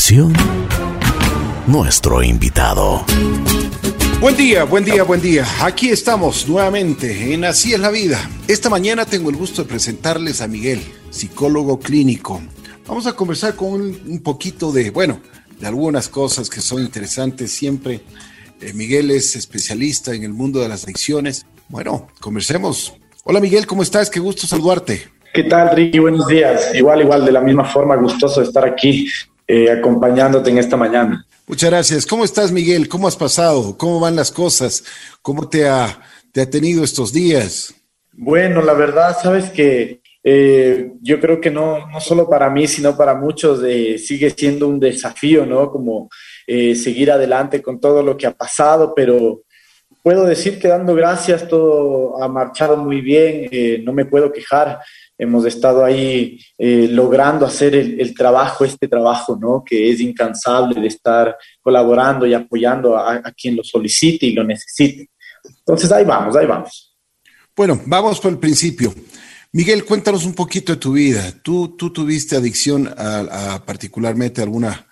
continuación, 0.00 0.32
nuestro 1.66 2.22
invitado. 2.22 3.04
Buen 4.18 4.34
día, 4.34 4.64
buen 4.64 4.82
día, 4.82 5.02
buen 5.02 5.20
día. 5.20 5.44
Aquí 5.60 5.90
estamos 5.90 6.48
nuevamente 6.48 7.34
en 7.34 7.44
Así 7.44 7.74
es 7.74 7.80
la 7.80 7.90
vida. 7.90 8.18
Esta 8.48 8.70
mañana 8.70 9.04
tengo 9.04 9.28
el 9.28 9.36
gusto 9.36 9.62
de 9.62 9.68
presentarles 9.68 10.40
a 10.40 10.48
Miguel, 10.48 10.80
psicólogo 11.10 11.78
clínico. 11.78 12.40
Vamos 12.86 13.06
a 13.06 13.12
conversar 13.12 13.56
con 13.56 13.72
un, 13.72 14.20
poquito 14.22 14.72
de, 14.72 14.90
bueno, 14.90 15.20
de 15.60 15.66
algunas 15.66 16.08
cosas 16.08 16.48
que 16.48 16.62
son 16.62 16.80
interesantes 16.80 17.50
siempre. 17.52 18.00
Eh, 18.62 18.72
Miguel 18.72 19.10
es 19.10 19.36
especialista 19.36 20.14
en 20.14 20.24
el 20.24 20.32
mundo 20.32 20.60
de 20.60 20.68
las 20.70 20.84
adicciones. 20.84 21.44
Bueno, 21.68 22.08
conversemos. 22.20 22.94
Hola 23.24 23.38
Miguel, 23.38 23.66
¿cómo 23.66 23.82
estás? 23.82 24.08
Qué 24.08 24.18
gusto 24.18 24.46
saludarte. 24.46 25.08
¿Qué 25.34 25.44
tal, 25.44 25.76
Ricky? 25.76 25.98
Buenos 25.98 26.26
días. 26.26 26.74
Igual, 26.74 27.02
igual, 27.02 27.24
de 27.24 27.32
la 27.32 27.40
misma 27.40 27.64
forma, 27.64 27.94
gustoso 27.96 28.40
de 28.40 28.46
estar 28.46 28.64
aquí 28.64 29.06
eh, 29.52 29.68
acompañándote 29.68 30.48
en 30.48 30.58
esta 30.58 30.76
mañana. 30.76 31.26
Muchas 31.48 31.70
gracias. 31.70 32.06
¿Cómo 32.06 32.24
estás, 32.24 32.52
Miguel? 32.52 32.88
¿Cómo 32.88 33.08
has 33.08 33.16
pasado? 33.16 33.76
¿Cómo 33.76 33.98
van 33.98 34.14
las 34.14 34.30
cosas? 34.30 34.84
¿Cómo 35.22 35.48
te 35.48 35.68
ha, 35.68 36.00
te 36.30 36.42
ha 36.42 36.48
tenido 36.48 36.84
estos 36.84 37.12
días? 37.12 37.74
Bueno, 38.12 38.62
la 38.62 38.74
verdad, 38.74 39.16
sabes 39.20 39.50
que 39.50 40.02
eh, 40.22 40.92
yo 41.00 41.18
creo 41.18 41.40
que 41.40 41.50
no, 41.50 41.88
no 41.88 42.00
solo 42.00 42.28
para 42.28 42.48
mí, 42.48 42.68
sino 42.68 42.96
para 42.96 43.16
muchos 43.16 43.60
eh, 43.64 43.98
sigue 43.98 44.30
siendo 44.30 44.68
un 44.68 44.78
desafío, 44.78 45.44
¿no? 45.44 45.68
Como 45.68 46.08
eh, 46.46 46.76
seguir 46.76 47.10
adelante 47.10 47.60
con 47.60 47.80
todo 47.80 48.04
lo 48.04 48.16
que 48.16 48.28
ha 48.28 48.32
pasado, 48.32 48.94
pero 48.94 49.42
puedo 50.00 50.26
decir 50.26 50.60
que 50.60 50.68
dando 50.68 50.94
gracias 50.94 51.48
todo 51.48 52.22
ha 52.22 52.28
marchado 52.28 52.76
muy 52.76 53.00
bien, 53.00 53.50
no 53.84 53.92
me 53.92 54.04
puedo 54.04 54.32
quejar 54.32 54.78
hemos 55.20 55.44
estado 55.44 55.84
ahí 55.84 56.40
eh, 56.56 56.88
logrando 56.90 57.44
hacer 57.44 57.74
el, 57.74 58.14
trabajo, 58.14 58.64
este 58.64 58.88
trabajo, 58.88 59.36
¿no? 59.38 59.62
Que 59.62 59.90
es 59.90 60.00
incansable 60.00 60.80
de 60.80 60.88
estar 60.88 61.36
colaborando 61.60 62.26
y 62.26 62.32
apoyando 62.32 62.96
a, 62.96 63.20
quien 63.36 63.54
lo 63.54 63.62
solicite 63.62 64.24
y 64.24 64.32
lo 64.32 64.42
necesite. 64.42 65.10
Entonces, 65.44 65.92
ahí 65.92 66.06
vamos, 66.06 66.34
ahí 66.36 66.46
vamos. 66.46 66.96
Bueno, 67.54 67.82
vamos 67.84 68.18
por 68.18 68.32
el 68.32 68.38
principio. 68.38 68.94
Miguel, 69.52 69.84
cuéntanos 69.84 70.24
un 70.24 70.32
poquito 70.32 70.72
de 70.72 70.78
tu 70.78 70.92
vida. 70.92 71.34
¿Tú, 71.42 71.76
tú 71.76 71.92
tuviste 71.92 72.36
adicción 72.36 72.88
a, 72.96 73.62
particularmente 73.66 74.40
alguna, 74.40 74.88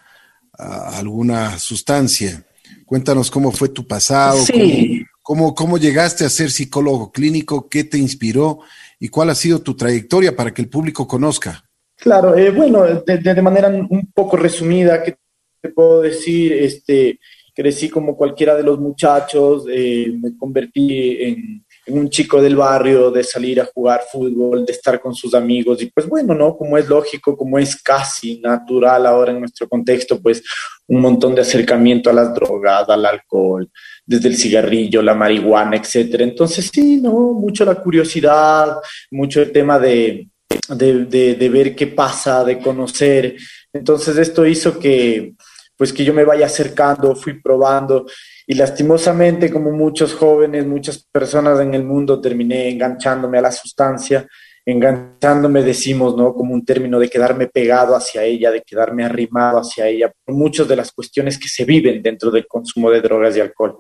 a 0.53 0.99
alguna 0.99 1.59
sustancia? 1.59 2.45
Cuéntanos 2.85 3.31
cómo 3.31 3.51
fue 3.51 3.71
tu 3.71 3.87
pasado, 3.87 4.45
sí. 4.45 5.07
cómo, 5.23 5.55
cómo 5.55 5.79
llegaste 5.79 6.27
a 6.27 6.29
ser 6.29 6.51
psicólogo 6.51 7.13
clínico, 7.13 7.71
qué 7.71 7.85
te 7.85 7.97
inspiró 7.97 8.61
y 8.99 9.09
cuál 9.09 9.31
ha 9.31 9.35
sido 9.35 9.61
tu 9.61 9.77
trayectoria 9.77 10.35
para 10.35 10.53
que 10.53 10.63
el 10.63 10.69
público 10.69 11.07
conozca. 11.07 11.65
Claro, 11.97 12.37
eh, 12.37 12.51
bueno, 12.51 12.85
de, 12.85 13.43
manera 13.43 13.69
un 13.69 14.11
poco 14.15 14.37
resumida, 14.37 15.03
¿qué 15.03 15.17
te 15.61 15.71
puedo 15.71 16.03
decir? 16.03 16.53
Este, 16.53 17.19
crecí 17.59 17.89
como 17.89 18.17
cualquiera 18.17 18.55
de 18.55 18.63
los 18.63 18.79
muchachos, 18.79 19.65
eh, 19.69 20.13
me 20.23 20.37
convertí 20.37 21.17
en, 21.21 21.65
un 21.89 22.09
chico 22.09 22.41
del 22.41 22.55
barrio, 22.55 23.11
de 23.11 23.25
salir 23.25 23.61
a 23.61 23.65
jugar 23.65 24.03
fútbol, 24.13 24.65
de 24.65 24.73
estar 24.73 25.01
con 25.01 25.13
sus 25.13 25.35
amigos 25.35 25.83
y 25.83 25.87
pues 25.87 26.07
bueno, 26.07 26.35
¿no? 26.35 26.57
Como 26.57 26.79
es 26.79 26.87
lógico, 26.87 27.37
como 27.37 27.59
es 27.59 27.83
casi 27.83 28.41
natural 28.41 29.07
ahora 29.07 29.33
en 29.33 29.41
nuestro 29.41 29.69
contexto, 29.69 30.21
pues 30.21 30.45
un 30.87 31.01
montón 31.01 31.35
de 31.35 31.41
acercamiento 31.41 32.11
a 32.11 32.13
las 32.13 32.33
drogas, 32.33 32.89
al 32.89 33.07
alcohol, 33.07 33.69
desde 34.09 34.29
el 34.29 34.39
cigarrillo, 34.39 35.03
la 35.03 35.15
marihuana, 35.15 35.77
etcétera. 35.77 36.25
Entonces, 36.25 36.71
sí, 36.73 36.97
¿no? 36.97 37.35
Mucho 37.35 37.67
la 37.67 37.75
curiosidad, 37.75 38.79
mucho 39.11 39.43
el 39.43 39.53
tema 39.53 39.79
de, 39.79 40.29
de, 40.71 41.05
de, 41.35 41.49
ver 41.51 41.77
qué 41.77 41.89
pasa, 41.89 42.43
de 42.43 42.59
conocer. 42.59 43.37
Entonces, 43.71 44.17
esto 44.17 44.47
hizo 44.47 44.79
que, 44.79 45.35
pues, 45.77 45.93
que 45.93 46.05
yo 46.05 46.15
me 46.15 46.25
vaya 46.25 46.47
acercando, 46.47 47.15
fui 47.15 47.35
probando 47.43 48.07
y 48.47 48.55
lastimosamente, 48.55 49.53
como 49.53 49.73
muchos 49.73 50.15
jóvenes, 50.15 50.67
muchas 50.67 51.07
personas 51.13 51.61
en 51.61 51.75
el 51.75 51.85
mundo, 51.85 52.19
terminé 52.19 52.71
enganchándome 52.71 53.37
a 53.37 53.43
la 53.43 53.53
sustancia 53.53 54.27
enganchándome, 54.71 55.63
decimos, 55.63 56.15
¿no? 56.15 56.35
Como 56.35 56.53
un 56.53 56.63
término 56.63 56.99
de 56.99 57.09
quedarme 57.09 57.47
pegado 57.47 57.97
hacia 57.97 58.23
ella, 58.23 58.51
de 58.51 58.61
quedarme 58.61 59.03
arrimado 59.03 59.61
hacia 59.61 59.89
ella, 59.89 60.13
por 60.23 60.35
muchas 60.35 60.69
de 60.69 60.77
las 60.77 60.93
cuestiones 60.93 61.39
que 61.39 61.49
se 61.49 61.65
viven 61.65 62.03
dentro 62.03 62.31
del 62.31 62.47
consumo 62.47 62.91
de 62.91 63.01
drogas 63.01 63.35
y 63.35 63.41
alcohol. 63.41 63.79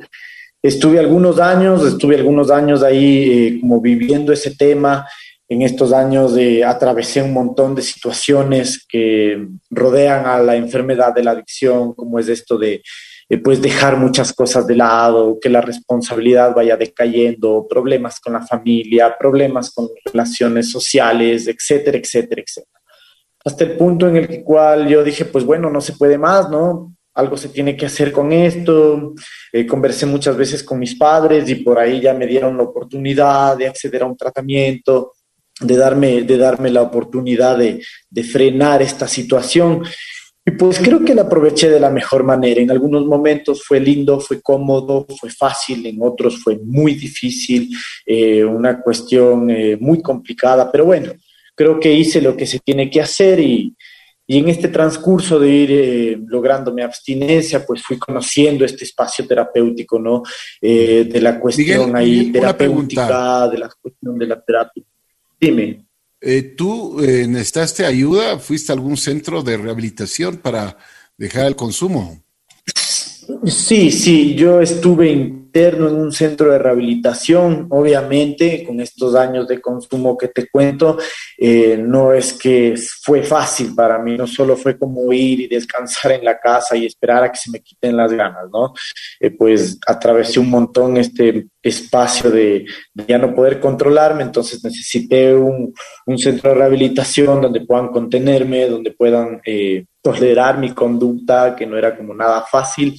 Estuve 0.63 0.99
algunos 0.99 1.39
años, 1.41 1.85
estuve 1.85 2.17
algunos 2.17 2.51
años 2.51 2.83
ahí 2.83 3.31
eh, 3.31 3.61
como 3.61 3.83
viviendo 3.83 4.33
ese 4.33 4.57
tema. 4.57 5.07
En 5.47 5.61
estos 5.61 5.93
años 5.93 6.35
eh, 6.39 6.65
atravesé 6.65 7.23
un 7.23 7.35
montón 7.35 7.75
de 7.75 7.83
situaciones 7.83 8.87
que 8.89 9.47
rodean 9.69 10.25
a 10.25 10.39
la 10.39 10.57
enfermedad 10.57 11.15
de 11.15 11.23
la 11.23 11.33
adicción, 11.33 11.93
como 11.93 12.19
es 12.19 12.29
esto 12.29 12.57
de 12.57 12.83
eh, 13.31 13.39
pues 13.39 13.61
dejar 13.61 13.97
muchas 13.99 14.33
cosas 14.33 14.67
de 14.67 14.77
lado, 14.77 15.39
que 15.41 15.51
la 15.51 15.61
responsabilidad 15.61 16.55
vaya 16.55 16.77
decayendo, 16.77 17.67
problemas 17.69 18.21
con 18.21 18.33
la 18.33 18.47
familia, 18.47 19.15
problemas 19.19 19.71
con 19.71 19.89
relaciones 20.05 20.71
sociales, 20.71 21.47
etcétera, 21.47 21.99
etcétera, 21.99 22.43
etcétera. 22.43 22.81
Hasta 23.45 23.65
el 23.65 23.73
punto 23.77 24.09
en 24.09 24.17
el 24.17 24.43
cual 24.43 24.89
yo 24.89 25.05
dije, 25.05 25.27
pues 25.27 25.45
bueno, 25.45 25.71
no 25.71 25.81
se 25.81 25.93
puede 25.93 26.17
más, 26.17 26.49
¿no? 26.49 26.95
Algo 27.15 27.37
se 27.37 27.49
tiene 27.49 27.77
que 27.77 27.87
hacer 27.87 28.13
con 28.13 28.33
esto. 28.33 29.15
Eh, 29.53 29.67
conversé 29.67 30.07
muchas 30.07 30.37
veces 30.37 30.63
con 30.63 30.79
mis 30.79 30.95
padres 30.95 31.49
y 31.51 31.57
por 31.57 31.79
ahí 31.79 32.01
ya 32.01 32.15
me 32.15 32.27
dieron 32.27 32.57
la 32.57 32.63
oportunidad 32.63 33.57
de 33.57 33.69
acceder 33.69 34.03
a 34.03 34.07
un 34.07 34.17
tratamiento, 34.17 35.13
de 35.61 35.77
darme, 35.77 36.23
de 36.23 36.39
darme 36.39 36.71
la 36.71 36.83
oportunidad 36.83 37.59
de, 37.59 37.83
de 38.09 38.23
frenar 38.23 38.81
esta 38.81 39.07
situación. 39.07 39.83
Y 40.49 40.53
pues 40.53 40.79
creo 40.79 41.05
que 41.05 41.15
la 41.15 41.23
aproveché 41.23 41.69
de 41.69 41.79
la 41.79 41.91
mejor 41.91 42.25
manera. 42.25 42.63
En 42.63 42.71
algunos 42.71 43.05
momentos 43.05 43.63
fue 43.63 43.79
lindo, 43.81 44.19
fue 44.19 44.41
cómodo, 44.41 45.07
fue 45.21 45.29
fácil, 45.29 45.85
en 45.85 45.99
otros 46.01 46.43
fue 46.43 46.59
muy 46.65 46.95
difícil, 46.95 47.69
eh, 48.07 48.43
una 48.43 48.81
cuestión 48.81 49.51
eh, 49.51 49.77
muy 49.79 50.01
complicada, 50.01 50.73
pero 50.73 50.87
bueno, 50.87 51.13
creo 51.55 51.79
que 51.79 51.93
hice 51.93 52.23
lo 52.23 52.35
que 52.35 52.47
se 52.47 52.61
tiene 52.61 52.89
que 52.89 53.03
hacer 53.03 53.41
y, 53.41 53.77
y 54.27 54.39
en 54.39 54.49
este 54.49 54.69
transcurso 54.69 55.39
de 55.39 55.51
ir 55.51 55.71
eh, 55.71 56.19
logrando 56.27 56.73
mi 56.73 56.81
abstinencia, 56.81 57.67
pues 57.67 57.83
fui 57.83 57.99
conociendo 57.99 58.65
este 58.65 58.85
espacio 58.85 59.27
terapéutico, 59.27 59.99
¿no? 59.99 60.23
de 60.63 61.21
la 61.21 61.39
cuestión 61.39 61.95
ahí 61.95 62.33
terapéutica, 62.33 63.49
de 63.49 63.59
la 63.59 63.71
cuestión 63.83 64.19
de 64.19 64.27
la 64.27 64.41
terapia. 64.41 64.83
Dime. 65.39 65.88
Eh, 66.21 66.43
¿Tú 66.43 67.01
eh, 67.01 67.27
necesitaste 67.29 67.87
ayuda? 67.87 68.39
¿Fuiste 68.39 68.73
a 68.73 68.75
algún 68.75 68.97
centro 68.97 69.43
de 69.43 69.57
rehabilitación 69.57 70.39
para 70.39 70.77
dejar 71.17 71.47
el 71.47 71.57
consumo? 71.57 72.23
Sí, 73.45 73.91
sí, 73.91 74.35
yo 74.35 74.63
estuve 74.63 75.11
interno 75.11 75.89
en 75.89 75.97
un 75.97 76.13
centro 76.13 76.51
de 76.51 76.59
rehabilitación, 76.59 77.67
obviamente, 77.69 78.65
con 78.65 78.81
estos 78.81 79.15
años 79.15 79.47
de 79.47 79.61
consumo 79.61 80.17
que 80.17 80.29
te 80.29 80.49
cuento, 80.49 80.97
eh, 81.37 81.77
no 81.79 82.15
es 82.15 82.33
que 82.33 82.75
fue 83.03 83.23
fácil 83.23 83.75
para 83.75 83.99
mí, 83.99 84.17
no 84.17 84.27
solo 84.27 84.57
fue 84.57 84.79
como 84.79 85.13
ir 85.13 85.41
y 85.41 85.47
descansar 85.47 86.13
en 86.13 86.25
la 86.25 86.39
casa 86.39 86.75
y 86.75 86.87
esperar 86.87 87.25
a 87.25 87.31
que 87.31 87.39
se 87.39 87.51
me 87.51 87.61
quiten 87.61 87.99
las 87.99 88.11
ganas, 88.13 88.45
¿no? 88.51 88.73
Eh, 89.21 89.31
pues 89.31 89.79
atravesé 89.87 90.41
un 90.41 90.49
montón 90.49 90.97
este 90.97 91.49
espacio 91.63 92.31
de, 92.31 92.65
ya 93.07 93.19
no 93.19 93.35
poder 93.35 93.61
controlarme, 93.61 94.23
entonces 94.23 94.65
necesité 94.65 95.35
un, 95.35 95.75
un, 96.07 96.19
centro 96.19 96.51
de 96.51 96.57
rehabilitación 96.57 97.43
donde 97.43 97.61
puedan 97.61 97.89
contenerme, 97.89 98.67
donde 98.67 98.93
puedan... 98.93 99.43
Eh, 99.45 99.85
tolerar 100.13 100.59
mi 100.59 100.73
conducta, 100.73 101.55
que 101.57 101.67
no 101.67 101.77
era 101.77 101.97
como 101.97 102.15
nada 102.15 102.43
fácil. 102.43 102.95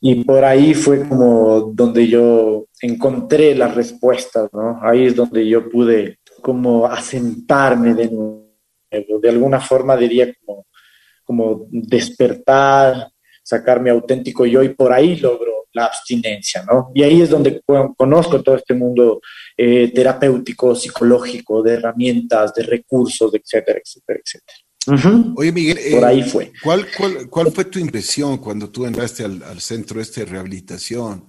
Y 0.00 0.24
por 0.24 0.44
ahí 0.44 0.74
fue 0.74 1.08
como 1.08 1.72
donde 1.72 2.06
yo 2.06 2.66
encontré 2.80 3.54
las 3.54 3.74
respuestas, 3.74 4.48
¿no? 4.52 4.78
Ahí 4.82 5.06
es 5.06 5.16
donde 5.16 5.46
yo 5.48 5.68
pude 5.68 6.18
como 6.42 6.86
asentarme 6.86 7.94
de 7.94 8.10
nuevo. 8.10 8.44
De 9.22 9.28
alguna 9.28 9.60
forma 9.60 9.96
diría 9.96 10.32
como, 10.44 10.66
como 11.24 11.66
despertar, 11.70 13.08
sacar 13.42 13.80
mi 13.80 13.90
auténtico 13.90 14.46
yo 14.46 14.62
y 14.62 14.68
por 14.70 14.92
ahí 14.92 15.16
logro 15.16 15.54
la 15.74 15.86
abstinencia, 15.86 16.64
¿no? 16.64 16.90
Y 16.94 17.02
ahí 17.02 17.20
es 17.20 17.30
donde 17.30 17.60
conozco 17.96 18.42
todo 18.42 18.56
este 18.56 18.74
mundo 18.74 19.20
eh, 19.56 19.92
terapéutico, 19.92 20.74
psicológico, 20.74 21.62
de 21.62 21.74
herramientas, 21.74 22.54
de 22.54 22.62
recursos, 22.62 23.34
etcétera, 23.34 23.80
etcétera, 23.84 24.20
etcétera. 24.24 24.58
Oye, 25.36 25.52
Miguel, 25.52 25.78
por 25.92 26.04
ahí 26.04 26.20
eh, 26.20 26.24
fue. 26.24 26.52
¿cuál, 26.62 26.86
cuál, 27.30 27.52
fue 27.52 27.64
tu 27.64 27.78
impresión 27.78 28.38
cuando 28.38 28.70
tú 28.70 28.86
entraste 28.86 29.24
al, 29.24 29.60
centro 29.60 30.00
este 30.00 30.20
de 30.20 30.26
rehabilitación? 30.26 31.28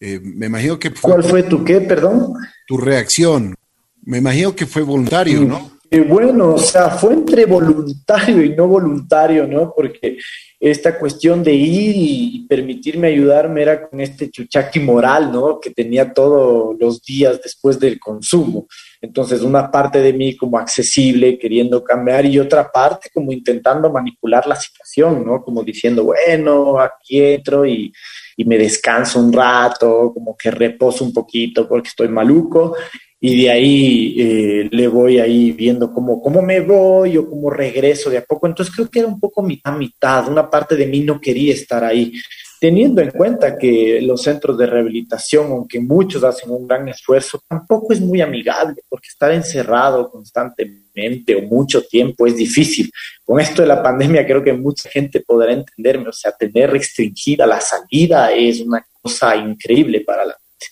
Eh, 0.00 0.20
me 0.22 0.46
imagino 0.46 0.78
que 0.78 0.92
¿Cuál 0.92 1.24
fue 1.24 1.42
tu 1.42 1.64
qué, 1.64 1.80
perdón? 1.80 2.34
Tu 2.66 2.76
reacción. 2.76 3.54
Me 4.02 4.18
imagino 4.18 4.54
que 4.54 4.66
fue 4.66 4.82
voluntario, 4.82 5.40
¿no? 5.42 5.78
Eh, 5.90 6.00
bueno, 6.00 6.54
o 6.54 6.58
sea, 6.58 6.90
fue 6.90 7.14
entre 7.14 7.46
voluntario 7.46 8.44
y 8.44 8.54
no 8.54 8.68
voluntario, 8.68 9.46
¿no? 9.46 9.72
Porque 9.74 10.18
esta 10.60 10.98
cuestión 10.98 11.42
de 11.42 11.54
ir 11.54 11.94
y, 11.96 12.46
permitirme 12.48 13.08
ayudarme 13.08 13.62
era 13.62 13.88
con 13.88 14.00
este 14.00 14.30
chuchaqui 14.30 14.80
moral, 14.80 15.32
¿no? 15.32 15.58
Que 15.60 15.70
tenía 15.70 16.12
todos 16.12 16.76
los 16.78 17.02
días 17.02 17.40
después 17.42 17.78
del 17.78 17.98
consumo. 17.98 18.66
Entonces, 19.00 19.42
una 19.42 19.70
parte 19.70 20.00
de 20.00 20.12
mí 20.12 20.36
como 20.36 20.58
accesible, 20.58 21.38
queriendo 21.38 21.84
cambiar, 21.84 22.26
y 22.26 22.38
otra 22.38 22.70
parte 22.70 23.10
como 23.14 23.32
intentando 23.32 23.90
manipular 23.90 24.46
la 24.46 24.56
situación, 24.56 25.24
¿no? 25.24 25.42
Como 25.42 25.62
diciendo, 25.62 26.04
bueno, 26.04 26.80
aquí 26.80 27.20
entro 27.20 27.64
y, 27.64 27.92
y 28.36 28.44
me 28.44 28.58
descanso 28.58 29.20
un 29.20 29.32
rato, 29.32 30.12
como 30.12 30.36
que 30.36 30.50
reposo 30.50 31.04
un 31.04 31.12
poquito 31.12 31.68
porque 31.68 31.88
estoy 31.88 32.08
maluco 32.08 32.74
y 33.20 33.42
de 33.42 33.50
ahí 33.50 34.14
eh, 34.16 34.68
le 34.70 34.86
voy 34.86 35.18
ahí 35.18 35.50
viendo 35.50 35.92
cómo, 35.92 36.22
cómo 36.22 36.40
me 36.40 36.60
voy 36.60 37.16
o 37.16 37.28
cómo 37.28 37.50
regreso 37.50 38.10
de 38.10 38.18
a 38.18 38.24
poco. 38.24 38.46
Entonces 38.46 38.74
creo 38.74 38.88
que 38.88 39.00
era 39.00 39.08
un 39.08 39.18
poco 39.18 39.42
mitad, 39.42 39.76
mitad. 39.76 40.28
Una 40.28 40.48
parte 40.48 40.76
de 40.76 40.86
mí 40.86 41.00
no 41.00 41.20
quería 41.20 41.52
estar 41.52 41.82
ahí, 41.82 42.12
teniendo 42.60 43.00
en 43.00 43.10
cuenta 43.10 43.56
que 43.56 44.00
los 44.02 44.22
centros 44.22 44.58
de 44.58 44.66
rehabilitación, 44.66 45.50
aunque 45.52 45.80
muchos 45.80 46.24
hacen 46.24 46.50
un 46.50 46.66
gran 46.66 46.88
esfuerzo, 46.88 47.42
tampoco 47.46 47.92
es 47.92 48.00
muy 48.00 48.20
amigable, 48.20 48.82
porque 48.88 49.08
estar 49.08 49.32
encerrado 49.32 50.10
constantemente 50.10 51.36
o 51.36 51.42
mucho 51.42 51.82
tiempo 51.82 52.26
es 52.26 52.36
difícil. 52.36 52.90
Con 53.24 53.40
esto 53.40 53.62
de 53.62 53.68
la 53.68 53.82
pandemia 53.82 54.26
creo 54.26 54.42
que 54.42 54.52
mucha 54.52 54.88
gente 54.90 55.20
podrá 55.20 55.52
entenderme, 55.52 56.08
o 56.08 56.12
sea, 56.12 56.32
tener 56.32 56.70
restringida 56.70 57.46
la 57.46 57.60
salida 57.60 58.32
es 58.32 58.60
una 58.60 58.84
cosa 59.00 59.36
increíble 59.36 60.00
para 60.00 60.24
la 60.24 60.32
gente. 60.32 60.66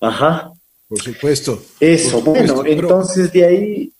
Ajá. 0.00 0.52
Por 0.88 1.00
supuesto. 1.00 1.62
Eso, 1.78 2.20
bueno, 2.20 2.64
entonces 2.66 3.32
de 3.32 3.44
ahí... 3.44 3.92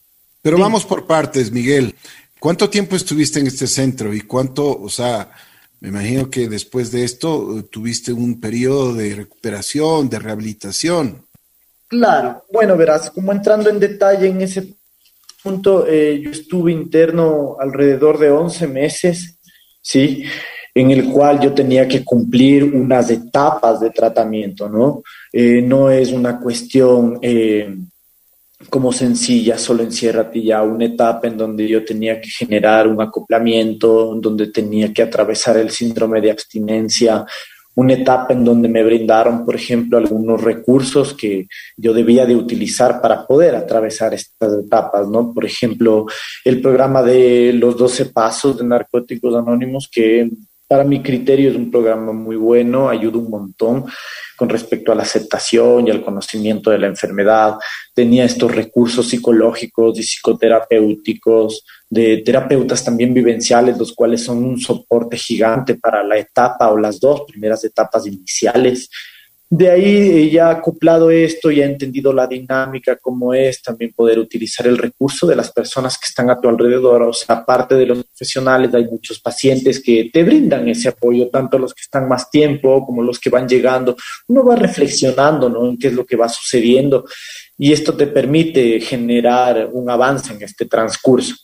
Pero 0.42 0.58
vamos 0.58 0.84
por 0.84 1.06
partes, 1.06 1.52
Miguel. 1.52 1.94
¿Cuánto 2.40 2.68
tiempo 2.68 2.96
estuviste 2.96 3.38
en 3.38 3.46
este 3.46 3.66
centro 3.66 4.12
y 4.12 4.22
cuánto, 4.22 4.80
o 4.80 4.88
sea, 4.88 5.30
me 5.80 5.88
imagino 5.88 6.30
que 6.30 6.48
después 6.48 6.92
de 6.92 7.04
esto 7.04 7.58
eh, 7.58 7.62
tuviste 7.64 8.12
un 8.12 8.40
periodo 8.40 8.94
de 8.94 9.14
recuperación, 9.14 10.08
de 10.08 10.18
rehabilitación? 10.18 11.26
Claro, 11.88 12.44
bueno, 12.52 12.76
verás, 12.76 13.10
como 13.10 13.32
entrando 13.32 13.68
en 13.68 13.80
detalle 13.80 14.28
en 14.28 14.42
ese 14.42 14.74
punto, 15.42 15.86
eh, 15.86 16.20
yo 16.22 16.30
estuve 16.30 16.70
interno 16.70 17.56
alrededor 17.58 18.18
de 18.18 18.30
11 18.30 18.66
meses, 18.68 19.38
¿sí? 19.80 20.24
en 20.74 20.90
el 20.90 21.10
cual 21.10 21.40
yo 21.40 21.52
tenía 21.52 21.88
que 21.88 22.04
cumplir 22.04 22.64
unas 22.64 23.10
etapas 23.10 23.80
de 23.80 23.90
tratamiento, 23.90 24.68
¿no? 24.68 25.02
Eh, 25.32 25.62
no 25.62 25.90
es 25.90 26.12
una 26.12 26.38
cuestión 26.38 27.18
eh, 27.22 27.74
como 28.68 28.92
sencilla, 28.92 29.56
solo 29.56 29.82
enciérrate 29.82 30.42
ya 30.42 30.62
una 30.62 30.84
etapa 30.84 31.26
en 31.26 31.36
donde 31.36 31.66
yo 31.66 31.84
tenía 31.84 32.20
que 32.20 32.28
generar 32.28 32.86
un 32.86 33.00
acoplamiento, 33.00 34.14
donde 34.16 34.48
tenía 34.48 34.92
que 34.92 35.02
atravesar 35.02 35.56
el 35.56 35.70
síndrome 35.70 36.20
de 36.20 36.30
abstinencia, 36.30 37.24
una 37.74 37.94
etapa 37.94 38.34
en 38.34 38.44
donde 38.44 38.68
me 38.68 38.84
brindaron, 38.84 39.44
por 39.44 39.54
ejemplo, 39.54 39.96
algunos 39.96 40.42
recursos 40.42 41.14
que 41.14 41.46
yo 41.76 41.94
debía 41.94 42.26
de 42.26 42.36
utilizar 42.36 43.00
para 43.00 43.26
poder 43.26 43.54
atravesar 43.54 44.12
estas 44.12 44.52
etapas, 44.64 45.08
¿no? 45.08 45.32
Por 45.32 45.46
ejemplo, 45.46 46.06
el 46.44 46.60
programa 46.60 47.02
de 47.02 47.52
los 47.54 47.76
12 47.78 48.06
pasos 48.06 48.58
de 48.58 48.64
narcóticos 48.64 49.34
anónimos 49.34 49.88
que 49.90 50.28
para 50.70 50.84
mi 50.84 51.02
criterio 51.02 51.50
es 51.50 51.56
un 51.56 51.68
programa 51.68 52.12
muy 52.12 52.36
bueno, 52.36 52.88
ayuda 52.88 53.18
un 53.18 53.28
montón 53.28 53.86
con 54.36 54.48
respecto 54.48 54.92
a 54.92 54.94
la 54.94 55.02
aceptación 55.02 55.88
y 55.88 55.90
al 55.90 56.00
conocimiento 56.00 56.70
de 56.70 56.78
la 56.78 56.86
enfermedad. 56.86 57.56
Tenía 57.92 58.24
estos 58.24 58.54
recursos 58.54 59.08
psicológicos 59.08 59.98
y 59.98 60.04
psicoterapéuticos, 60.04 61.64
de 61.88 62.18
terapeutas 62.18 62.84
también 62.84 63.12
vivenciales, 63.12 63.76
los 63.78 63.92
cuales 63.92 64.22
son 64.22 64.44
un 64.44 64.60
soporte 64.60 65.16
gigante 65.16 65.74
para 65.74 66.04
la 66.04 66.18
etapa 66.18 66.70
o 66.70 66.78
las 66.78 67.00
dos 67.00 67.22
primeras 67.26 67.64
etapas 67.64 68.06
iniciales 68.06 68.88
de 69.52 69.68
ahí 69.68 70.30
ya 70.30 70.48
acoplado 70.48 71.10
esto, 71.10 71.50
ya 71.50 71.64
entendido 71.64 72.12
la 72.12 72.28
dinámica, 72.28 72.96
cómo 72.96 73.34
es, 73.34 73.60
también 73.60 73.92
poder 73.92 74.20
utilizar 74.20 74.64
el 74.68 74.78
recurso 74.78 75.26
de 75.26 75.34
las 75.34 75.50
personas 75.50 75.98
que 75.98 76.06
están 76.06 76.30
a 76.30 76.40
tu 76.40 76.48
alrededor. 76.48 77.02
O 77.02 77.12
sea, 77.12 77.38
aparte 77.38 77.74
de 77.74 77.84
los 77.84 78.04
profesionales, 78.04 78.72
hay 78.72 78.84
muchos 78.84 79.18
pacientes 79.18 79.82
que 79.82 80.08
te 80.12 80.22
brindan 80.22 80.68
ese 80.68 80.90
apoyo, 80.90 81.28
tanto 81.30 81.58
los 81.58 81.74
que 81.74 81.82
están 81.82 82.08
más 82.08 82.30
tiempo 82.30 82.86
como 82.86 83.02
los 83.02 83.18
que 83.18 83.28
van 83.28 83.48
llegando. 83.48 83.96
Uno 84.28 84.44
va 84.44 84.54
reflexionando 84.54 85.48
¿no? 85.48 85.68
en 85.68 85.76
qué 85.76 85.88
es 85.88 85.94
lo 85.94 86.06
que 86.06 86.14
va 86.14 86.28
sucediendo 86.28 87.04
y 87.58 87.72
esto 87.72 87.96
te 87.96 88.06
permite 88.06 88.80
generar 88.80 89.68
un 89.72 89.90
avance 89.90 90.32
en 90.32 90.42
este 90.42 90.66
transcurso. 90.66 91.34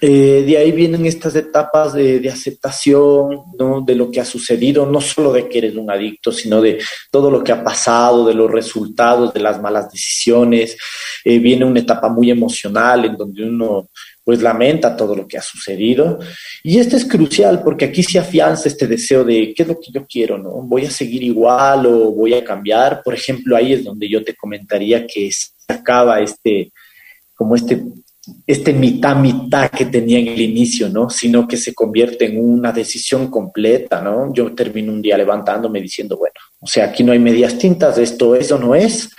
Eh, 0.00 0.44
de 0.46 0.56
ahí 0.56 0.70
vienen 0.70 1.04
estas 1.04 1.34
etapas 1.34 1.94
de, 1.94 2.28
aceptación, 2.30 3.42
¿no? 3.58 3.80
De 3.80 3.96
lo 3.96 4.08
que 4.08 4.20
ha 4.20 4.24
sucedido, 4.24 4.86
no 4.86 5.00
solo 5.00 5.32
de 5.32 5.48
que 5.48 5.58
eres 5.58 5.74
un 5.74 5.90
adicto, 5.90 6.30
sino 6.30 6.60
de 6.60 6.78
todo 7.10 7.28
lo 7.28 7.42
que 7.42 7.50
ha 7.50 7.64
pasado, 7.64 8.24
de 8.24 8.34
los 8.34 8.48
resultados, 8.48 9.34
de 9.34 9.40
las 9.40 9.60
malas 9.60 9.90
decisiones. 9.90 10.76
Eh, 11.24 11.40
viene 11.40 11.64
una 11.64 11.80
etapa 11.80 12.08
muy 12.08 12.30
emocional 12.30 13.04
en 13.04 13.16
donde 13.16 13.44
uno 13.44 13.90
pues 14.22 14.40
lamenta 14.42 14.96
todo 14.96 15.16
lo 15.16 15.26
que 15.26 15.38
ha 15.38 15.42
sucedido. 15.42 16.20
Y 16.62 16.78
esto 16.78 16.96
es 16.96 17.04
crucial 17.04 17.62
porque 17.64 17.86
aquí 17.86 18.04
se 18.04 18.20
afianza 18.20 18.68
este 18.68 18.86
deseo 18.86 19.24
de 19.24 19.52
qué 19.56 19.64
es 19.64 19.68
lo 19.68 19.80
que 19.80 19.90
yo 19.92 20.06
quiero, 20.06 20.38
¿no? 20.38 20.50
¿Voy 20.62 20.86
a 20.86 20.90
seguir 20.90 21.24
igual 21.24 21.86
o 21.86 22.12
voy 22.12 22.34
a 22.34 22.44
cambiar? 22.44 23.02
Por 23.02 23.14
ejemplo, 23.14 23.56
ahí 23.56 23.72
es 23.72 23.82
donde 23.82 24.08
yo 24.08 24.22
te 24.22 24.36
comentaría 24.36 25.04
que 25.04 25.32
se 25.32 25.48
acaba 25.66 26.20
este, 26.20 26.70
como 27.34 27.56
este 27.56 27.82
este 28.46 28.72
mitad 28.72 29.16
mitad 29.16 29.70
que 29.70 29.86
tenía 29.86 30.18
en 30.18 30.28
el 30.28 30.40
inicio, 30.40 30.88
¿no? 30.88 31.08
Sino 31.08 31.48
que 31.48 31.56
se 31.56 31.74
convierte 31.74 32.26
en 32.26 32.42
una 32.42 32.72
decisión 32.72 33.30
completa, 33.30 34.02
¿no? 34.02 34.32
Yo 34.34 34.54
termino 34.54 34.92
un 34.92 35.00
día 35.00 35.16
levantándome 35.16 35.80
diciendo, 35.80 36.18
bueno, 36.18 36.34
o 36.60 36.66
sea, 36.66 36.86
aquí 36.86 37.02
no 37.02 37.12
hay 37.12 37.18
medias 37.18 37.56
tintas, 37.58 37.98
esto 37.98 38.36
eso 38.36 38.58
no 38.58 38.74
es. 38.74 39.10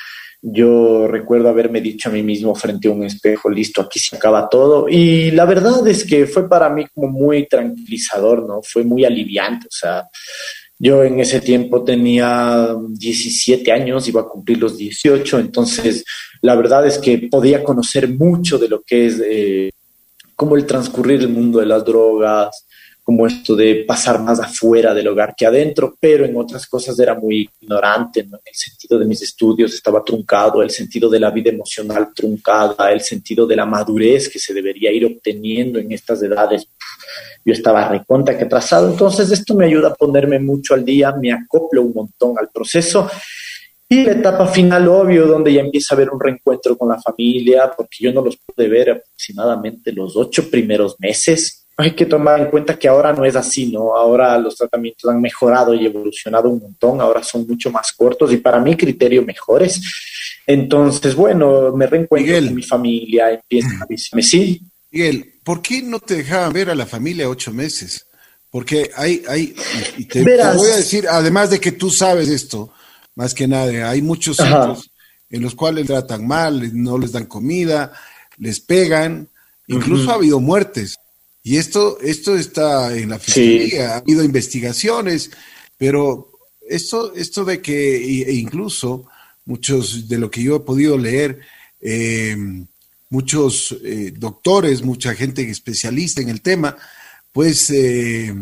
Yo 0.43 1.07
recuerdo 1.07 1.49
haberme 1.49 1.81
dicho 1.81 2.09
a 2.09 2.11
mí 2.11 2.23
mismo 2.23 2.55
frente 2.55 2.87
a 2.87 2.91
un 2.91 3.03
espejo, 3.03 3.49
listo, 3.49 3.81
aquí 3.81 3.99
se 3.99 4.15
acaba 4.15 4.49
todo. 4.49 4.87
Y 4.89 5.31
la 5.31 5.45
verdad 5.45 5.87
es 5.87 6.03
que 6.03 6.25
fue 6.25 6.49
para 6.49 6.69
mí 6.69 6.85
como 6.93 7.09
muy 7.09 7.47
tranquilizador, 7.47 8.47
¿no? 8.47 8.61
Fue 8.63 8.83
muy 8.83 9.05
aliviante, 9.05 9.67
o 9.67 9.71
sea, 9.71 10.07
yo 10.83 11.03
en 11.03 11.19
ese 11.19 11.41
tiempo 11.41 11.83
tenía 11.83 12.69
17 12.89 13.71
años, 13.71 14.07
iba 14.07 14.21
a 14.21 14.27
cumplir 14.27 14.57
los 14.57 14.79
18, 14.79 15.37
entonces 15.37 16.03
la 16.41 16.55
verdad 16.55 16.85
es 16.85 16.97
que 16.97 17.29
podía 17.29 17.63
conocer 17.63 18.09
mucho 18.09 18.57
de 18.57 18.67
lo 18.67 18.81
que 18.81 19.05
es 19.05 19.21
eh, 19.25 19.71
como 20.35 20.55
el 20.55 20.65
transcurrir 20.65 21.21
el 21.21 21.29
mundo 21.29 21.59
de 21.59 21.67
las 21.67 21.85
drogas, 21.85 22.65
como 23.03 23.25
esto 23.25 23.55
de 23.55 23.83
pasar 23.87 24.21
más 24.21 24.39
afuera 24.39 24.93
del 24.93 25.07
hogar 25.07 25.33
que 25.35 25.45
adentro, 25.45 25.95
pero 25.99 26.23
en 26.23 26.37
otras 26.37 26.67
cosas 26.67 26.97
era 26.99 27.15
muy 27.15 27.49
ignorante, 27.61 28.23
¿no? 28.23 28.37
el 28.37 28.55
sentido 28.55 28.99
de 28.99 29.05
mis 29.05 29.21
estudios 29.21 29.73
estaba 29.73 30.03
truncado, 30.03 30.61
el 30.61 30.69
sentido 30.69 31.09
de 31.09 31.19
la 31.19 31.31
vida 31.31 31.49
emocional 31.49 32.09
truncada, 32.15 32.91
el 32.91 33.01
sentido 33.01 33.47
de 33.47 33.55
la 33.55 33.65
madurez 33.65 34.29
que 34.29 34.39
se 34.39 34.53
debería 34.53 34.91
ir 34.91 35.05
obteniendo 35.05 35.79
en 35.79 35.91
estas 35.91 36.21
edades 36.21 36.67
yo 37.43 37.53
estaba 37.53 37.87
recontra 37.87 38.37
que 38.37 38.45
atrasado, 38.45 38.89
entonces 38.89 39.31
esto 39.31 39.55
me 39.55 39.65
ayuda 39.65 39.89
a 39.89 39.95
ponerme 39.95 40.39
mucho 40.39 40.73
al 40.73 40.85
día, 40.85 41.11
me 41.11 41.31
acoplo 41.31 41.81
un 41.81 41.93
montón 41.93 42.37
al 42.37 42.49
proceso. 42.49 43.09
Y 43.91 44.05
la 44.05 44.13
etapa 44.13 44.47
final, 44.47 44.87
obvio, 44.87 45.27
donde 45.27 45.51
ya 45.51 45.59
empieza 45.59 45.93
a 45.93 45.95
haber 45.97 46.11
un 46.11 46.19
reencuentro 46.19 46.77
con 46.77 46.87
la 46.87 47.01
familia, 47.01 47.69
porque 47.75 47.97
yo 47.99 48.13
no 48.13 48.21
los 48.21 48.37
pude 48.37 48.69
ver 48.69 48.91
aproximadamente 48.91 49.91
los 49.91 50.15
ocho 50.15 50.49
primeros 50.49 50.95
meses. 50.97 51.65
Hay 51.75 51.91
que 51.91 52.05
tomar 52.05 52.39
en 52.39 52.45
cuenta 52.49 52.79
que 52.79 52.87
ahora 52.87 53.11
no 53.11 53.25
es 53.25 53.35
así, 53.35 53.69
¿no? 53.69 53.93
Ahora 53.93 54.37
los 54.37 54.55
tratamientos 54.55 55.11
han 55.11 55.19
mejorado 55.19 55.73
y 55.73 55.85
evolucionado 55.85 56.47
un 56.47 56.61
montón, 56.61 57.01
ahora 57.01 57.21
son 57.21 57.45
mucho 57.45 57.69
más 57.69 57.91
cortos 57.91 58.31
y 58.31 58.37
para 58.37 58.61
mi 58.61 58.77
criterio 58.77 59.23
mejores. 59.23 59.81
Entonces, 60.47 61.13
bueno, 61.13 61.73
me 61.75 61.85
reencuentro 61.85 62.35
con 62.45 62.55
mi 62.55 62.63
familia, 62.63 63.29
empieza 63.29 63.71
a 63.81 63.85
decirme, 63.89 64.23
sí. 64.23 64.61
Miguel, 64.89 65.33
¿por 65.43 65.61
qué 65.61 65.81
no 65.81 65.99
te 65.99 66.15
dejaban 66.15 66.53
ver 66.53 66.69
a 66.69 66.75
la 66.75 66.85
familia 66.85 67.27
ocho 67.27 67.51
meses? 67.51 68.05
Porque 68.49 68.89
hay, 68.95 69.21
hay, 69.27 69.53
y 69.97 70.05
te, 70.05 70.23
voy 70.23 70.69
a 70.71 70.77
decir, 70.77 71.09
además 71.09 71.49
de 71.49 71.59
que 71.59 71.73
tú 71.73 71.89
sabes 71.89 72.29
esto, 72.29 72.71
más 73.15 73.33
que 73.33 73.47
nada, 73.47 73.89
hay 73.89 74.01
muchos 74.01 74.37
centros 74.37 74.91
en 75.29 75.41
los 75.41 75.55
cuales 75.55 75.87
tratan 75.87 76.27
mal, 76.27 76.71
no 76.73 76.97
les 76.97 77.11
dan 77.11 77.25
comida, 77.25 77.93
les 78.37 78.59
pegan, 78.59 79.29
incluso 79.67 80.11
ha 80.11 80.15
habido 80.15 80.39
muertes. 80.39 80.97
Y 81.43 81.57
esto, 81.57 81.99
esto 82.01 82.35
está 82.35 82.95
en 82.95 83.09
la 83.09 83.19
fiscalía, 83.19 83.93
ha 83.93 83.97
habido 83.97 84.23
investigaciones, 84.23 85.31
pero 85.77 86.31
esto, 86.67 87.15
esto 87.15 87.45
de 87.45 87.61
que, 87.61 87.97
e 88.23 88.33
incluso 88.33 89.07
muchos 89.45 90.07
de 90.07 90.17
lo 90.17 90.29
que 90.29 90.43
yo 90.43 90.57
he 90.57 90.59
podido 90.59 90.97
leer, 90.97 91.39
eh, 91.79 92.37
muchos 93.09 93.75
eh, 93.83 94.13
doctores, 94.15 94.83
mucha 94.83 95.15
gente 95.15 95.49
especialista 95.49 96.21
en 96.21 96.29
el 96.29 96.41
tema, 96.41 96.77
pues 97.31 97.69
eh, 97.69 98.33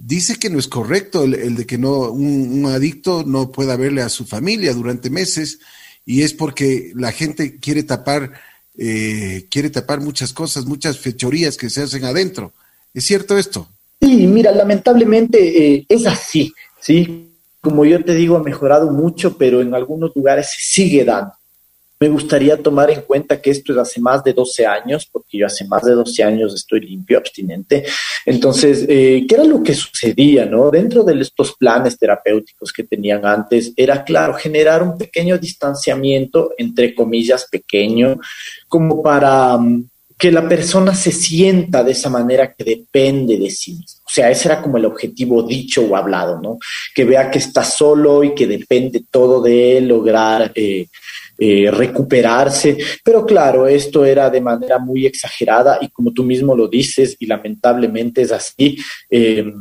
dice 0.00 0.36
que 0.36 0.50
no 0.50 0.58
es 0.58 0.68
correcto 0.68 1.24
el, 1.24 1.56
de 1.56 1.66
que 1.66 1.78
no 1.78 2.10
un, 2.10 2.64
adicto 2.66 3.24
no 3.24 3.50
pueda 3.50 3.76
verle 3.76 4.02
a 4.02 4.08
su 4.08 4.24
familia 4.24 4.72
durante 4.72 5.10
meses 5.10 5.58
y 6.04 6.22
es 6.22 6.32
porque 6.32 6.92
la 6.94 7.12
gente 7.12 7.58
quiere 7.58 7.82
tapar 7.82 8.32
eh, 8.76 9.46
quiere 9.50 9.68
tapar 9.70 10.00
muchas 10.00 10.32
cosas, 10.32 10.64
muchas 10.64 10.98
fechorías 10.98 11.56
que 11.58 11.68
se 11.68 11.82
hacen 11.82 12.04
adentro. 12.04 12.52
¿Es 12.94 13.04
cierto 13.04 13.36
esto? 13.36 13.68
Sí, 14.00 14.26
mira, 14.26 14.50
lamentablemente 14.50 15.74
eh, 15.74 15.86
es 15.88 16.06
así, 16.06 16.52
¿sí? 16.80 17.28
Como 17.60 17.84
yo 17.84 18.02
te 18.02 18.14
digo, 18.14 18.36
ha 18.36 18.42
mejorado 18.42 18.90
mucho, 18.90 19.36
pero 19.36 19.60
en 19.60 19.74
algunos 19.74 20.10
lugares 20.16 20.50
se 20.50 20.60
sigue 20.60 21.04
dando. 21.04 21.32
Me 22.02 22.08
gustaría 22.08 22.56
tomar 22.56 22.90
en 22.90 23.02
cuenta 23.02 23.40
que 23.40 23.52
esto 23.52 23.70
es 23.70 23.78
hace 23.78 24.00
más 24.00 24.24
de 24.24 24.32
12 24.32 24.66
años, 24.66 25.06
porque 25.06 25.38
yo 25.38 25.46
hace 25.46 25.64
más 25.68 25.84
de 25.84 25.92
12 25.92 26.24
años 26.24 26.52
estoy 26.52 26.80
limpio, 26.80 27.16
abstinente. 27.16 27.84
Entonces, 28.26 28.84
eh, 28.88 29.24
¿qué 29.28 29.36
era 29.36 29.44
lo 29.44 29.62
que 29.62 29.72
sucedía? 29.72 30.44
No? 30.44 30.68
Dentro 30.68 31.04
de 31.04 31.20
estos 31.20 31.54
planes 31.54 31.96
terapéuticos 31.96 32.72
que 32.72 32.82
tenían 32.82 33.24
antes, 33.24 33.72
era 33.76 34.02
claro, 34.02 34.34
generar 34.34 34.82
un 34.82 34.98
pequeño 34.98 35.38
distanciamiento, 35.38 36.50
entre 36.58 36.92
comillas, 36.92 37.46
pequeño, 37.48 38.18
como 38.66 39.00
para 39.00 39.56
mm, 39.56 39.84
que 40.18 40.32
la 40.32 40.48
persona 40.48 40.96
se 40.96 41.12
sienta 41.12 41.84
de 41.84 41.92
esa 41.92 42.10
manera 42.10 42.52
que 42.52 42.64
depende 42.64 43.38
de 43.38 43.48
sí 43.48 43.74
mismo. 43.74 44.02
O 44.04 44.10
sea, 44.12 44.28
ese 44.28 44.48
era 44.48 44.60
como 44.60 44.76
el 44.76 44.86
objetivo 44.86 45.44
dicho 45.44 45.82
o 45.82 45.94
hablado, 45.94 46.40
¿no? 46.40 46.58
Que 46.92 47.04
vea 47.04 47.30
que 47.30 47.38
está 47.38 47.62
solo 47.62 48.24
y 48.24 48.34
que 48.34 48.48
depende 48.48 49.04
todo 49.08 49.40
de 49.40 49.78
él 49.78 49.86
lograr 49.86 50.50
eh, 50.56 50.88
eh, 51.38 51.70
recuperarse. 51.70 52.78
Pero 53.04 53.24
claro, 53.24 53.66
esto 53.66 54.04
era 54.04 54.30
de 54.30 54.40
manera 54.40 54.78
muy 54.78 55.06
exagerada 55.06 55.78
y 55.80 55.88
como 55.88 56.12
tú 56.12 56.24
mismo 56.24 56.54
lo 56.54 56.68
dices, 56.68 57.16
y 57.18 57.26
lamentablemente 57.26 58.22
es 58.22 58.32
así. 58.32 58.78
Eh, 59.10 59.52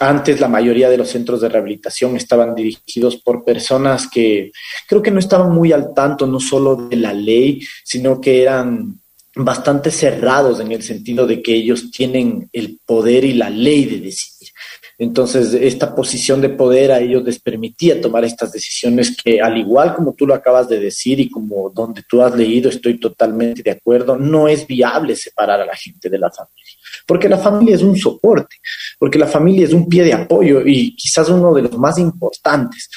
antes 0.00 0.40
la 0.40 0.48
mayoría 0.48 0.90
de 0.90 0.98
los 0.98 1.08
centros 1.08 1.40
de 1.40 1.48
rehabilitación 1.48 2.16
estaban 2.16 2.54
dirigidos 2.54 3.16
por 3.16 3.44
personas 3.44 4.08
que 4.08 4.50
creo 4.88 5.02
que 5.02 5.10
no 5.10 5.18
estaban 5.18 5.52
muy 5.52 5.72
al 5.72 5.94
tanto 5.94 6.26
no 6.26 6.40
solo 6.40 6.76
de 6.76 6.96
la 6.96 7.12
ley, 7.12 7.60
sino 7.84 8.20
que 8.20 8.42
eran 8.42 9.00
bastante 9.36 9.90
cerrados 9.90 10.60
en 10.60 10.72
el 10.72 10.82
sentido 10.82 11.26
de 11.26 11.42
que 11.42 11.54
ellos 11.54 11.90
tienen 11.90 12.48
el 12.52 12.78
poder 12.84 13.24
y 13.24 13.34
la 13.34 13.50
ley 13.50 13.84
de 13.84 14.00
decidir. 14.00 14.50
Entonces, 14.96 15.54
esta 15.54 15.94
posición 15.94 16.40
de 16.40 16.50
poder 16.50 16.92
a 16.92 17.00
ellos 17.00 17.24
les 17.24 17.40
permitía 17.40 18.00
tomar 18.00 18.24
estas 18.24 18.52
decisiones 18.52 19.16
que, 19.16 19.40
al 19.40 19.58
igual 19.58 19.94
como 19.94 20.14
tú 20.14 20.26
lo 20.26 20.34
acabas 20.34 20.68
de 20.68 20.78
decir 20.78 21.18
y 21.18 21.28
como 21.28 21.68
donde 21.70 22.02
tú 22.08 22.22
has 22.22 22.34
leído, 22.34 22.68
estoy 22.68 23.00
totalmente 23.00 23.62
de 23.62 23.72
acuerdo, 23.72 24.16
no 24.16 24.46
es 24.46 24.66
viable 24.66 25.16
separar 25.16 25.60
a 25.60 25.66
la 25.66 25.74
gente 25.74 26.08
de 26.08 26.18
la 26.18 26.30
familia, 26.30 26.72
porque 27.06 27.28
la 27.28 27.38
familia 27.38 27.74
es 27.74 27.82
un 27.82 27.96
soporte, 27.96 28.56
porque 28.98 29.18
la 29.18 29.26
familia 29.26 29.64
es 29.64 29.72
un 29.72 29.88
pie 29.88 30.04
de 30.04 30.12
apoyo 30.12 30.64
y 30.64 30.94
quizás 30.94 31.28
uno 31.28 31.52
de 31.52 31.62
los 31.62 31.76
más 31.76 31.98
importantes. 31.98 32.88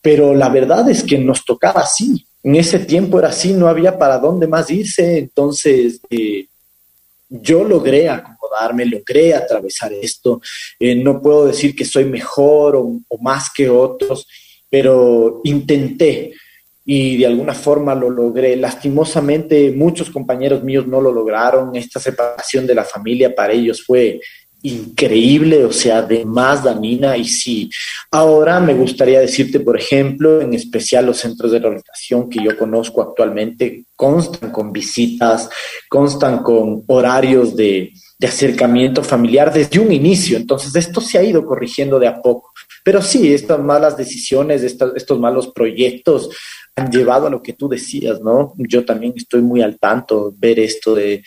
Pero 0.00 0.34
la 0.34 0.48
verdad 0.48 0.88
es 0.90 1.02
que 1.02 1.18
nos 1.18 1.44
tocaba 1.44 1.82
así. 1.82 2.26
En 2.42 2.56
ese 2.56 2.80
tiempo 2.80 3.20
era 3.20 3.28
así, 3.28 3.52
no 3.52 3.68
había 3.68 3.96
para 3.98 4.18
dónde 4.18 4.48
más 4.48 4.68
irse. 4.68 5.18
Entonces, 5.18 6.00
eh, 6.10 6.46
yo 7.28 7.62
logré 7.64 8.08
acomodarme, 8.52 8.86
logré 8.86 9.34
atravesar 9.34 9.92
esto. 9.92 10.40
Eh, 10.78 10.94
no 10.94 11.20
puedo 11.20 11.46
decir 11.46 11.74
que 11.74 11.84
soy 11.84 12.04
mejor 12.04 12.76
o, 12.76 13.00
más 13.20 13.50
que 13.50 13.68
otros, 13.68 14.26
pero 14.68 15.40
intenté 15.44 16.32
y 16.84 17.16
de 17.18 17.26
alguna 17.26 17.54
forma 17.54 17.94
lo 17.94 18.10
logré. 18.10 18.56
Lastimosamente, 18.56 19.70
muchos 19.70 20.10
compañeros 20.10 20.62
míos 20.62 20.86
no 20.86 21.00
lo 21.00 21.12
lograron. 21.12 21.74
Esta 21.76 22.00
separación 22.00 22.66
de 22.66 22.74
la 22.74 22.84
familia 22.84 23.34
para 23.34 23.52
ellos 23.52 23.84
fue 23.84 24.20
increíble, 24.62 25.64
o 25.64 25.72
sea, 25.72 26.02
de 26.02 26.24
más 26.24 26.64
dañina. 26.64 27.16
Y 27.16 27.24
sí, 27.24 27.70
ahora 28.10 28.60
me 28.60 28.74
gustaría 28.74 29.20
decirte, 29.20 29.60
por 29.60 29.78
ejemplo, 29.78 30.40
en 30.40 30.54
especial 30.54 31.06
los 31.06 31.18
centros 31.18 31.52
de 31.52 31.58
rehabilitación 31.58 32.28
que 32.28 32.42
yo 32.42 32.56
conozco 32.56 33.02
actualmente 33.02 33.84
constan 33.94 34.50
con 34.50 34.72
visitas, 34.72 35.48
constan 35.88 36.42
con 36.42 36.82
horarios 36.88 37.54
de, 37.54 37.92
acercamiento 38.26 39.02
familiar 39.02 39.52
desde 39.52 39.78
un 39.78 39.92
inicio. 39.92 40.36
Entonces, 40.36 40.74
esto 40.76 41.00
se 41.00 41.18
ha 41.18 41.22
ido 41.22 41.44
corrigiendo 41.44 41.98
de 41.98 42.08
a 42.08 42.20
poco. 42.20 42.52
Pero 42.84 43.00
sí, 43.02 43.32
estas 43.32 43.60
malas 43.60 43.96
decisiones, 43.96 44.62
estos 44.62 45.18
malos 45.18 45.48
proyectos 45.48 46.30
han 46.74 46.90
llevado 46.90 47.26
a 47.26 47.30
lo 47.30 47.42
que 47.42 47.52
tú 47.52 47.68
decías, 47.68 48.20
¿no? 48.20 48.54
Yo 48.56 48.84
también 48.84 49.12
estoy 49.16 49.42
muy 49.42 49.62
al 49.62 49.78
tanto, 49.78 50.34
ver 50.36 50.58
esto 50.58 50.94
de 50.94 51.22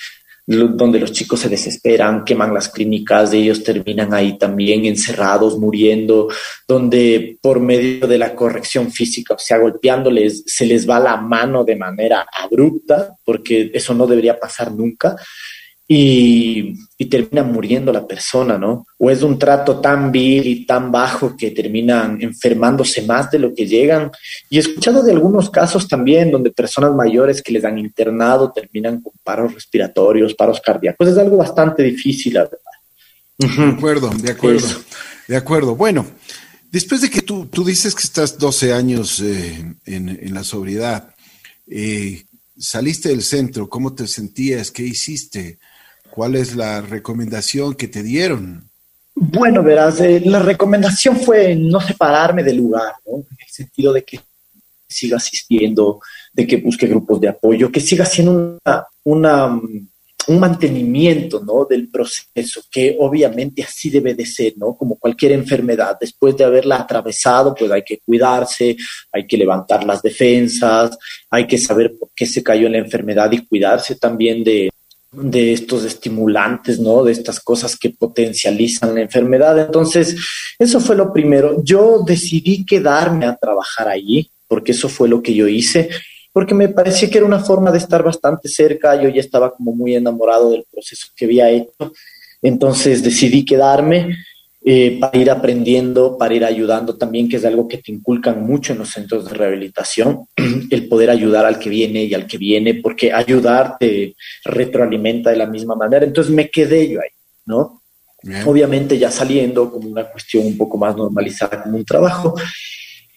donde 0.48 1.00
los 1.00 1.12
chicos 1.12 1.40
se 1.40 1.50
desesperan, 1.50 2.24
queman 2.24 2.54
las 2.54 2.70
clínicas, 2.70 3.34
ellos 3.34 3.64
terminan 3.64 4.14
ahí 4.14 4.38
también 4.38 4.86
encerrados, 4.86 5.58
muriendo, 5.58 6.28
donde 6.68 7.40
por 7.42 7.60
medio 7.60 8.06
de 8.06 8.20
la 8.20 8.36
corrección 8.36 8.92
física, 8.92 9.34
o 9.34 9.40
sea, 9.40 9.58
golpeándoles, 9.58 10.44
se 10.46 10.68
les 10.68 10.88
va 10.88 11.00
la 11.00 11.18
mano 11.18 11.64
de 11.64 11.76
manera 11.76 12.28
abrupta, 12.32 13.16
porque 13.24 13.72
eso 13.74 13.96
no 13.96 14.06
debería 14.06 14.40
pasar 14.40 14.72
nunca 14.72 15.16
y, 15.88 16.74
termina 17.10 17.44
muriendo 17.44 17.94
la 17.94 18.08
persona, 18.08 18.58
¿no? 18.58 18.88
O 18.98 19.12
es 19.12 19.22
un 19.22 19.38
trato 19.38 19.80
tan 19.80 20.12
vil 20.12 20.48
y 20.48 20.66
tan 20.66 20.92
bajo 20.92 21.38
que 21.38 21.52
terminan 21.52 22.18
enfermándose 22.20 23.04
más 23.04 23.30
de 23.30 23.38
lo 23.38 23.54
que 23.54 23.68
llegan. 23.68 24.10
Y 24.50 24.58
he 24.58 24.60
escuchado 24.62 25.04
de 25.04 25.12
algunos 25.12 25.52
casos 25.52 25.88
también 25.88 26.32
donde 26.32 26.50
personas 26.52 26.96
mayores 26.96 27.44
que 27.44 27.52
les 27.54 27.64
han 27.64 27.78
internado 27.78 28.52
terminan 28.52 29.02
con 29.02 29.14
paros 29.24 29.54
respiratorios, 29.54 30.34
paros 30.34 30.60
cardíacos. 30.60 31.08
Es 31.08 31.18
algo 31.18 31.38
bastante 31.38 31.84
difícil, 31.84 32.34
la 32.34 32.44
verdad. 32.44 32.60
De 33.38 33.72
acuerdo, 33.78 34.10
de 34.10 34.32
acuerdo. 34.32 34.68
De 35.28 35.36
acuerdo. 35.36 35.76
Bueno, 35.76 36.08
después 36.72 37.02
de 37.02 37.10
que 37.10 37.22
tú, 37.22 37.46
tú 37.46 37.64
dices 37.64 37.94
que 37.94 38.04
estás 38.04 38.38
12 38.38 38.74
años 38.74 39.20
eh, 39.20 39.76
en, 39.86 40.34
la 40.34 40.44
sobriedad, 40.44 41.14
eh, 41.68 42.24
saliste 42.58 43.10
del 43.10 43.22
centro, 43.22 43.70
¿cómo 43.70 43.94
te 43.94 44.08
sentías? 44.08 44.72
¿Qué 44.72 44.84
hiciste? 44.84 45.60
¿Cuál 46.16 46.36
es 46.36 46.56
la 46.56 46.80
recomendación 46.80 47.76
que 47.76 47.90
te 47.90 48.02
dieron? 48.02 48.70
Bueno, 49.14 49.62
verás, 49.62 50.00
eh, 50.00 50.22
la 50.24 50.40
recomendación 50.40 51.18
fue 51.18 51.56
no 51.56 51.82
separarme 51.82 52.42
del 52.42 52.56
lugar, 52.56 52.94
¿no? 53.06 53.18
En 53.18 53.38
el 53.38 53.50
sentido 53.50 53.92
de 53.92 54.06
que 54.06 54.22
siga 54.88 55.18
asistiendo, 55.18 56.00
de 56.32 56.48
que 56.48 56.56
busque 56.56 56.88
grupos 56.88 57.20
de 57.20 57.28
apoyo, 57.28 57.70
que 57.70 57.82
siga 57.82 58.06
siendo 58.06 58.58
una, 59.04 59.50
un 60.28 60.40
mantenimiento 60.40 61.44
¿no? 61.44 61.66
del 61.66 61.90
proceso, 61.90 62.62
que 62.72 62.96
obviamente 62.98 63.64
así 63.64 63.90
debe 63.90 64.14
de 64.14 64.26
ser, 64.26 64.54
¿no? 64.56 64.74
Como 64.74 64.98
cualquier 64.98 65.34
enfermedad, 65.34 65.98
después 66.00 66.38
de 66.38 66.46
haberla 66.46 66.78
atravesado, 66.78 67.54
pues 67.54 67.70
hay 67.72 67.84
que 67.84 68.00
cuidarse, 68.00 68.78
hay 69.12 69.28
que 69.28 69.36
levantar 69.36 69.84
las 69.84 70.02
defensas, 70.02 70.98
hay 71.30 71.46
que 71.46 71.58
saber 71.58 71.94
por 72.00 72.10
qué 72.16 72.26
se 72.26 72.42
cayó 72.42 72.68
en 72.68 72.74
la 72.74 72.80
enfermedad 72.80 73.30
y 73.34 73.46
cuidarse 73.46 73.96
también 73.96 74.46
de, 74.46 74.70
de 75.16 75.54
estos 75.54 75.84
estimulantes, 75.86 76.80
¿no? 76.80 77.04
De 77.04 77.12
estas 77.12 77.40
cosas 77.40 77.78
que 77.78 77.92
potencializan 77.92 78.96
la 78.96 79.02
enfermedad. 79.02 79.58
Entonces, 79.60 80.16
eso 80.60 80.80
fue 80.80 80.96
lo 80.96 81.14
primero. 81.14 81.64
Yo 81.64 82.04
decidí 82.06 82.66
quedarme 82.66 83.26
a 83.26 83.36
trabajar 83.36 83.88
allí, 83.88 84.30
porque 84.48 84.74
eso 84.74 84.90
fue 84.90 85.10
lo 85.10 85.22
que 85.22 85.34
yo 85.34 85.48
hice, 85.48 85.90
porque 86.34 86.54
me 86.54 86.70
parecía 86.70 87.10
que 87.10 87.18
era 87.18 87.28
una 87.28 87.40
forma 87.40 87.72
de 87.72 87.78
estar 87.78 88.04
bastante 88.04 88.50
cerca. 88.50 89.02
Yo 89.02 89.10
ya 89.10 89.22
estaba 89.22 89.54
como 89.54 89.74
muy 89.74 89.96
enamorado 89.96 90.52
del 90.52 90.66
proceso 90.72 91.08
que 91.16 91.26
había 91.26 91.50
hecho. 91.50 91.94
Entonces 92.42 93.04
decidí 93.04 93.46
quedarme 93.46 94.16
eh, 94.68 94.98
para 95.00 95.16
ir 95.16 95.30
aprendiendo, 95.30 96.18
para 96.18 96.34
ir 96.34 96.44
ayudando 96.44 96.98
también, 96.98 97.30
que 97.30 97.36
es 97.36 97.46
algo 97.46 97.68
que 97.68 97.78
te 97.78 97.92
inculcan 97.92 98.44
mucho 98.44 98.74
en 98.74 98.80
los 98.80 98.90
centros 98.90 99.30
de 99.30 99.36
rehabilitación, 99.36 100.28
el 100.72 100.88
poder 100.88 101.12
ayudar 101.12 101.46
al 101.46 101.60
que 101.60 101.70
viene 101.70 102.06
y 102.06 102.16
al 102.16 102.26
que 102.26 102.40
viene, 102.40 102.74
porque 102.74 103.14
ayudar 103.14 103.78
te 103.80 104.16
retroalimenta 104.44 105.30
de 105.30 105.38
la 105.38 105.46
misma 105.46 105.76
manera. 105.76 106.04
Entonces 106.04 106.34
me 106.34 106.50
quedé 106.50 106.90
yo 106.90 107.00
ahí, 107.00 107.10
¿no? 107.46 107.84
Obviamente 108.48 108.98
ya 108.98 109.12
saliendo 109.12 109.70
como 109.70 109.88
una 109.88 110.10
cuestión 110.10 110.48
un 110.48 110.58
poco 110.58 110.80
más 110.80 110.98
normalizada 110.98 111.62
como 111.62 111.78
un 111.78 111.86
trabajo. 111.86 112.34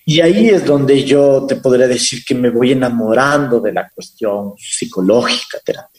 Y 0.04 0.20
ahí 0.20 0.50
es 0.50 0.66
donde 0.66 1.02
yo 1.02 1.46
te 1.48 1.56
podría 1.56 1.88
decir 1.88 2.24
que 2.26 2.34
me 2.34 2.50
voy 2.50 2.72
enamorando 2.72 3.58
de 3.58 3.72
la 3.72 3.88
cuestión 3.88 4.52
psicológica, 4.58 5.60
terapéutica 5.64 5.97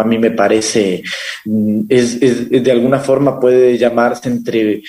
a 0.00 0.04
mí 0.04 0.18
me 0.18 0.30
parece, 0.30 1.02
mm, 1.44 1.80
es, 1.88 2.20
de 2.50 2.72
alguna 2.72 2.98
forma 2.98 3.38
puede 3.38 3.76
llamarse 3.78 4.28
entre 4.28 4.82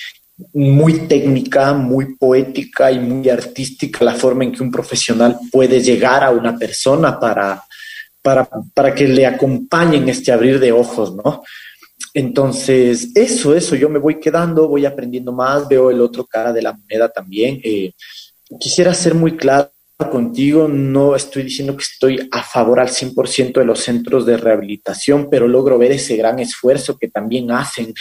muy 0.54 1.08
técnica, 1.08 1.74
muy 1.74 2.16
poética 2.16 2.92
y 2.92 3.00
muy 3.00 3.28
artística 3.30 4.06
la 4.06 4.14
forma 4.14 4.44
en 4.44 4.52
que 4.52 4.62
un 4.62 4.72
profesional 4.72 5.38
puede 5.52 5.82
llegar 5.82 6.24
a 6.24 6.30
una 6.30 6.58
persona 6.58 7.20
para, 7.20 7.64
para, 8.22 8.48
para 8.74 8.94
que 8.94 9.08
le 9.08 9.26
acompañen 9.26 10.08
este 10.10 10.32
abrir 10.32 10.60
de 10.60 10.72
ojos, 10.72 11.16
¿no? 11.16 11.44
Entonces, 12.14 13.10
eso, 13.16 13.56
eso, 13.56 13.76
yo 13.76 13.90
me 13.90 14.00
voy 14.00 14.20
quedando, 14.20 14.68
voy 14.68 14.86
aprendiendo 14.86 15.32
más, 15.32 15.68
veo 15.68 15.92
el 15.92 16.02
otro 16.02 16.26
cara 16.26 16.54
de 16.54 16.62
la 16.62 16.74
moneda 16.74 17.10
también. 17.10 17.60
Eh, 17.64 17.92
quisiera 18.60 18.94
ser 18.94 19.14
muy 19.14 19.36
claro 19.36 19.72
contigo, 20.06 20.68
no 20.68 21.16
estoy 21.16 21.44
diciendo 21.44 21.76
que 21.76 21.84
estoy 21.84 22.30
a 22.32 22.44
favor 22.44 22.80
al 22.80 22.90
100% 22.90 23.54
de 23.60 23.66
los 23.66 23.80
centros 23.80 24.26
de 24.28 24.38
rehabilitación, 24.38 25.28
pero 25.30 25.48
logro 25.48 25.80
ver 25.80 25.92
ese 25.92 26.16
gran 26.16 26.38
esfuerzo 26.40 26.98
que 26.98 27.08
también 27.08 27.52
hacen 27.52 27.94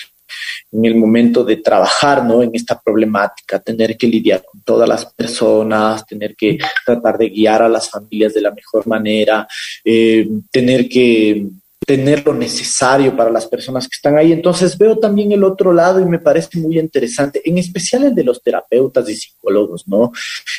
en 0.73 0.85
el 0.85 0.95
momento 0.97 1.43
de 1.43 1.57
trabajar, 1.57 2.23
¿no? 2.25 2.43
En 2.43 2.51
esta 2.53 2.79
problemática, 2.79 3.61
tener 3.61 3.97
que 3.97 4.09
lidiar 4.09 4.45
con 4.45 4.61
todas 4.63 4.87
las 4.87 5.07
personas, 5.07 6.05
tener 6.05 6.37
que 6.37 6.59
tratar 6.85 7.17
de 7.17 7.31
guiar 7.31 7.63
a 7.63 7.69
las 7.69 7.89
familias 7.89 8.35
de 8.35 8.43
la 8.43 8.51
mejor 8.51 8.87
manera, 8.87 9.49
eh, 9.85 10.29
tener 10.51 10.89
que 10.89 11.47
tener 11.85 12.25
lo 12.25 12.35
necesario 12.35 13.17
para 13.17 13.31
las 13.31 13.47
personas 13.47 13.87
que 13.87 13.95
están 13.95 14.17
ahí. 14.17 14.33
Entonces 14.33 14.77
veo 14.77 14.99
también 14.99 15.33
el 15.33 15.45
otro 15.45 15.73
lado 15.73 16.01
y 16.01 16.05
me 16.05 16.19
parece 16.19 16.59
muy 16.59 16.79
interesante, 16.79 17.43
en 17.45 17.59
especial 17.59 18.05
el 18.05 18.15
de 18.15 18.25
los 18.25 18.43
terapeutas 18.43 19.09
y 19.09 19.15
psicólogos, 19.15 19.87
¿no? 19.87 20.13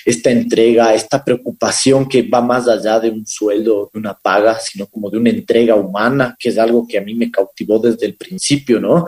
Esta 0.05 0.29
entrega, 0.31 0.93
esta 0.93 1.23
preocupación 1.23 2.07
que 2.07 2.21
va 2.23 2.41
más 2.41 2.67
allá 2.67 2.99
de 2.99 3.09
un 3.09 3.25
sueldo, 3.25 3.89
de 3.93 3.99
una 3.99 4.13
paga, 4.13 4.59
sino 4.59 4.87
como 4.87 5.09
de 5.09 5.17
una 5.17 5.29
entrega 5.29 5.75
humana, 5.75 6.35
que 6.39 6.49
es 6.49 6.57
algo 6.57 6.87
que 6.87 6.97
a 6.97 7.01
mí 7.01 7.13
me 7.15 7.31
cautivó 7.31 7.79
desde 7.79 8.05
el 8.05 8.15
principio, 8.15 8.79
¿no? 8.79 9.05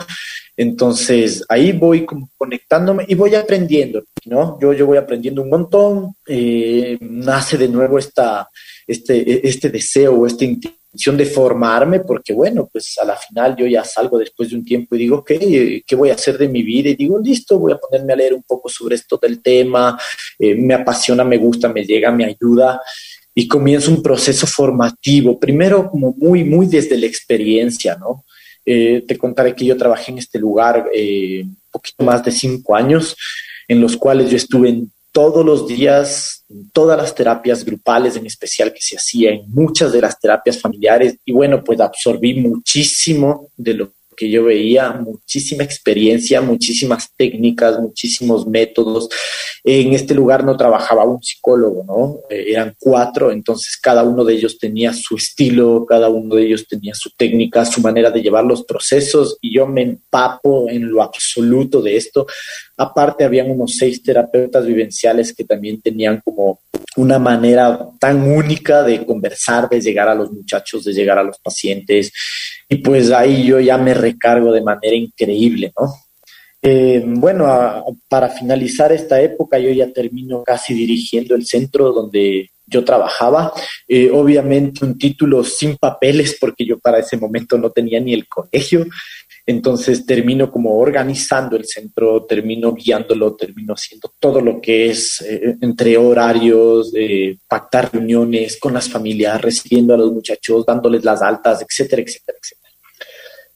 Entonces 0.57 1.45
ahí 1.47 1.71
voy 1.71 2.05
como 2.05 2.29
conectándome 2.35 3.05
y 3.07 3.15
voy 3.15 3.33
aprendiendo, 3.33 4.03
¿no? 4.25 4.59
Yo, 4.59 4.73
yo 4.73 4.85
voy 4.85 4.97
aprendiendo 4.97 5.41
un 5.41 5.49
montón, 5.49 6.15
eh, 6.27 6.97
nace 6.99 7.57
de 7.57 7.69
nuevo 7.69 7.97
esta, 7.97 8.49
este, 8.85 9.47
este 9.47 9.69
deseo, 9.69 10.25
este 10.25 10.43
de 10.91 11.25
formarme, 11.25 11.99
porque 11.99 12.33
bueno, 12.33 12.67
pues 12.71 12.97
a 13.01 13.05
la 13.05 13.15
final 13.15 13.55
yo 13.55 13.67
ya 13.67 13.83
salgo 13.83 14.17
después 14.17 14.49
de 14.49 14.55
un 14.55 14.65
tiempo 14.65 14.95
y 14.95 14.99
digo, 14.99 15.23
¿qué, 15.23 15.83
qué 15.85 15.95
voy 15.95 16.09
a 16.09 16.15
hacer 16.15 16.37
de 16.37 16.47
mi 16.47 16.63
vida? 16.63 16.89
Y 16.89 16.95
digo, 16.95 17.19
listo, 17.19 17.59
voy 17.59 17.73
a 17.73 17.77
ponerme 17.77 18.13
a 18.13 18.15
leer 18.15 18.33
un 18.33 18.43
poco 18.43 18.69
sobre 18.69 18.95
esto 18.95 19.17
del 19.21 19.41
tema, 19.41 19.99
eh, 20.39 20.55
me 20.55 20.73
apasiona, 20.73 21.23
me 21.23 21.37
gusta, 21.37 21.69
me 21.71 21.85
llega, 21.85 22.11
me 22.11 22.25
ayuda 22.25 22.81
y 23.35 23.47
comienzo 23.47 23.91
un 23.91 24.01
proceso 24.01 24.47
formativo, 24.47 25.39
primero 25.39 25.89
como 25.89 26.13
muy, 26.17 26.43
muy 26.43 26.65
desde 26.65 26.97
la 26.97 27.05
experiencia, 27.05 27.95
¿no? 27.95 28.25
Eh, 28.65 29.03
te 29.07 29.17
contaré 29.17 29.55
que 29.55 29.65
yo 29.65 29.77
trabajé 29.77 30.11
en 30.11 30.17
este 30.17 30.37
lugar 30.39 30.89
eh, 30.93 31.43
un 31.43 31.57
poquito 31.71 32.03
más 32.03 32.23
de 32.23 32.31
cinco 32.31 32.75
años, 32.75 33.15
en 33.67 33.79
los 33.79 33.95
cuales 33.95 34.29
yo 34.29 34.37
estuve 34.37 34.69
en 34.69 34.91
todos 35.19 35.45
los 35.45 35.67
días, 35.67 36.45
todas 36.71 36.97
las 36.97 37.13
terapias 37.13 37.65
grupales 37.65 38.15
en 38.15 38.25
especial 38.25 38.71
que 38.71 38.79
se 38.79 38.95
hacía, 38.95 39.31
en 39.31 39.51
muchas 39.51 39.91
de 39.91 39.99
las 39.99 40.17
terapias 40.17 40.61
familiares, 40.61 41.17
y 41.25 41.33
bueno, 41.33 41.61
pues 41.61 41.81
absorbí 41.81 42.35
muchísimo 42.35 43.49
de 43.57 43.73
lo 43.73 43.93
que 44.19 44.29
yo 44.29 44.43
veía, 44.43 44.91
muchísima 44.91 45.63
experiencia, 45.63 46.41
muchísimas 46.41 47.09
técnicas, 47.15 47.79
muchísimos 47.79 48.45
métodos. 48.45 49.07
En 49.63 49.93
este 49.93 50.13
lugar 50.13 50.43
no 50.43 50.57
trabajaba 50.57 51.05
un 51.05 51.23
psicólogo, 51.23 51.85
¿no? 51.85 52.19
Eh, 52.29 52.51
eran 52.51 52.75
cuatro, 52.77 53.31
entonces 53.31 53.77
cada 53.81 54.03
uno 54.03 54.25
de 54.25 54.33
ellos 54.33 54.57
tenía 54.57 54.91
su 54.91 55.15
estilo, 55.15 55.85
cada 55.87 56.09
uno 56.09 56.35
de 56.35 56.47
ellos 56.47 56.67
tenía 56.67 56.93
su 56.95 57.11
técnica, 57.11 57.63
su 57.63 57.79
manera 57.79 58.11
de 58.11 58.21
llevar 58.21 58.43
los 58.43 58.65
procesos, 58.65 59.37
y 59.39 59.53
yo 59.55 59.65
me 59.65 59.83
empapo 59.83 60.69
en 60.69 60.91
lo 60.91 61.01
absoluto 61.01 61.81
de 61.81 61.95
esto. 61.95 62.27
Aparte, 62.75 63.23
habían 63.23 63.49
unos 63.49 63.77
seis 63.77 64.03
terapeutas 64.03 64.65
vivenciales 64.65 65.33
que 65.33 65.45
también 65.45 65.81
tenían 65.81 66.21
como 66.25 66.59
una 66.97 67.19
manera 67.19 67.87
tan 67.99 68.21
única 68.21 68.83
de 68.83 69.05
conversar, 69.05 69.69
de 69.69 69.79
llegar 69.79 70.09
a 70.09 70.15
los 70.15 70.31
muchachos, 70.31 70.83
de 70.83 70.93
llegar 70.93 71.17
a 71.17 71.23
los 71.23 71.39
pacientes. 71.39 72.11
Y 72.69 72.77
pues 72.77 73.11
ahí 73.11 73.45
yo 73.45 73.59
ya 73.59 73.77
me 73.77 73.95
recargo 73.95 74.51
de 74.51 74.61
manera 74.61 74.95
increíble, 74.95 75.73
¿no? 75.77 75.91
Eh, 76.61 77.03
bueno, 77.05 77.47
para 78.07 78.29
finalizar 78.29 78.91
esta 78.91 79.19
época, 79.21 79.57
yo 79.57 79.71
ya 79.71 79.91
termino 79.91 80.43
casi 80.43 80.73
dirigiendo 80.73 81.35
el 81.35 81.45
centro 81.45 81.91
donde 81.91 82.51
yo 82.69 82.83
trabajaba. 82.83 83.51
Eh, 83.87 84.11
obviamente 84.13 84.85
un 84.85 84.97
título 84.97 85.43
sin 85.43 85.77
papeles, 85.77 86.37
porque 86.39 86.65
yo 86.65 86.77
para 86.79 86.99
ese 86.99 87.17
momento 87.17 87.57
no 87.57 87.71
tenía 87.71 87.99
ni 87.99 88.13
el 88.13 88.27
colegio. 88.27 88.85
Entonces 89.49 90.05
termino 90.05 90.51
como 90.51 90.77
organizando 90.77 91.57
el 91.57 91.65
centro, 91.65 92.23
termino 92.25 92.71
guiándolo, 92.71 93.35
termino 93.35 93.73
haciendo 93.73 94.13
todo 94.19 94.41
lo 94.41 94.61
que 94.61 94.91
es 94.91 95.21
eh, 95.21 95.57
entre 95.61 95.97
horarios, 95.97 96.93
pactar 97.47 97.91
reuniones 97.91 98.59
con 98.59 98.75
las 98.75 98.87
familias, 98.87 99.41
recibiendo 99.41 99.95
a 99.95 99.97
los 99.97 100.11
muchachos, 100.11 100.67
dándoles 100.67 101.03
las 101.03 101.23
altas, 101.23 101.65
etcétera, 101.67 102.03
etcétera, 102.03 102.37
etcétera. 102.39 102.59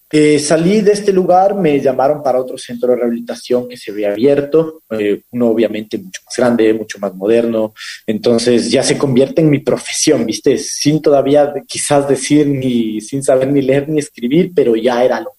Eh, 0.10 0.40
salí 0.40 0.82
de 0.82 0.94
este 0.94 1.14
lugar, 1.14 1.54
me 1.54 1.80
llamaron 1.80 2.24
para 2.24 2.40
otro 2.40 2.58
centro 2.58 2.90
de 2.90 2.96
rehabilitación 2.96 3.70
que 3.70 3.78
se 3.78 3.92
había 3.92 4.14
abierto, 4.14 4.82
eh, 4.90 5.22
uno 5.30 5.50
obviamente 5.50 6.00
mucho 6.00 6.22
más 6.26 6.36
grande, 6.36 6.74
mucho 6.74 6.98
más 6.98 7.14
moderno, 7.14 7.76
entonces 8.08 8.72
ya 8.72 8.82
se 8.82 8.98
convierte 8.98 9.42
en 9.42 9.52
mi 9.52 9.60
profesión, 9.60 10.26
¿viste? 10.26 10.58
Sin 10.58 11.04
todavía 11.04 11.54
quizás 11.68 12.10
decir 12.10 12.48
ni, 12.48 13.00
sin 13.00 13.22
saber 13.22 13.52
ni 13.52 13.62
leer 13.62 13.88
ni 13.90 14.00
escribir, 14.00 14.52
pero 14.56 14.76
ya 14.76 15.04
era 15.04 15.22
lo 15.22 15.34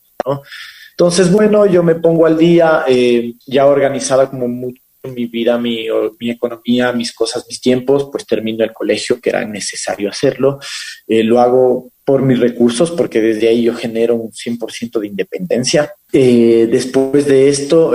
entonces, 0.96 1.32
bueno, 1.32 1.66
yo 1.66 1.82
me 1.82 1.96
pongo 1.96 2.24
al 2.24 2.38
día, 2.38 2.84
eh, 2.86 3.34
ya 3.46 3.66
organizada 3.66 4.30
como 4.30 4.46
mucho 4.46 4.80
mi 5.02 5.26
vida, 5.26 5.58
mi, 5.58 5.86
mi, 6.20 6.30
economía, 6.30 6.92
mis 6.92 7.12
cosas, 7.12 7.44
mis 7.48 7.60
tiempos, 7.60 8.08
pues 8.12 8.24
termino 8.24 8.64
el 8.64 8.72
colegio, 8.72 9.20
que 9.20 9.30
era 9.30 9.44
necesario 9.44 10.08
hacerlo. 10.08 10.60
Eh, 11.08 11.24
lo 11.24 11.40
hago 11.40 11.90
por 12.04 12.22
mis 12.22 12.38
recursos, 12.38 12.92
porque 12.92 13.20
desde 13.20 13.48
ahí 13.48 13.64
yo 13.64 13.74
genero 13.74 14.14
un 14.14 14.30
100% 14.30 15.00
de 15.00 15.06
independencia. 15.08 15.92
Eh, 16.12 16.68
después 16.70 17.26
de 17.26 17.48
esto, 17.48 17.94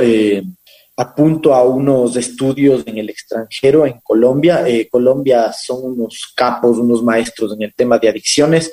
apunto 0.98 1.54
a 1.54 1.64
unos 1.64 2.18
estudios 2.18 2.84
en 2.86 2.98
el 2.98 3.10
extranjero, 3.10 3.88
en 3.88 4.02
Colombia. 4.04 4.66
Colombia 4.92 5.54
son 5.54 5.94
unos 5.94 6.34
capos, 6.36 6.78
unos 6.78 7.02
maestros 7.02 7.54
en 7.54 7.64
el 7.64 7.74
tema 7.74 7.98
de 7.98 8.10
adicciones 8.10 8.72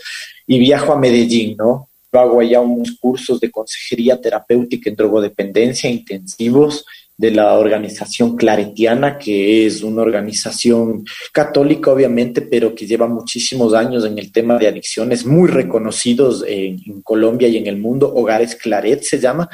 y 0.49 0.59
viajo 0.59 0.93
a 0.93 0.99
Medellín, 0.99 1.57
¿no? 1.57 1.89
Hago 2.21 2.41
allá 2.41 2.61
unos 2.61 2.97
cursos 2.99 3.41
de 3.41 3.51
consejería 3.51 4.21
terapéutica 4.21 4.91
en 4.91 4.97
drogodependencia 4.97 5.91
intensivos 5.91 6.85
de 7.19 7.31
la 7.31 7.55
organización 7.55 8.37
claretiana, 8.37 9.19
que 9.19 9.67
es 9.67 9.83
una 9.83 10.03
organización 10.03 11.05
católica, 11.33 11.91
obviamente, 11.91 12.43
pero 12.43 12.75
que 12.75 12.87
lleva 12.87 13.09
muchísimos 13.09 13.73
años 13.73 14.05
en 14.05 14.19
el 14.19 14.31
tema 14.31 14.59
de 14.59 14.69
adicciones, 14.69 15.25
muy 15.25 15.49
reconocidos 15.49 16.45
en, 16.47 16.79
en 16.87 17.01
Colombia 17.03 17.49
y 17.49 17.57
en 17.57 17.67
el 17.67 17.79
mundo. 17.79 18.13
Hogares 18.15 18.55
Claret 18.55 19.03
se 19.03 19.19
llama. 19.19 19.49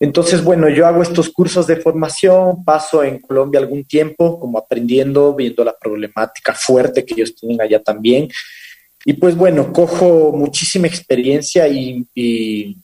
Entonces, 0.00 0.42
bueno, 0.42 0.68
yo 0.68 0.86
hago 0.86 1.00
estos 1.00 1.30
cursos 1.30 1.66
de 1.66 1.76
formación, 1.76 2.64
paso 2.64 3.02
en 3.04 3.20
Colombia 3.20 3.60
algún 3.60 3.84
tiempo 3.84 4.38
como 4.38 4.58
aprendiendo, 4.58 5.34
viendo 5.34 5.64
la 5.64 5.76
problemática 5.78 6.54
fuerte 6.54 7.04
que 7.04 7.14
ellos 7.14 7.34
tienen 7.34 7.60
allá 7.60 7.80
también 7.82 8.28
y 9.08 9.12
pues 9.12 9.36
bueno, 9.36 9.72
cojo 9.72 10.32
muchísima 10.32 10.88
experiencia 10.88 11.68
y, 11.68 12.04
y, 12.12 12.76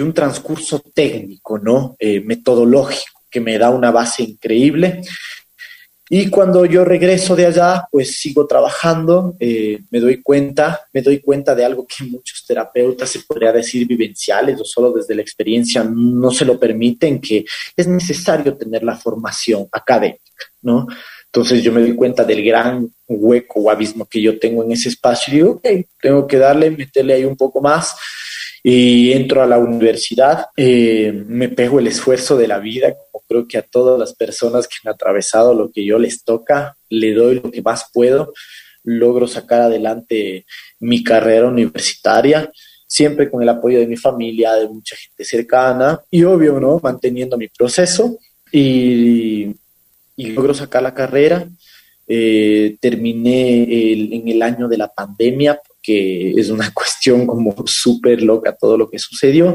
un 0.00 0.14
transcurso 0.14 0.80
técnico, 0.94 1.58
¿no? 1.58 1.96
Eh, 1.98 2.20
metodológico, 2.20 3.20
que 3.30 3.40
me 3.40 3.58
da 3.58 3.68
una 3.68 3.90
base 3.90 4.22
increíble. 4.22 5.02
Y 6.08 6.30
cuando 6.30 6.64
yo 6.64 6.82
regreso 6.82 7.36
de 7.36 7.44
allá, 7.44 7.86
pues 7.90 8.18
sigo 8.18 8.46
trabajando, 8.46 9.36
eh, 9.38 9.80
me 9.90 10.00
doy 10.00 10.22
cuenta, 10.22 10.80
me 10.94 11.02
doy 11.02 11.20
cuenta 11.20 11.54
de 11.54 11.66
algo 11.66 11.86
que 11.86 12.04
muchos 12.04 12.46
terapeutas, 12.46 13.10
se 13.10 13.20
podría 13.20 13.52
decir 13.52 13.86
vivenciales 13.86 14.58
o 14.60 14.64
solo 14.64 14.92
desde 14.92 15.14
la 15.14 15.20
experiencia, 15.20 15.84
no 15.84 16.30
se 16.30 16.46
lo 16.46 16.58
permiten, 16.58 17.20
que 17.20 17.44
es 17.76 17.86
necesario 17.86 18.56
tener 18.56 18.82
la 18.82 18.96
formación 18.96 19.68
académica, 19.70 20.22
¿no? 20.62 20.86
Entonces 21.32 21.62
yo 21.62 21.72
me 21.72 21.80
doy 21.80 21.94
cuenta 21.94 22.24
del 22.24 22.44
gran 22.44 22.90
hueco 23.06 23.60
o 23.60 23.70
abismo 23.70 24.04
que 24.04 24.20
yo 24.20 24.38
tengo 24.38 24.64
en 24.64 24.72
ese 24.72 24.88
espacio 24.88 25.32
y 25.32 25.36
digo, 25.36 25.50
ok, 25.52 25.68
tengo 26.02 26.26
que 26.26 26.38
darle, 26.38 26.70
meterle 26.70 27.14
ahí 27.14 27.24
un 27.24 27.36
poco 27.36 27.60
más 27.60 27.94
y 28.62 29.12
entro 29.12 29.42
a 29.42 29.46
la 29.46 29.58
universidad, 29.58 30.46
eh, 30.56 31.12
me 31.26 31.48
pego 31.48 31.78
el 31.78 31.86
esfuerzo 31.86 32.36
de 32.36 32.48
la 32.48 32.58
vida, 32.58 32.94
como 33.10 33.24
creo 33.26 33.48
que 33.48 33.58
a 33.58 33.62
todas 33.62 33.98
las 33.98 34.14
personas 34.14 34.66
que 34.66 34.76
han 34.84 34.92
atravesado 34.92 35.54
lo 35.54 35.70
que 35.70 35.84
yo 35.84 35.98
les 35.98 36.24
toca, 36.24 36.76
le 36.88 37.14
doy 37.14 37.36
lo 37.36 37.50
que 37.50 37.62
más 37.62 37.86
puedo, 37.92 38.32
logro 38.82 39.26
sacar 39.26 39.62
adelante 39.62 40.44
mi 40.80 41.02
carrera 41.02 41.46
universitaria, 41.46 42.50
siempre 42.86 43.30
con 43.30 43.42
el 43.42 43.48
apoyo 43.48 43.78
de 43.78 43.86
mi 43.86 43.96
familia, 43.96 44.54
de 44.54 44.68
mucha 44.68 44.96
gente 44.96 45.24
cercana 45.24 46.00
y 46.10 46.24
obvio, 46.24 46.58
¿no? 46.58 46.80
Manteniendo 46.82 47.38
mi 47.38 47.48
proceso 47.48 48.18
y 48.52 49.54
y 50.20 50.32
logro 50.32 50.52
sacar 50.52 50.82
la 50.82 50.94
carrera. 50.94 51.48
Eh, 52.06 52.76
terminé 52.80 53.62
en 54.02 54.28
el 54.28 54.42
año 54.42 54.68
de 54.68 54.76
la 54.76 54.88
pandemia, 54.88 55.60
porque 55.66 56.32
es 56.36 56.50
una 56.50 56.70
cuestión 56.74 57.26
como 57.26 57.54
súper 57.66 58.22
loca 58.22 58.54
todo 58.54 58.76
lo 58.76 58.90
que 58.90 58.98
sucedió. 58.98 59.54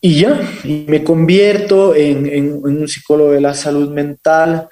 Y 0.00 0.20
ya, 0.20 0.40
me 0.64 1.04
convierto 1.04 1.94
en, 1.94 2.60
un 2.64 2.88
psicólogo 2.88 3.30
de 3.30 3.40
la 3.40 3.54
salud 3.54 3.90
mental, 3.90 4.68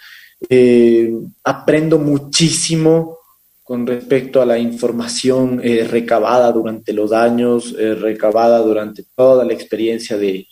eh, 0.49 1.13
aprendo 1.45 1.99
muchísimo 1.99 3.19
con 3.63 3.87
respecto 3.87 4.43
a 4.43 4.47
la 4.47 4.59
información 4.59 5.61
eh, 5.63 5.87
recabada 5.89 6.51
durante 6.51 6.93
los 6.93 7.13
años, 7.13 7.73
recabada 7.79 8.59
durante 8.59 9.05
toda 9.15 9.45
la 9.45 9.53
experiencia 9.53 10.17
de, 10.17 10.49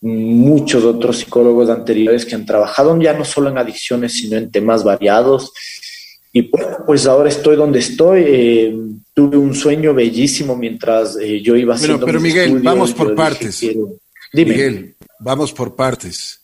muchos 0.00 0.84
otros 0.84 1.18
psicólogos 1.18 1.70
anteriores 1.70 2.24
que 2.24 2.34
han 2.34 2.46
trabajado 2.46 3.00
ya 3.00 3.14
no 3.14 3.24
solo 3.24 3.50
en 3.50 3.58
adicciones, 3.58 4.12
sino 4.14 4.36
en 4.36 4.50
temas 4.50 4.84
variados. 4.84 5.52
Y 6.32 6.42
bueno, 6.48 6.78
pues 6.86 7.06
ahora 7.06 7.28
estoy 7.28 7.56
donde 7.56 7.80
estoy. 7.80 8.24
Eh, 8.26 8.76
tuve 9.12 9.36
un 9.36 9.54
sueño 9.54 9.94
bellísimo 9.94 10.56
mientras 10.56 11.16
eh, 11.16 11.42
yo 11.42 11.56
iba 11.56 11.74
haciendo. 11.74 11.98
Pero, 11.98 12.06
pero 12.06 12.20
Miguel, 12.20 12.60
vamos 12.60 12.92
por 12.92 13.14
partes. 13.14 13.62
Miguel, 14.32 14.94
vamos 15.18 15.52
por 15.52 15.74
partes. 15.74 16.42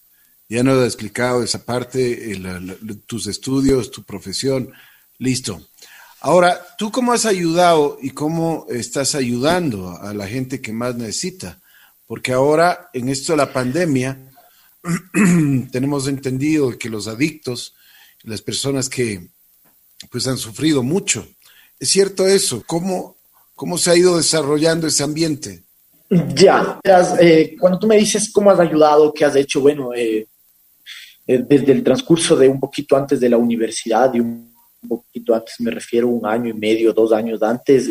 Ya 0.49 0.63
nos 0.63 0.83
ha 0.83 0.85
explicado 0.85 1.43
esa 1.43 1.65
parte, 1.65 2.39
tus 3.07 3.27
estudios, 3.27 3.91
tu 3.91 4.03
profesión. 4.03 4.73
Listo. 5.19 5.61
Ahora, 6.21 6.61
¿tú 6.79 6.91
cómo 6.91 7.13
has 7.13 7.27
ayudado 7.27 7.99
y 8.01 8.11
cómo 8.11 8.67
estás 8.71 9.15
ayudando 9.15 9.91
a 10.01 10.15
la 10.15 10.27
gente 10.27 10.61
que 10.61 10.73
más 10.73 10.97
necesita? 10.97 11.61
Porque 12.07 12.33
ahora, 12.33 12.91
en 12.93 13.09
esto 13.09 13.33
de 13.33 13.39
la 13.39 13.53
pandemia, 13.53 14.19
tenemos 15.73 16.07
entendido 16.09 16.77
que 16.79 16.91
los 16.91 17.09
adictos, 17.09 17.75
las 18.23 18.43
personas 18.43 18.89
que 18.89 19.29
pues 20.11 20.27
han 20.27 20.37
sufrido 20.37 20.83
mucho. 20.83 21.27
¿Es 21.79 21.91
cierto 21.91 22.27
eso? 22.27 22.63
¿Cómo, 22.67 23.17
cómo 23.55 23.79
se 23.79 23.91
ha 23.91 23.97
ido 23.97 24.17
desarrollando 24.17 24.87
ese 24.87 25.03
ambiente? 25.03 25.63
Ya, 26.35 26.79
eh, 27.19 27.57
cuando 27.59 27.79
tú 27.79 27.87
me 27.87 27.97
dices 27.97 28.31
cómo 28.31 28.51
has 28.51 28.61
ayudado, 28.61 29.13
qué 29.13 29.25
has 29.25 29.35
hecho, 29.37 29.61
bueno, 29.61 29.95
eh, 29.95 30.29
eh, 31.27 31.45
desde 31.49 31.73
el 31.73 31.83
transcurso 31.83 32.37
de 32.37 32.49
un 32.49 32.61
poquito 32.61 32.97
antes 32.97 33.19
de 33.19 33.29
la 33.29 33.39
universidad 33.39 34.13
y 34.13 34.21
un 34.21 34.53
poquito 34.87 35.35
antes, 35.35 35.55
me 35.61 35.71
refiero 35.71 36.09
un 36.09 36.27
año 36.27 36.51
y 36.51 36.53
medio, 36.53 36.93
dos 36.93 37.13
años 37.13 37.43
antes, 37.43 37.89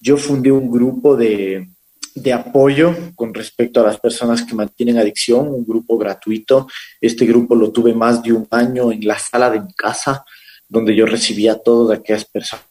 yo 0.00 0.16
fundé 0.16 0.50
un 0.50 0.70
grupo 0.70 1.14
de, 1.14 1.68
de 2.16 2.32
apoyo 2.32 2.96
con 3.14 3.34
respecto 3.34 3.80
a 3.80 3.84
las 3.84 4.00
personas 4.00 4.42
que 4.42 4.54
mantienen 4.54 4.96
adicción, 4.96 5.48
un 5.48 5.66
grupo 5.66 5.98
gratuito. 5.98 6.66
Este 6.98 7.26
grupo 7.26 7.54
lo 7.54 7.70
tuve 7.70 7.94
más 7.94 8.22
de 8.22 8.32
un 8.32 8.48
año 8.50 8.90
en 8.90 9.06
la 9.06 9.18
sala 9.18 9.50
de 9.50 9.60
mi 9.60 9.72
casa, 9.74 10.24
donde 10.66 10.96
yo 10.96 11.04
recibía 11.04 11.52
a 11.52 11.58
todas 11.58 11.98
aquellas 11.98 12.24
personas 12.24 12.64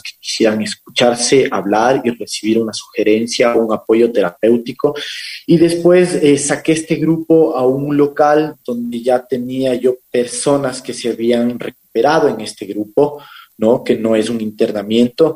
que 0.00 0.12
quisieran 0.20 0.62
escucharse, 0.62 1.48
hablar 1.50 2.02
y 2.04 2.10
recibir 2.10 2.60
una 2.60 2.72
sugerencia 2.72 3.54
o 3.54 3.66
un 3.66 3.74
apoyo 3.74 4.12
terapéutico. 4.12 4.94
Y 5.44 5.56
después 5.56 6.14
eh, 6.14 6.38
saqué 6.38 6.72
este 6.72 6.94
grupo 6.94 7.56
a 7.56 7.66
un 7.66 7.96
local 7.96 8.54
donde 8.64 9.02
ya 9.02 9.26
tenía 9.26 9.74
yo 9.74 9.96
personas 10.08 10.80
que 10.80 10.94
se 10.94 11.10
habían 11.10 11.58
recuperado 11.58 12.28
en 12.28 12.40
este 12.40 12.64
grupo, 12.64 13.20
¿no? 13.58 13.82
Que 13.82 13.96
no 13.96 14.14
es 14.14 14.30
un 14.30 14.40
internamiento. 14.40 15.34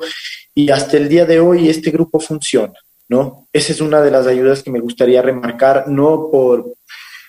Y 0.55 0.71
hasta 0.71 0.97
el 0.97 1.09
día 1.09 1.27
de 1.27 1.40
hoy 1.40 1.68
este 1.68 1.90
grupo 1.90 2.21
funciona. 2.21 2.75
¿No? 3.09 3.49
Esa 3.53 3.73
es 3.73 3.81
una 3.81 4.01
de 4.01 4.11
las 4.11 4.27
ayudas 4.27 4.62
que 4.62 4.71
me 4.71 4.81
gustaría 4.81 5.23
remarcar, 5.23 5.88
no 5.88 6.29
por 6.31 6.73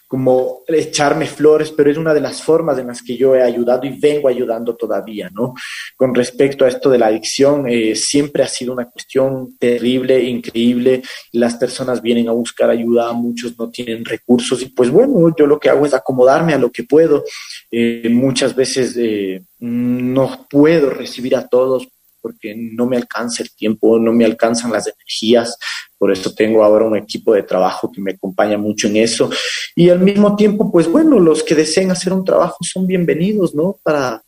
como 0.09 0.63
echarme 0.67 1.27
flores, 1.27 1.71
pero 1.71 1.91
es 1.91 1.97
una 1.97 2.15
de 2.15 2.19
las 2.19 2.41
formas 2.41 2.79
en 2.79 2.87
las 2.87 3.03
que 3.03 3.15
yo 3.15 3.35
he 3.35 3.43
ayudado 3.43 3.85
y 3.85 3.89
vengo 3.89 4.27
ayudando 4.27 4.75
todavía, 4.75 5.29
¿no? 5.31 5.53
Con 5.95 6.15
respecto 6.15 6.65
a 6.65 6.67
esto 6.67 6.89
de 6.89 6.97
la 6.97 7.05
adicción, 7.05 7.69
eh, 7.69 7.93
siempre 7.93 8.41
ha 8.41 8.47
sido 8.47 8.73
una 8.73 8.89
cuestión 8.89 9.55
terrible, 9.59 10.19
increíble. 10.23 11.03
Las 11.33 11.57
personas 11.57 12.01
vienen 12.01 12.27
a 12.27 12.31
buscar 12.31 12.71
ayuda, 12.71 13.13
muchos 13.13 13.55
no 13.59 13.69
tienen 13.69 14.03
recursos 14.03 14.63
y 14.63 14.69
pues 14.69 14.89
bueno, 14.89 15.31
yo 15.37 15.45
lo 15.45 15.59
que 15.59 15.69
hago 15.69 15.85
es 15.85 15.93
acomodarme 15.93 16.55
a 16.55 16.57
lo 16.57 16.71
que 16.71 16.85
puedo. 16.85 17.23
Eh, 17.69 18.09
muchas 18.09 18.55
veces 18.55 18.97
eh, 18.97 19.43
no 19.59 20.47
puedo 20.49 20.89
recibir 20.89 21.35
a 21.35 21.47
todos 21.47 21.87
porque 22.21 22.55
no 22.55 22.85
me 22.85 22.97
alcanza 22.97 23.43
el 23.43 23.51
tiempo, 23.53 23.99
no 23.99 24.13
me 24.13 24.25
alcanzan 24.25 24.71
las 24.71 24.87
energías, 24.87 25.57
por 25.97 26.11
eso 26.11 26.33
tengo 26.33 26.63
ahora 26.63 26.85
un 26.85 26.95
equipo 26.95 27.33
de 27.33 27.43
trabajo 27.43 27.91
que 27.91 28.01
me 28.01 28.11
acompaña 28.11 28.57
mucho 28.57 28.87
en 28.87 28.97
eso. 28.97 29.29
Y 29.75 29.89
al 29.89 29.99
mismo 29.99 30.35
tiempo, 30.35 30.71
pues 30.71 30.87
bueno, 30.87 31.19
los 31.19 31.43
que 31.43 31.55
deseen 31.55 31.91
hacer 31.91 32.13
un 32.13 32.23
trabajo 32.23 32.57
son 32.61 32.87
bienvenidos, 32.87 33.53
¿no? 33.53 33.77
Para, 33.83 34.23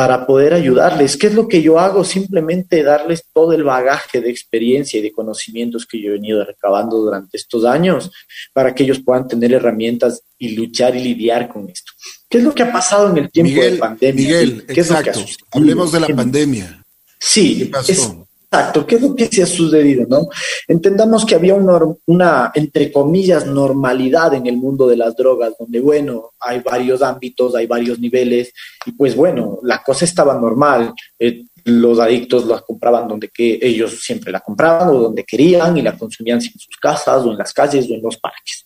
para 0.00 0.24
poder 0.24 0.54
ayudarles. 0.54 1.16
¿Qué 1.16 1.26
es 1.26 1.34
lo 1.34 1.46
que 1.46 1.60
yo 1.60 1.78
hago? 1.78 2.04
Simplemente 2.04 2.82
darles 2.82 3.24
todo 3.34 3.52
el 3.52 3.64
bagaje 3.64 4.20
de 4.20 4.30
experiencia 4.30 4.98
y 4.98 5.02
de 5.02 5.12
conocimientos 5.12 5.84
que 5.84 6.00
yo 6.00 6.08
he 6.08 6.12
venido 6.12 6.44
recabando 6.44 6.96
durante 6.96 7.36
estos 7.36 7.64
años 7.64 8.10
para 8.54 8.74
que 8.74 8.84
ellos 8.84 9.00
puedan 9.04 9.28
tener 9.28 9.52
herramientas 9.52 10.22
y 10.38 10.56
luchar 10.56 10.96
y 10.96 11.00
lidiar 11.00 11.48
con 11.48 11.68
esto. 11.68 11.92
¿Qué 12.30 12.38
es 12.38 12.44
lo 12.44 12.54
que 12.54 12.62
ha 12.62 12.72
pasado 12.72 13.10
en 13.10 13.18
el 13.18 13.30
tiempo 13.30 13.60
de 13.60 13.72
pandemia? 13.72 14.24
Miguel, 14.24 14.64
¿Qué 14.66 14.80
exacto. 14.80 15.10
Es 15.10 15.16
lo 15.18 15.24
que 15.24 15.58
Hablemos 15.58 15.92
de 15.92 16.00
la 16.00 16.06
pandemia. 16.06 16.79
Sí, 17.20 17.70
exacto. 17.70 18.86
¿Qué 18.86 18.96
es 18.96 19.02
lo 19.02 19.14
que 19.14 19.26
se 19.26 19.42
ha 19.42 19.46
sucedido? 19.46 20.06
¿no? 20.08 20.28
Entendamos 20.66 21.24
que 21.24 21.34
había 21.34 21.54
una, 21.54 21.78
una, 22.06 22.50
entre 22.54 22.90
comillas, 22.90 23.46
normalidad 23.46 24.34
en 24.34 24.46
el 24.46 24.56
mundo 24.56 24.88
de 24.88 24.96
las 24.96 25.14
drogas, 25.14 25.52
donde, 25.58 25.80
bueno, 25.80 26.32
hay 26.40 26.60
varios 26.60 27.02
ámbitos, 27.02 27.54
hay 27.54 27.66
varios 27.66 27.98
niveles, 28.00 28.52
y 28.86 28.92
pues 28.92 29.14
bueno, 29.14 29.58
la 29.62 29.82
cosa 29.82 30.04
estaba 30.04 30.34
normal. 30.34 30.94
Eh, 31.18 31.44
los 31.64 31.98
adictos 32.00 32.46
la 32.46 32.60
compraban 32.60 33.06
donde 33.06 33.28
que 33.28 33.58
ellos 33.60 34.00
siempre 34.00 34.32
la 34.32 34.40
compraban 34.40 34.88
o 34.88 34.94
donde 34.94 35.24
querían 35.24 35.76
y 35.76 35.82
la 35.82 35.96
consumían 35.96 36.38
en 36.38 36.42
sus 36.42 36.76
casas 36.80 37.22
o 37.22 37.32
en 37.32 37.38
las 37.38 37.52
calles 37.52 37.88
o 37.90 37.94
en 37.94 38.02
los 38.02 38.16
parques. 38.16 38.64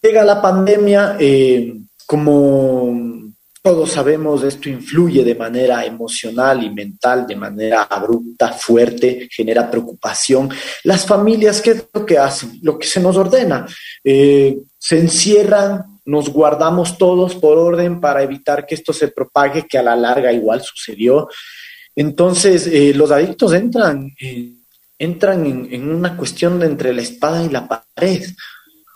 Llega 0.00 0.24
la 0.24 0.40
pandemia, 0.40 1.16
eh, 1.20 1.74
como 2.06 3.31
todos 3.62 3.92
sabemos, 3.92 4.42
esto 4.42 4.68
influye 4.68 5.22
de 5.22 5.36
manera 5.36 5.86
emocional 5.86 6.64
y 6.64 6.70
mental, 6.70 7.24
de 7.28 7.36
manera 7.36 7.84
abrupta, 7.84 8.52
fuerte, 8.52 9.28
genera 9.30 9.70
preocupación. 9.70 10.50
Las 10.82 11.06
familias, 11.06 11.62
¿qué 11.62 11.70
es 11.70 11.86
lo 11.94 12.04
que 12.04 12.18
hacen? 12.18 12.58
Lo 12.60 12.76
que 12.76 12.88
se 12.88 12.98
nos 12.98 13.16
ordena. 13.16 13.64
Eh, 14.02 14.58
se 14.76 14.98
encierran, 14.98 16.00
nos 16.04 16.28
guardamos 16.28 16.98
todos 16.98 17.36
por 17.36 17.56
orden 17.56 18.00
para 18.00 18.24
evitar 18.24 18.66
que 18.66 18.74
esto 18.74 18.92
se 18.92 19.08
propague, 19.08 19.68
que 19.68 19.78
a 19.78 19.82
la 19.84 19.94
larga 19.94 20.32
igual 20.32 20.60
sucedió. 20.60 21.28
Entonces, 21.94 22.66
eh, 22.66 22.92
los 22.94 23.12
adictos 23.12 23.52
entran, 23.52 24.10
eh, 24.20 24.54
entran 24.98 25.46
en, 25.46 25.88
una 25.88 26.16
cuestión 26.16 26.60
entre 26.64 26.92
la 26.92 27.02
espada 27.02 27.44
y 27.44 27.48
la 27.48 27.68
pared. 27.68 28.24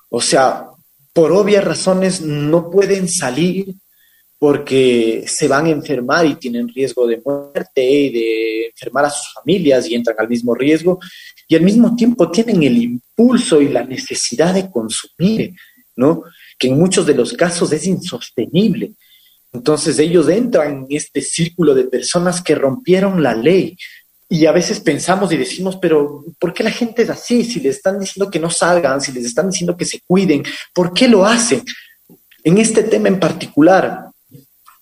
O 0.08 0.20
sea, 0.20 0.66
por 1.12 1.30
obvias 1.30 1.62
razones 1.62 2.20
no 2.20 2.68
pueden 2.68 3.08
salir 3.08 3.76
porque 4.38 5.24
se 5.26 5.48
van 5.48 5.66
a 5.66 5.70
enfermar 5.70 6.26
y 6.26 6.34
tienen 6.34 6.68
riesgo 6.68 7.06
de 7.06 7.22
muerte 7.24 7.82
y 7.82 8.10
de 8.10 8.66
enfermar 8.66 9.06
a 9.06 9.10
sus 9.10 9.32
familias 9.32 9.88
y 9.88 9.94
entran 9.94 10.16
al 10.18 10.28
mismo 10.28 10.54
riesgo 10.54 10.98
y 11.48 11.54
al 11.54 11.62
mismo 11.62 11.94
tiempo 11.96 12.30
tienen 12.30 12.62
el 12.62 12.76
impulso 12.76 13.60
y 13.60 13.68
la 13.68 13.84
necesidad 13.84 14.52
de 14.52 14.70
consumir, 14.70 15.54
¿no? 15.94 16.24
Que 16.58 16.68
en 16.68 16.78
muchos 16.78 17.06
de 17.06 17.14
los 17.14 17.32
casos 17.32 17.72
es 17.72 17.86
insostenible. 17.86 18.92
Entonces 19.52 19.98
ellos 19.98 20.28
entran 20.28 20.70
en 20.70 20.86
este 20.90 21.22
círculo 21.22 21.74
de 21.74 21.84
personas 21.84 22.42
que 22.42 22.54
rompieron 22.54 23.22
la 23.22 23.34
ley. 23.34 23.76
Y 24.28 24.44
a 24.46 24.52
veces 24.52 24.80
pensamos 24.80 25.32
y 25.32 25.36
decimos, 25.36 25.78
pero 25.80 26.24
¿por 26.38 26.52
qué 26.52 26.64
la 26.64 26.72
gente 26.72 27.02
es 27.02 27.10
así? 27.10 27.44
Si 27.44 27.60
les 27.60 27.76
están 27.76 28.00
diciendo 28.00 28.30
que 28.30 28.40
no 28.40 28.50
salgan, 28.50 29.00
si 29.00 29.12
les 29.12 29.24
están 29.24 29.48
diciendo 29.48 29.76
que 29.76 29.84
se 29.84 30.00
cuiden, 30.04 30.42
¿por 30.74 30.92
qué 30.92 31.06
lo 31.06 31.24
hacen? 31.24 31.62
En 32.42 32.58
este 32.58 32.82
tema 32.82 33.08
en 33.08 33.20
particular, 33.20 34.05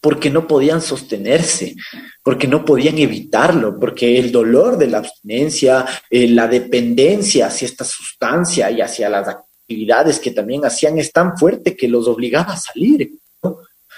porque 0.04 0.28
no 0.28 0.46
podían 0.46 0.82
sostenerse, 0.82 1.76
porque 2.22 2.46
no 2.46 2.62
podían 2.62 2.98
evitarlo, 2.98 3.80
porque 3.80 4.18
el 4.18 4.30
dolor 4.30 4.76
de 4.76 4.88
la 4.88 4.98
abstinencia, 4.98 5.86
eh, 6.10 6.28
la 6.28 6.46
dependencia 6.46 7.46
hacia 7.46 7.64
esta 7.64 7.86
sustancia 7.86 8.70
y 8.70 8.82
hacia 8.82 9.08
las 9.08 9.28
actividades 9.28 10.20
que 10.20 10.32
también 10.32 10.62
hacían 10.62 10.98
es 10.98 11.10
tan 11.10 11.38
fuerte 11.38 11.74
que 11.74 11.88
los 11.88 12.06
obligaba 12.06 12.52
a 12.52 12.58
salir. 12.58 13.12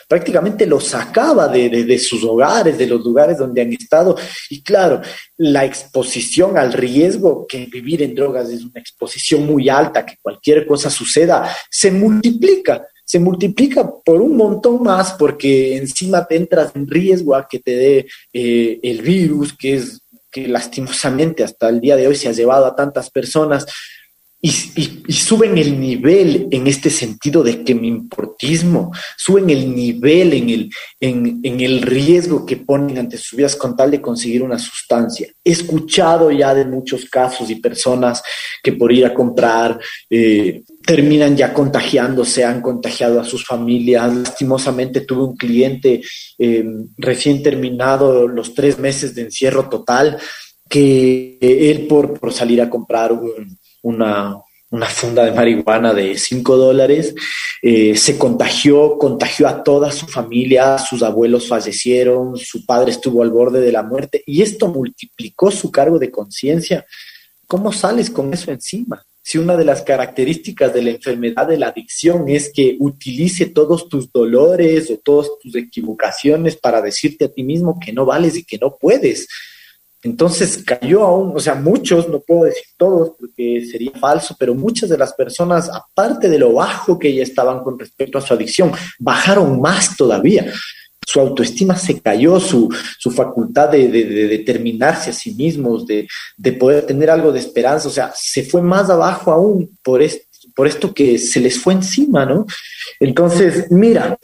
Prácticamente 0.07 0.65
los 0.65 0.85
sacaba 0.85 1.49
de, 1.49 1.69
de 1.69 1.99
sus 1.99 2.23
hogares, 2.23 2.79
de 2.79 2.87
los 2.87 3.05
lugares 3.05 3.39
donde 3.39 3.63
han 3.63 3.73
estado. 3.73 4.17
Y 4.49 4.63
claro, 4.63 5.01
la 5.39 5.65
exposición 5.65 6.57
al 6.57 6.73
riesgo, 6.73 7.49
que 7.49 7.67
vivir 7.67 8.05
en 8.05 8.15
drogas 8.15 8.49
es 8.49 8.63
una 8.63 8.79
exposición 8.79 9.45
muy 9.45 9.69
alta, 9.69 10.07
que 10.07 10.19
cualquier 10.23 10.69
cosa 10.69 10.89
suceda, 10.89 11.53
se 11.69 11.91
multiplica 11.91 12.87
se 13.07 13.21
multiplica 13.21 13.89
por 14.05 14.21
un 14.21 14.37
montón 14.37 14.83
más 14.83 15.13
porque 15.13 15.77
encima 15.77 16.27
te 16.27 16.37
entras 16.37 16.73
en 16.75 16.89
riesgo 16.89 17.35
a 17.35 17.47
que 17.49 17.61
te 17.61 17.77
dé 17.77 18.07
eh, 18.33 18.81
el 18.83 19.01
virus, 19.01 19.57
que 19.57 19.77
es 19.77 20.01
que 20.31 20.49
lastimosamente 20.49 21.45
hasta 21.45 21.69
el 21.69 21.81
día 21.81 21.97
de 21.97 22.09
hoy 22.09 22.17
se 22.17 22.29
ha 22.29 22.33
llevado 22.33 22.67
a 22.67 22.77
tantas 22.77 23.09
personas 23.11 23.65
y, 24.41 25.13
suben 25.13 25.57
el 25.59 25.81
nivel 25.81 26.49
en 26.51 26.67
este 26.67 26.91
sentido 26.91 27.43
de 27.43 27.65
que 27.65 27.75
mi 27.75 27.89
importismo, 27.89 28.93
suben 29.17 29.51
el 29.51 29.75
nivel 29.75 30.35
en 30.35 30.51
el, 30.51 30.71
en, 31.01 31.61
el 31.61 31.83
riesgo 31.83 32.45
que 32.45 32.59
ponen 32.59 32.99
ante 32.99 33.17
sus 33.17 33.37
vidas 33.37 33.57
con 33.57 33.77
tal 33.77 33.91
de 33.91 34.01
conseguir 34.01 34.43
una 34.43 34.59
sustancia. 34.59 35.29
He 35.43 35.53
escuchado 35.53 36.31
ya 36.31 36.55
de 36.55 36.65
muchos 36.65 37.07
casos 37.07 37.51
y 37.51 37.57
personas 37.57 38.23
que 38.63 38.73
por 38.73 38.93
ir 38.93 39.07
a 39.07 39.15
comprar 39.15 39.81
eh, 40.11 40.63
terminan 40.87 41.37
ya 41.37 41.53
contagiándose, 41.53 42.45
han 42.45 42.63
contagiado 42.63 43.21
a 43.21 43.25
sus 43.25 43.45
familias. 43.45 44.15
Lastimosamente 44.15 45.01
tuve 45.01 45.25
un 45.25 45.37
cliente 45.37 46.01
eh, 46.39 46.65
recién 46.97 47.43
terminado 47.43 48.29
los 48.29 48.55
tres 48.55 48.79
meses 48.79 49.15
de 49.15 49.23
encierro 49.23 49.69
total 49.69 50.17
que 50.69 51.39
él 51.41 51.87
por, 51.87 52.19
por 52.19 52.33
salir 52.33 52.63
a 52.63 52.71
comprar 52.71 53.13
un, 53.13 53.59
una, 53.83 54.43
funda 54.89 55.25
de 55.25 55.33
marihuana 55.33 55.93
de 55.93 56.17
5 56.17 56.57
dólares, 56.57 57.15
eh, 57.63 57.97
se 57.97 58.19
contagió, 58.19 58.99
contagió 58.99 59.49
a 59.49 59.63
toda 59.63 59.91
su 59.91 60.07
familia, 60.07 60.79
sus 60.79 61.03
abuelos 61.03 61.49
fallecieron, 61.49 62.37
su 62.37 62.65
padre 62.67 62.91
estuvo 62.91 63.23
al 63.23 63.31
borde 63.31 63.61
de 63.61 63.73
la 63.73 63.83
muerte 63.83 64.23
y 64.27 64.43
esto 64.43 64.69
multiplicó 64.69 65.51
su 65.51 65.71
cargo 65.71 65.99
de 65.99 66.11
conciencia. 66.11 66.85
¿Cómo 67.47 67.73
sales 67.73 68.11
con 68.11 68.33
eso 68.33 68.51
encima? 68.51 69.05
Si 69.29 69.39
una 69.39 69.57
de 69.57 69.65
las 69.65 69.83
características 69.83 70.73
de 70.73 70.83
la 70.83 70.91
enfermedad 70.91 71.49
de 71.49 71.59
la 71.59 71.67
adicción 71.67 72.29
es 72.29 72.53
que 72.55 72.77
utilice 72.79 73.47
todos 73.47 73.89
tus 73.89 74.13
dolores 74.13 74.89
o 74.89 74.99
todas 74.99 75.27
tus 75.43 75.57
equivocaciones 75.57 76.55
para 76.55 76.81
decirte 76.81 77.25
a 77.25 77.33
ti 77.33 77.43
mismo 77.43 77.77
que 77.85 77.93
no 77.93 78.07
vales 78.07 78.37
y 78.37 78.45
que 78.45 78.57
no 78.57 78.77
puedes. 78.81 79.27
Entonces 80.05 80.63
cayó 80.65 81.03
aún, 81.03 81.33
o 81.35 81.41
sea, 81.41 81.57
muchos, 81.57 82.09
no 82.09 82.21
puedo 82.21 82.45
decir 82.45 82.67
todos 82.77 83.15
porque 83.19 83.67
sería 83.69 83.91
falso, 83.99 84.37
pero 84.39 84.55
muchas 84.55 84.91
de 84.91 84.99
las 84.99 85.13
personas, 85.15 85.71
aparte 85.71 86.29
de 86.29 86.39
lo 86.39 86.53
bajo 86.53 86.97
que 86.97 87.13
ya 87.13 87.25
estaban 87.25 87.65
con 87.65 87.77
respecto 87.77 88.19
a 88.19 88.21
su 88.21 88.33
adicción, 88.33 88.71
bajaron 89.01 89.61
más 89.61 89.97
todavía. 89.97 90.53
Su 91.09 91.21
autoestima 91.21 91.77
se 91.77 92.01
cayó, 92.01 92.41
su, 92.41 92.69
su 92.99 93.13
facultad 93.13 93.71
de, 93.71 93.89
determinarse 93.89 95.11
a 95.11 95.13
sí 95.13 95.35
mismos, 95.35 95.87
de, 95.87 96.09
de, 96.37 96.53
poder 96.53 96.85
tener 96.85 97.11
algo 97.11 97.31
de 97.31 97.39
esperanza, 97.39 97.87
o 97.87 97.93
sea, 97.93 98.13
se 98.15 98.43
fue 98.43 98.61
más 98.61 98.91
abajo 98.91 99.31
aún 99.31 99.79
por 99.83 100.03
por 100.55 100.67
esto 100.67 100.93
que 100.93 101.19
se 101.19 101.39
les 101.39 101.61
fue 101.61 101.75
encima, 101.75 102.25
¿no? 102.25 102.47
Entonces, 102.99 103.71
mira, 103.71 104.19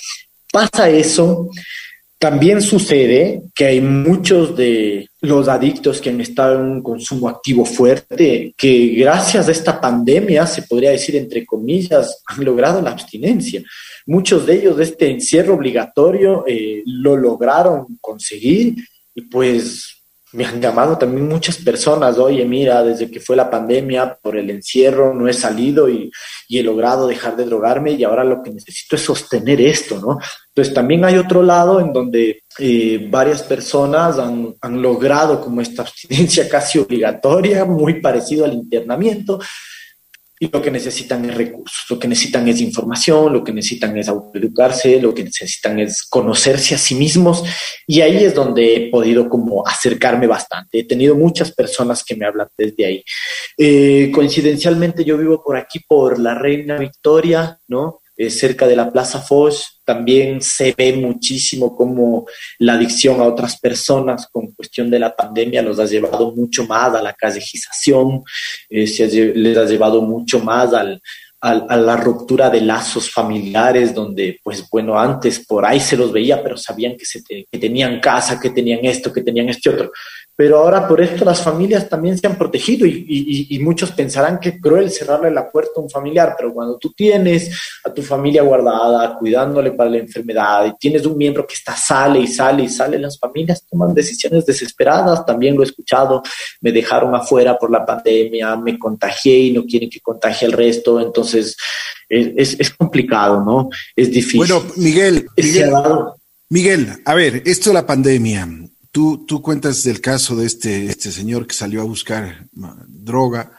pasa 0.50 0.88
eso, 0.88 1.48
también 2.18 2.62
sucede 2.62 3.42
que 3.54 3.66
hay 3.66 3.80
muchos 3.80 4.56
de 4.56 5.08
los 5.22 5.46
adictos 5.46 6.00
que 6.00 6.10
han 6.10 6.20
estado 6.20 6.56
en 6.56 6.66
un 6.66 6.82
consumo 6.82 7.28
activo 7.28 7.64
fuerte, 7.64 8.52
que 8.56 8.88
gracias 8.88 9.48
a 9.48 9.52
esta 9.52 9.80
pandemia, 9.80 10.46
se 10.48 10.62
podría 10.62 10.90
decir 10.90 11.14
entre 11.14 11.46
comillas, 11.46 12.22
han 12.26 12.44
logrado 12.44 12.82
la 12.82 12.90
abstinencia. 12.90 13.62
Muchos 14.06 14.44
de 14.44 14.54
ellos 14.56 14.76
de 14.76 14.84
este 14.84 15.10
encierro 15.10 15.54
obligatorio 15.54 16.44
eh, 16.46 16.82
lo 16.86 17.16
lograron 17.16 17.98
conseguir 18.00 18.74
y 19.14 19.22
pues 19.22 20.01
me 20.32 20.44
han 20.44 20.60
llamado 20.60 20.96
también 20.96 21.28
muchas 21.28 21.58
personas, 21.58 22.18
oye, 22.18 22.44
mira, 22.44 22.82
desde 22.82 23.10
que 23.10 23.20
fue 23.20 23.36
la 23.36 23.50
pandemia, 23.50 24.18
por 24.20 24.36
el 24.36 24.48
encierro, 24.50 25.12
no 25.14 25.28
he 25.28 25.32
salido 25.32 25.88
y, 25.88 26.10
he 26.48 26.62
logrado 26.62 27.06
dejar 27.06 27.34
de 27.34 27.46
drogarme 27.46 27.92
y 27.92 28.04
ahora 28.04 28.24
lo 28.24 28.42
que 28.42 28.50
necesito 28.50 28.96
es 28.96 29.02
sostener 29.02 29.60
esto, 29.60 29.98
¿no? 29.98 30.18
Entonces 30.48 30.74
también 30.74 31.02
hay 31.02 31.16
otro 31.16 31.42
lado 31.42 31.80
en 31.80 31.94
donde 31.94 32.42
eh, 32.58 33.08
varias 33.10 33.42
personas 33.42 34.18
han, 34.18 34.54
han 34.60 34.82
logrado 34.82 35.40
como 35.40 35.62
esta 35.62 35.80
abstinencia 35.80 36.46
casi 36.50 36.78
obligatoria, 36.78 37.64
muy 37.64 38.00
parecido 38.02 38.44
al 38.44 38.52
internamiento, 38.52 39.40
y 40.42 40.48
lo 40.48 40.60
que 40.60 40.72
necesitan 40.72 41.24
es 41.24 41.36
recursos, 41.36 41.84
lo 41.88 42.00
que 42.00 42.08
necesitan 42.08 42.48
es 42.48 42.60
información, 42.60 43.32
lo 43.32 43.44
que 43.44 43.52
necesitan 43.52 43.96
es 43.96 44.08
autoeducarse, 44.08 45.00
lo 45.00 45.14
que 45.14 45.22
necesitan 45.22 45.78
es 45.78 46.02
conocerse 46.02 46.74
a 46.74 46.78
sí 46.78 46.96
mismos 46.96 47.44
y 47.86 48.00
ahí 48.00 48.24
es 48.24 48.34
donde 48.34 48.74
he 48.74 48.90
podido 48.90 49.28
como 49.28 49.64
acercarme 49.64 50.26
bastante. 50.26 50.80
He 50.80 50.84
tenido 50.84 51.14
muchas 51.14 51.52
personas 51.52 52.02
que 52.02 52.16
me 52.16 52.26
hablan 52.26 52.48
desde 52.58 52.84
ahí. 52.84 53.04
Eh, 53.56 54.10
coincidencialmente 54.12 55.04
yo 55.04 55.16
vivo 55.16 55.40
por 55.44 55.56
aquí, 55.56 55.78
por 55.86 56.18
la 56.18 56.34
Reina 56.34 56.76
Victoria, 56.76 57.56
¿no? 57.68 58.01
Eh, 58.22 58.30
cerca 58.30 58.68
de 58.68 58.76
la 58.76 58.88
Plaza 58.88 59.20
Foch, 59.20 59.80
también 59.84 60.40
se 60.40 60.72
ve 60.78 60.92
muchísimo 60.92 61.74
cómo 61.74 62.24
la 62.60 62.74
adicción 62.74 63.20
a 63.20 63.24
otras 63.24 63.58
personas 63.58 64.28
con 64.30 64.52
cuestión 64.52 64.88
de 64.88 65.00
la 65.00 65.16
pandemia 65.16 65.60
los 65.60 65.80
ha 65.80 65.86
llevado 65.86 66.30
mucho 66.30 66.64
más 66.64 66.94
a 66.94 67.02
la 67.02 67.14
callejización, 67.14 68.22
eh, 68.70 68.86
se 68.86 69.08
les 69.34 69.58
ha 69.58 69.64
llevado 69.64 70.02
mucho 70.02 70.38
más 70.38 70.72
al, 70.72 71.02
a, 71.40 71.76
la 71.76 71.96
ruptura 71.96 72.48
de 72.48 72.60
lazos 72.60 73.10
familiares, 73.10 73.92
donde, 73.92 74.38
pues 74.44 74.64
bueno, 74.70 74.96
antes 74.96 75.44
por 75.44 75.66
ahí 75.66 75.80
se 75.80 75.96
los 75.96 76.12
veía, 76.12 76.40
pero 76.40 76.56
sabían 76.56 76.96
que, 76.96 77.04
se 77.04 77.24
que 77.24 77.58
tenían 77.58 77.98
casa, 77.98 78.38
que 78.38 78.50
tenían 78.50 78.84
esto, 78.84 79.12
que 79.12 79.22
tenían 79.22 79.48
este 79.48 79.68
otro. 79.68 79.90
Pero 80.34 80.58
ahora 80.58 80.88
por 80.88 81.00
esto 81.00 81.24
las 81.24 81.42
familias 81.42 81.88
también 81.88 82.16
se 82.16 82.26
han 82.26 82.38
protegido 82.38 82.86
y, 82.86 83.04
y, 83.06 83.54
y, 83.54 83.58
muchos 83.58 83.92
pensarán 83.92 84.40
que 84.40 84.58
cruel 84.58 84.90
cerrarle 84.90 85.30
la 85.30 85.50
puerta 85.50 85.72
a 85.76 85.80
un 85.80 85.90
familiar, 85.90 86.34
pero 86.36 86.54
cuando 86.54 86.78
tú 86.78 86.92
tienes 86.92 87.50
a 87.84 87.92
tu 87.92 88.02
familia 88.02 88.42
guardada, 88.42 89.18
cuidándole 89.18 89.72
para 89.72 89.90
la 89.90 89.98
enfermedad 89.98 90.66
y 90.66 90.78
tienes 90.78 91.04
un 91.04 91.18
miembro 91.18 91.46
que 91.46 91.54
está 91.54 91.76
sale 91.76 92.20
y 92.20 92.26
sale 92.26 92.62
y 92.64 92.68
sale, 92.68 92.98
las 92.98 93.18
familias 93.18 93.62
toman 93.70 93.92
decisiones 93.92 94.46
desesperadas, 94.46 95.26
también 95.26 95.54
lo 95.54 95.62
he 95.62 95.66
escuchado, 95.66 96.22
me 96.62 96.72
dejaron 96.72 97.14
afuera 97.14 97.58
por 97.58 97.70
la 97.70 97.84
pandemia, 97.84 98.56
me 98.56 98.78
contagié 98.78 99.38
y 99.38 99.52
no 99.52 99.64
quieren 99.64 99.90
que 99.90 100.00
contagie 100.00 100.46
al 100.46 100.52
resto, 100.52 100.98
entonces 100.98 101.56
es, 102.08 102.58
es, 102.58 102.70
complicado, 102.70 103.42
¿no? 103.44 103.68
Es 103.94 104.10
difícil. 104.10 104.38
Bueno, 104.38 104.62
Miguel, 104.76 105.26
Miguel, 105.36 105.72
Miguel, 106.48 106.88
a 107.04 107.14
ver, 107.14 107.42
esto 107.46 107.70
de 107.70 107.74
la 107.74 107.86
pandemia, 107.86 108.48
Tú, 108.92 109.24
tú 109.26 109.40
cuentas 109.40 109.82
del 109.84 110.02
caso 110.02 110.36
de 110.36 110.46
este, 110.46 110.84
este 110.84 111.10
señor 111.10 111.46
que 111.46 111.54
salió 111.54 111.80
a 111.80 111.84
buscar 111.84 112.46
droga 112.86 113.56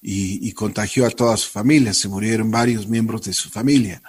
y, 0.00 0.52
contagió 0.52 1.04
a 1.04 1.10
toda 1.10 1.36
su 1.36 1.50
familia, 1.50 1.92
se 1.92 2.08
murieron 2.08 2.52
varios 2.52 2.86
miembros 2.86 3.22
de 3.22 3.32
su 3.32 3.50
familia. 3.50 4.00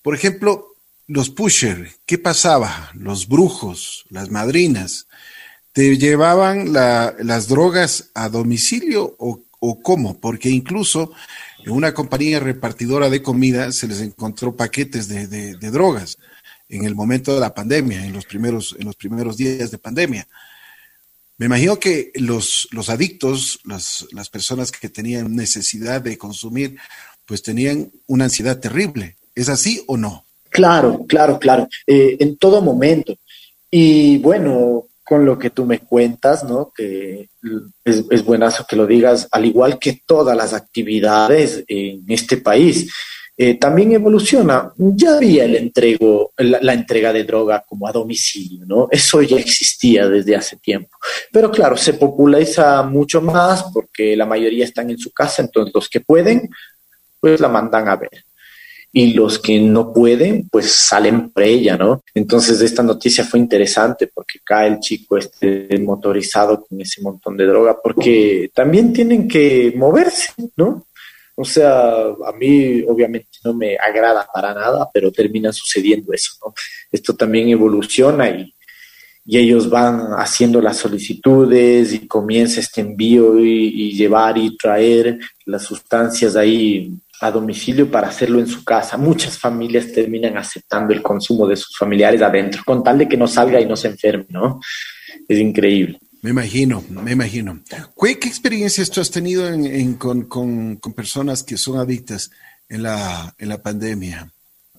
Por 0.00 0.14
ejemplo, 0.14 0.76
los 1.08 1.28
pusher, 1.28 1.90
¿qué 2.06 2.18
pasaba? 2.18 2.92
Los 2.94 3.26
brujos, 3.26 4.04
las 4.10 4.30
madrinas, 4.30 5.08
¿te 5.72 5.98
llevaban 5.98 6.72
las 6.72 7.48
drogas 7.48 8.10
a 8.14 8.28
domicilio 8.28 9.16
o, 9.18 9.42
o 9.58 9.82
cómo? 9.82 10.20
Porque 10.20 10.50
incluso 10.50 11.10
en 11.64 11.72
una 11.72 11.92
compañía 11.94 12.38
repartidora 12.38 13.10
de 13.10 13.22
comida 13.22 13.72
se 13.72 13.88
les 13.88 14.00
encontró 14.00 14.54
paquetes 14.54 15.08
de, 15.08 15.26
de, 15.26 15.56
de 15.56 15.70
drogas 15.72 16.16
en 16.70 16.84
el 16.84 16.94
momento 16.94 17.34
de 17.34 17.40
la 17.40 17.52
pandemia, 17.52 18.06
en 18.06 18.12
los 18.12 18.24
primeros, 18.24 18.76
en 18.78 18.86
los 18.86 18.96
primeros 18.96 19.36
días 19.36 19.70
de 19.70 19.78
pandemia. 19.78 20.26
Me 21.36 21.46
imagino 21.46 21.78
que 21.78 22.12
los, 22.14 22.68
los 22.70 22.88
adictos, 22.90 23.60
las, 23.64 24.06
las 24.12 24.28
personas 24.28 24.70
que 24.70 24.88
tenían 24.88 25.34
necesidad 25.34 26.00
de 26.00 26.16
consumir, 26.16 26.76
pues 27.26 27.42
tenían 27.42 27.90
una 28.06 28.24
ansiedad 28.24 28.58
terrible. 28.60 29.16
¿Es 29.34 29.48
así 29.48 29.82
o 29.86 29.96
no? 29.96 30.24
Claro, 30.50 31.04
claro, 31.08 31.38
claro. 31.38 31.68
Eh, 31.86 32.16
en 32.20 32.36
todo 32.36 32.60
momento. 32.60 33.16
Y 33.70 34.18
bueno, 34.18 34.88
con 35.02 35.24
lo 35.24 35.38
que 35.38 35.50
tú 35.50 35.64
me 35.64 35.80
cuentas, 35.80 36.44
¿no? 36.44 36.72
Que 36.76 37.30
es, 37.84 38.04
es 38.10 38.24
buenazo 38.24 38.66
que 38.68 38.76
lo 38.76 38.86
digas, 38.86 39.26
al 39.32 39.46
igual 39.46 39.78
que 39.78 40.02
todas 40.06 40.36
las 40.36 40.52
actividades 40.52 41.64
en 41.66 42.04
este 42.08 42.36
país. 42.36 42.92
Eh, 43.42 43.54
también 43.54 43.92
evoluciona. 43.92 44.70
Ya 44.76 45.16
había 45.16 45.46
el 45.46 45.56
entrego, 45.56 46.34
la, 46.36 46.74
entrega 46.74 47.10
de 47.10 47.24
droga 47.24 47.64
como 47.66 47.88
a 47.88 47.92
domicilio, 47.92 48.66
¿no? 48.66 48.86
Eso 48.90 49.22
ya 49.22 49.38
existía 49.38 50.06
desde 50.10 50.36
hace 50.36 50.58
tiempo. 50.58 50.90
Pero 51.32 51.50
claro, 51.50 51.74
se 51.74 51.94
populariza 51.94 52.82
mucho 52.82 53.22
más 53.22 53.64
porque 53.72 54.14
la 54.14 54.26
mayoría 54.26 54.66
están 54.66 54.90
en 54.90 54.98
su 54.98 55.10
casa, 55.12 55.40
entonces 55.40 55.72
los 55.74 55.88
que 55.88 56.00
pueden, 56.00 56.50
pues 57.18 57.40
la 57.40 57.48
mandan 57.48 57.88
a 57.88 57.96
ver. 57.96 58.26
Y 58.92 59.14
los 59.14 59.38
que 59.38 59.58
no 59.58 59.90
pueden, 59.90 60.46
pues 60.50 60.70
salen 60.72 61.30
por 61.30 61.42
ella, 61.42 61.78
¿no? 61.78 62.04
Entonces 62.12 62.60
esta 62.60 62.82
noticia 62.82 63.24
fue 63.24 63.40
interesante 63.40 64.08
porque 64.08 64.40
cae 64.44 64.68
el 64.68 64.80
chico 64.80 65.16
este 65.16 65.78
motorizado 65.78 66.66
con 66.66 66.78
ese 66.78 67.00
montón 67.00 67.38
de 67.38 67.46
droga, 67.46 67.78
porque 67.82 68.50
también 68.52 68.92
tienen 68.92 69.26
que 69.26 69.72
moverse, 69.74 70.34
¿no? 70.58 70.84
O 71.40 71.44
sea, 71.46 72.02
a 72.26 72.32
mí 72.38 72.82
obviamente 72.82 73.29
no 73.44 73.54
me 73.54 73.76
agrada 73.76 74.26
para 74.32 74.54
nada, 74.54 74.88
pero 74.92 75.10
termina 75.10 75.52
sucediendo 75.52 76.12
eso. 76.12 76.32
Esto 76.90 77.14
también 77.14 77.48
evoluciona 77.48 78.28
y, 78.30 78.54
ellos 79.32 79.70
van 79.70 80.14
haciendo 80.18 80.60
las 80.60 80.78
solicitudes 80.78 81.92
y 81.92 82.08
comienza 82.08 82.58
este 82.58 82.80
envío 82.80 83.38
y, 83.38 83.92
llevar 83.92 84.36
y 84.36 84.56
traer 84.56 85.20
las 85.44 85.62
sustancias 85.62 86.34
ahí 86.34 86.92
a 87.20 87.30
domicilio 87.30 87.88
para 87.88 88.08
hacerlo 88.08 88.40
en 88.40 88.48
su 88.48 88.64
casa. 88.64 88.96
Muchas 88.96 89.38
familias 89.38 89.92
terminan 89.92 90.36
aceptando 90.36 90.92
el 90.92 91.02
consumo 91.02 91.46
de 91.46 91.56
sus 91.56 91.76
familiares 91.76 92.22
adentro, 92.22 92.62
con 92.66 92.82
tal 92.82 92.98
de 92.98 93.08
que 93.08 93.16
no 93.16 93.28
salga 93.28 93.60
y 93.60 93.66
no 93.66 93.76
se 93.76 93.88
enferme, 93.88 94.26
¿no? 94.30 94.58
Es 95.28 95.38
increíble. 95.38 96.00
Me 96.22 96.30
imagino, 96.30 96.84
me 96.90 97.12
imagino. 97.12 97.60
¿Qué, 97.98 98.10
experiencias 98.10 98.90
tú 98.90 99.00
has 99.00 99.10
tenido 99.10 99.48
con, 99.98 100.78
personas 100.94 101.42
que 101.42 101.56
son 101.56 101.78
adictas 101.78 102.30
en 102.70 102.82
la, 102.84 103.34
en 103.36 103.48
la 103.48 103.58
pandemia? 103.58 104.32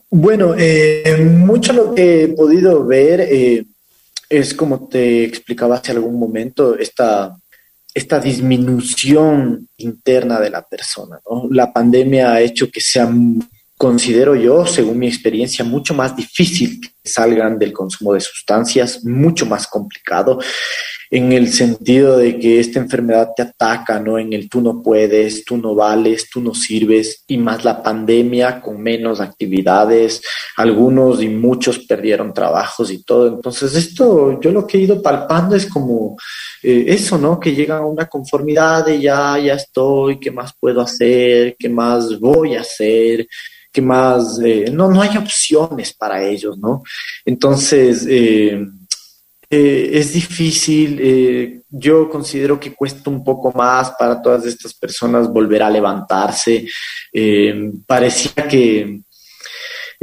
Bueno, 0.09 0.55
eh, 0.57 1.23
mucho 1.23 1.71
lo 1.73 1.93
que 1.93 2.23
he 2.23 2.27
podido 2.29 2.83
ver 2.85 3.21
eh, 3.21 3.65
es 4.27 4.53
como 4.53 4.87
te 4.87 5.23
explicaba 5.23 5.75
hace 5.75 5.91
algún 5.91 6.17
momento, 6.17 6.77
esta, 6.77 7.37
esta 7.93 8.19
disminución 8.19 9.67
interna 9.77 10.39
de 10.39 10.49
la 10.49 10.63
persona. 10.63 11.19
La 11.49 11.71
pandemia 11.71 12.33
ha 12.33 12.41
hecho 12.41 12.69
que 12.71 12.81
sea, 12.81 13.09
considero 13.81 14.35
yo, 14.35 14.63
según 14.67 14.99
mi 14.99 15.07
experiencia, 15.07 15.65
mucho 15.65 15.95
más 15.95 16.15
difícil 16.15 16.79
que 16.79 16.91
salgan 17.03 17.57
del 17.57 17.73
consumo 17.73 18.13
de 18.13 18.19
sustancias, 18.19 19.03
mucho 19.03 19.47
más 19.47 19.65
complicado 19.65 20.37
en 21.09 21.33
el 21.33 21.51
sentido 21.51 22.17
de 22.17 22.37
que 22.37 22.59
esta 22.59 22.79
enfermedad 22.79 23.31
te 23.35 23.41
ataca, 23.41 23.99
¿no? 23.99 24.19
En 24.19 24.33
el 24.33 24.47
tú 24.47 24.61
no 24.61 24.83
puedes, 24.83 25.43
tú 25.43 25.57
no 25.57 25.73
vales, 25.73 26.29
tú 26.29 26.41
no 26.41 26.53
sirves, 26.53 27.23
y 27.27 27.37
más 27.37 27.65
la 27.65 27.81
pandemia 27.81 28.61
con 28.61 28.79
menos 28.79 29.19
actividades, 29.19 30.21
algunos 30.55 31.21
y 31.23 31.27
muchos 31.27 31.79
perdieron 31.79 32.35
trabajos 32.35 32.91
y 32.91 33.03
todo. 33.03 33.27
Entonces, 33.27 33.75
esto 33.75 34.39
yo 34.39 34.51
lo 34.51 34.67
que 34.67 34.77
he 34.77 34.81
ido 34.81 35.01
palpando 35.01 35.55
es 35.55 35.65
como 35.65 36.15
eh, 36.61 36.85
eso, 36.87 37.17
¿no? 37.17 37.39
Que 37.39 37.55
llegan 37.55 37.79
a 37.79 37.85
una 37.85 38.05
conformidad 38.05 38.85
de 38.85 39.01
ya, 39.01 39.39
ya 39.39 39.55
estoy, 39.55 40.19
¿qué 40.19 40.29
más 40.29 40.53
puedo 40.57 40.81
hacer? 40.81 41.55
¿Qué 41.57 41.67
más 41.67 42.19
voy 42.19 42.55
a 42.55 42.61
hacer? 42.61 43.27
¿Qué 43.71 43.81
más? 43.81 44.39
Eh, 44.43 44.69
no, 44.71 44.89
no 44.89 45.01
hay 45.01 45.15
opciones 45.17 45.93
para 45.93 46.21
ellos, 46.23 46.57
¿no? 46.57 46.83
Entonces, 47.23 48.05
eh, 48.09 48.65
eh, 49.49 49.89
es 49.93 50.13
difícil, 50.13 51.63
yo 51.69 52.09
considero 52.09 52.59
que 52.59 52.73
cuesta 52.73 53.09
un 53.09 53.23
poco 53.23 53.51
más 53.53 53.91
para 53.91 54.21
todas 54.21 54.45
estas 54.45 54.73
personas 54.73 55.31
volver 55.31 55.63
a 55.63 55.69
levantarse. 55.69 56.67
Parecía 57.87 58.47
que 58.47 59.01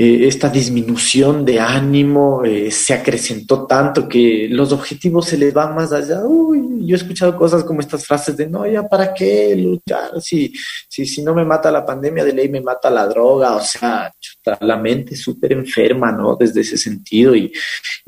esta 0.00 0.48
disminución 0.48 1.44
de 1.44 1.58
ánimo 1.58 2.42
se 2.70 2.94
acrecentó 2.94 3.66
tanto 3.66 4.08
que 4.08 4.46
los 4.48 4.72
objetivos 4.72 5.26
se 5.26 5.36
les 5.36 5.52
van 5.52 5.74
más 5.74 5.92
allá. 5.92 6.20
Uy, 6.24 6.86
yo 6.86 6.94
he 6.94 6.98
escuchado 6.98 7.36
cosas 7.36 7.64
como 7.64 7.80
estas 7.80 8.06
frases 8.06 8.36
de 8.36 8.48
no, 8.48 8.64
ya 8.64 8.86
para 8.86 9.12
qué 9.12 9.56
luchar, 9.56 10.20
si, 10.20 10.52
si, 10.88 11.04
si 11.04 11.22
no 11.22 11.34
me 11.34 11.44
mata 11.44 11.70
la 11.72 11.84
pandemia, 11.84 12.24
de 12.24 12.32
ley 12.32 12.48
me 12.48 12.60
mata 12.60 12.90
la 12.90 13.06
droga, 13.06 13.56
o 13.56 13.60
sea, 13.60 14.12
la 14.60 14.76
mente 14.76 15.16
súper 15.16 15.52
enferma, 15.52 16.12
¿no? 16.12 16.36
Desde 16.36 16.60
ese 16.60 16.76
sentido 16.76 17.34
y 17.34 17.52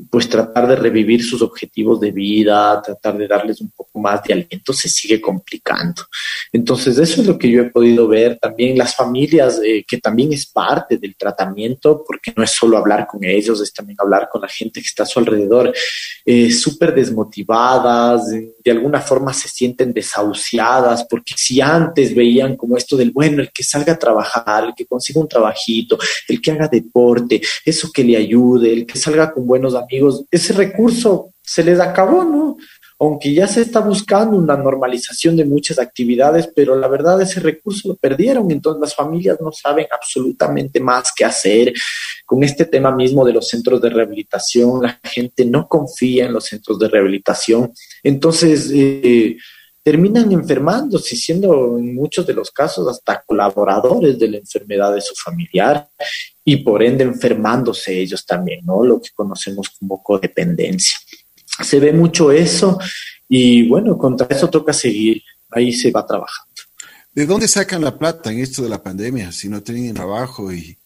pues 0.09 0.29
tratar 0.29 0.67
de 0.67 0.75
revivir 0.75 1.23
sus 1.23 1.41
objetivos 1.41 1.99
de 1.99 2.11
vida, 2.11 2.81
tratar 2.81 3.17
de 3.17 3.27
darles 3.27 3.61
un 3.61 3.71
poco 3.71 3.99
más 3.99 4.23
de 4.23 4.33
aliento 4.33 4.73
se 4.73 4.89
sigue 4.89 5.19
complicando. 5.19 6.03
Entonces, 6.51 6.97
eso 6.97 7.21
es 7.21 7.27
lo 7.27 7.37
que 7.37 7.49
yo 7.49 7.61
he 7.61 7.69
podido 7.69 8.07
ver 8.07 8.37
también 8.39 8.77
las 8.77 8.95
familias, 8.95 9.59
eh, 9.63 9.83
que 9.87 9.97
también 9.97 10.33
es 10.33 10.45
parte 10.45 10.97
del 10.97 11.15
tratamiento, 11.15 11.80
porque 11.81 12.33
no 12.35 12.43
es 12.43 12.51
solo 12.51 12.77
hablar 12.77 13.07
con 13.07 13.23
ellos, 13.23 13.61
es 13.61 13.73
también 13.73 13.97
hablar 13.99 14.29
con 14.31 14.41
la 14.41 14.47
gente 14.47 14.79
que 14.79 14.87
está 14.87 15.03
a 15.03 15.05
su 15.05 15.19
alrededor, 15.19 15.73
eh, 16.25 16.51
súper 16.51 16.93
desmotivadas, 16.93 18.27
de 18.29 18.71
alguna 18.71 19.01
forma 19.01 19.33
se 19.33 19.49
sienten 19.49 19.93
desahuciadas, 19.93 21.05
porque 21.09 21.33
si 21.35 21.59
antes 21.59 22.13
veían 22.13 22.55
como 22.55 22.77
esto 22.77 22.95
del, 22.95 23.11
bueno, 23.11 23.41
el 23.41 23.51
que 23.51 23.63
salga 23.63 23.93
a 23.93 23.99
trabajar, 23.99 24.65
el 24.65 24.73
que 24.75 24.85
consiga 24.85 25.19
un 25.19 25.27
trabajito, 25.27 25.97
el 26.27 26.39
que 26.39 26.51
haga 26.51 26.67
deporte, 26.67 27.41
eso 27.65 27.89
que 27.91 28.03
le 28.03 28.17
ayude, 28.17 28.71
el 28.71 28.85
que 28.85 28.97
salga 28.97 29.31
con 29.31 29.47
buenos 29.47 29.75
amigos, 29.75 30.23
ese 30.29 30.53
recurso 30.53 31.33
se 31.41 31.63
les 31.63 31.79
acabó, 31.79 32.23
¿no? 32.23 32.57
Aunque 33.01 33.33
ya 33.33 33.47
se 33.47 33.61
está 33.61 33.79
buscando 33.79 34.37
una 34.37 34.55
normalización 34.55 35.35
de 35.35 35.43
muchas 35.43 35.79
actividades, 35.79 36.47
pero 36.55 36.75
la 36.75 36.87
verdad 36.87 37.19
ese 37.19 37.39
recurso 37.39 37.89
lo 37.89 37.95
perdieron, 37.95 38.51
entonces 38.51 38.79
las 38.79 38.93
familias 38.93 39.39
no 39.41 39.51
saben 39.51 39.87
absolutamente 39.91 40.79
más 40.79 41.11
qué 41.15 41.25
hacer. 41.25 41.73
Con 42.27 42.43
este 42.43 42.65
tema 42.65 42.95
mismo 42.95 43.25
de 43.25 43.33
los 43.33 43.47
centros 43.47 43.81
de 43.81 43.89
rehabilitación, 43.89 44.83
la 44.83 44.99
gente 45.03 45.45
no 45.45 45.67
confía 45.67 46.27
en 46.27 46.33
los 46.33 46.45
centros 46.45 46.77
de 46.77 46.89
rehabilitación, 46.89 47.73
entonces... 48.03 48.69
Eh, 48.71 49.35
terminan 49.83 50.31
enfermándose, 50.31 51.15
siendo 51.15 51.79
en 51.79 51.95
muchos 51.95 52.27
de 52.27 52.35
los 52.35 52.51
casos 52.51 52.87
hasta 52.87 53.23
colaboradores 53.23 54.19
de 54.19 54.29
la 54.29 54.37
enfermedad 54.37 54.93
de 54.93 55.01
su 55.01 55.15
familiar 55.15 55.89
y 56.45 56.57
por 56.57 56.83
ende 56.83 57.03
enfermándose 57.03 57.99
ellos 57.99 58.23
también, 58.23 58.63
¿no? 58.63 58.85
Lo 58.85 59.01
que 59.01 59.09
conocemos 59.15 59.71
como 59.79 60.03
codependencia. 60.03 60.97
Se 61.63 61.79
ve 61.79 61.91
mucho 61.91 62.31
eso 62.31 62.79
y 63.27 63.67
bueno, 63.67 63.97
contra 63.97 64.27
eso 64.29 64.49
toca 64.49 64.73
seguir, 64.73 65.21
ahí 65.49 65.71
se 65.71 65.91
va 65.91 66.05
trabajando. 66.05 66.51
¿De 67.13 67.25
dónde 67.25 67.47
sacan 67.47 67.81
la 67.81 67.97
plata 67.97 68.31
en 68.31 68.39
esto 68.39 68.63
de 68.63 68.69
la 68.69 68.81
pandemia 68.81 69.31
si 69.31 69.49
no 69.49 69.61
tienen 69.61 69.93
trabajo 69.93 70.51
y, 70.51 70.77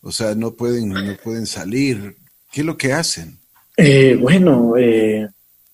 o 0.00 0.10
sea, 0.10 0.34
no 0.34 0.52
pueden, 0.52 0.88
no 0.88 1.16
pueden 1.22 1.46
salir? 1.46 2.16
¿Qué 2.50 2.60
es 2.60 2.66
lo 2.66 2.76
que 2.76 2.92
hacen? 2.92 3.38
Eh, 3.76 4.16
bueno, 4.18 4.74
eh, 4.78 5.28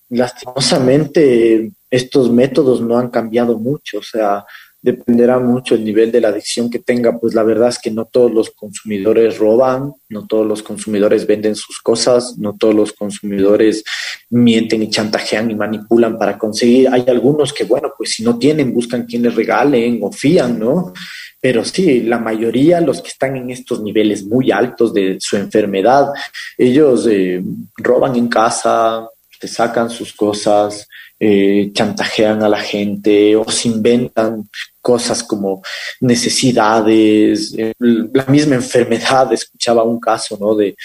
lastimosamente 0.09 1.71
estos 1.89 2.31
métodos 2.31 2.81
no 2.81 2.97
han 2.97 3.09
cambiado 3.09 3.57
mucho, 3.57 3.99
o 3.99 4.03
sea, 4.03 4.43
dependerá 4.83 5.39
mucho 5.39 5.75
el 5.75 5.85
nivel 5.85 6.11
de 6.11 6.19
la 6.19 6.27
adicción 6.27 6.69
que 6.69 6.79
tenga, 6.79 7.17
pues 7.17 7.33
la 7.33 7.43
verdad 7.43 7.69
es 7.69 7.79
que 7.79 7.89
no 7.89 8.03
todos 8.03 8.31
los 8.31 8.51
consumidores 8.51 9.37
roban, 9.37 9.93
no 10.09 10.27
todos 10.27 10.45
los 10.45 10.61
consumidores 10.61 11.25
venden 11.25 11.55
sus 11.55 11.79
cosas, 11.79 12.37
no 12.37 12.57
todos 12.57 12.75
los 12.75 12.91
consumidores 12.91 13.85
mienten 14.29 14.83
y 14.83 14.89
chantajean 14.89 15.49
y 15.49 15.55
manipulan 15.55 16.19
para 16.19 16.37
conseguir. 16.37 16.89
Hay 16.89 17.05
algunos 17.07 17.53
que, 17.53 17.63
bueno, 17.63 17.93
pues 17.97 18.11
si 18.11 18.23
no 18.23 18.37
tienen, 18.37 18.73
buscan 18.73 19.05
quien 19.05 19.23
les 19.23 19.33
regalen 19.33 20.01
o 20.03 20.11
fían, 20.11 20.59
¿no? 20.59 20.91
Pero 21.39 21.63
sí, 21.63 22.01
la 22.01 22.19
mayoría, 22.19 22.81
los 22.81 23.01
que 23.01 23.07
están 23.07 23.37
en 23.37 23.51
estos 23.51 23.81
niveles 23.81 24.25
muy 24.25 24.51
altos 24.51 24.93
de 24.93 25.15
su 25.19 25.37
enfermedad, 25.37 26.07
ellos 26.57 27.07
eh, 27.09 27.41
roban 27.77 28.17
en 28.17 28.27
casa, 28.27 29.07
te 29.39 29.47
sacan 29.47 29.89
sus 29.89 30.13
cosas, 30.13 30.87
eh, 31.25 31.71
chantajean 31.71 32.43
a 32.43 32.49
la 32.49 32.59
gente 32.59 33.33
o 33.37 33.49
se 33.49 33.69
inventan 33.69 34.49
cosas 34.81 35.23
como 35.23 35.61
necesidades, 36.01 37.55
eh, 37.57 37.71
la 37.79 38.25
misma 38.25 38.55
enfermedad. 38.55 39.31
Escuchaba 39.31 39.83
un 39.83 40.01
caso, 40.01 40.37
¿no? 40.37 40.53
De, 40.53 40.75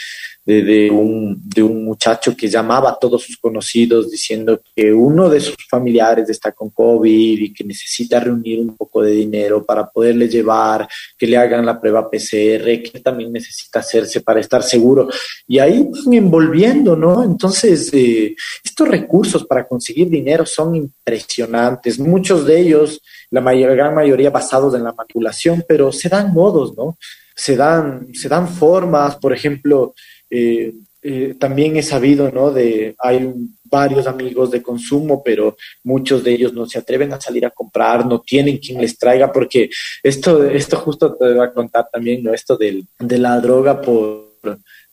de, 0.48 0.90
un, 0.90 1.42
de 1.44 1.62
un 1.62 1.84
muchacho 1.84 2.34
que 2.34 2.48
llamaba 2.48 2.90
a 2.90 2.98
todos 2.98 3.22
sus 3.22 3.36
conocidos 3.36 4.10
diciendo 4.10 4.62
que 4.74 4.90
uno 4.90 5.28
de 5.28 5.40
sus 5.40 5.56
familiares 5.68 6.30
está 6.30 6.52
con 6.52 6.70
COVID 6.70 7.38
y 7.38 7.52
que 7.52 7.64
necesita 7.64 8.18
reunir 8.18 8.60
un 8.60 8.74
poco 8.74 9.02
de 9.02 9.10
dinero 9.10 9.62
para 9.62 9.86
poderle 9.86 10.26
llevar, 10.26 10.88
que 11.18 11.26
le 11.26 11.36
hagan 11.36 11.66
la 11.66 11.78
prueba 11.78 12.10
PCR, 12.10 12.64
que 12.82 13.00
también 13.04 13.30
necesita 13.30 13.80
hacerse 13.80 14.22
para 14.22 14.40
estar 14.40 14.62
seguro. 14.62 15.10
Y 15.46 15.58
ahí 15.58 15.86
van 15.86 16.14
envolviendo, 16.14 16.96
¿no? 16.96 17.22
Entonces, 17.22 17.92
eh, 17.92 18.34
estos 18.64 18.88
recursos 18.88 19.44
para 19.44 19.68
conseguir 19.68 20.08
dinero 20.08 20.46
son 20.46 20.74
impresionantes. 20.74 21.98
Muchos 21.98 22.46
de 22.46 22.58
ellos, 22.58 23.02
la 23.30 23.42
mayor, 23.42 23.76
gran 23.76 23.94
mayoría 23.94 24.30
basados 24.30 24.74
en 24.74 24.84
la 24.84 24.94
manipulación, 24.94 25.62
pero 25.68 25.92
se 25.92 26.08
dan 26.08 26.32
modos, 26.32 26.74
¿no? 26.74 26.96
Se 27.36 27.54
dan, 27.54 28.08
se 28.14 28.28
dan 28.28 28.48
formas, 28.48 29.16
por 29.16 29.32
ejemplo, 29.32 29.94
eh, 30.30 30.74
eh, 31.00 31.36
también 31.38 31.76
he 31.76 31.82
sabido, 31.82 32.30
¿no? 32.30 32.50
De, 32.50 32.94
hay 32.98 33.32
varios 33.64 34.06
amigos 34.06 34.50
de 34.50 34.62
consumo, 34.62 35.22
pero 35.22 35.56
muchos 35.84 36.24
de 36.24 36.32
ellos 36.32 36.52
no 36.52 36.66
se 36.66 36.78
atreven 36.78 37.12
a 37.12 37.20
salir 37.20 37.46
a 37.46 37.50
comprar, 37.50 38.04
no 38.04 38.20
tienen 38.20 38.58
quien 38.58 38.80
les 38.80 38.98
traiga, 38.98 39.32
porque 39.32 39.70
esto, 40.02 40.44
esto 40.44 40.76
justo 40.78 41.14
te 41.14 41.34
voy 41.34 41.44
a 41.44 41.52
contar 41.52 41.88
también, 41.92 42.22
¿no? 42.22 42.34
Esto 42.34 42.56
del, 42.56 42.84
de 42.98 43.18
la 43.18 43.38
droga 43.40 43.80
por, 43.80 44.32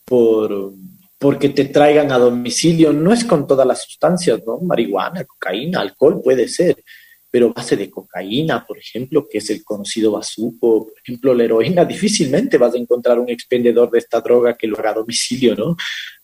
por, 0.06 0.74
porque 1.18 1.50
te 1.50 1.66
traigan 1.66 2.12
a 2.12 2.20
domicilio, 2.20 2.94
no 2.94 3.12
es 3.12 3.26
con 3.26 3.48
todas 3.48 3.66
las 3.66 3.84
sustancias, 3.84 4.42
¿no? 4.46 4.60
Marihuana, 4.60 5.24
cocaína, 5.26 5.82
alcohol 5.82 6.22
puede 6.24 6.48
ser, 6.48 6.78
pero 7.30 7.54
base 7.54 7.76
de 7.76 7.90
cocaína, 7.90 8.66
por 8.66 8.78
ejemplo, 8.78 9.28
que 9.30 9.40
es 9.40 9.50
el 9.50 9.64
conocido 9.64 10.12
bazuco, 10.12 10.88
por 10.88 10.94
ejemplo, 11.04 11.34
la 11.34 11.44
heroína, 11.44 11.86
difícilmente 11.86 12.58
vas 12.58 12.74
a 12.74 12.78
encontrar 12.78 13.20
un 13.20 13.30
expendedor 13.30 13.92
de 13.92 14.00
esta 14.00 14.22
droga 14.22 14.56
que 14.56 14.68
lo 14.68 14.80
haga 14.80 14.92
a 14.92 14.96
domicilio, 14.96 15.56
¿no? 15.56 15.76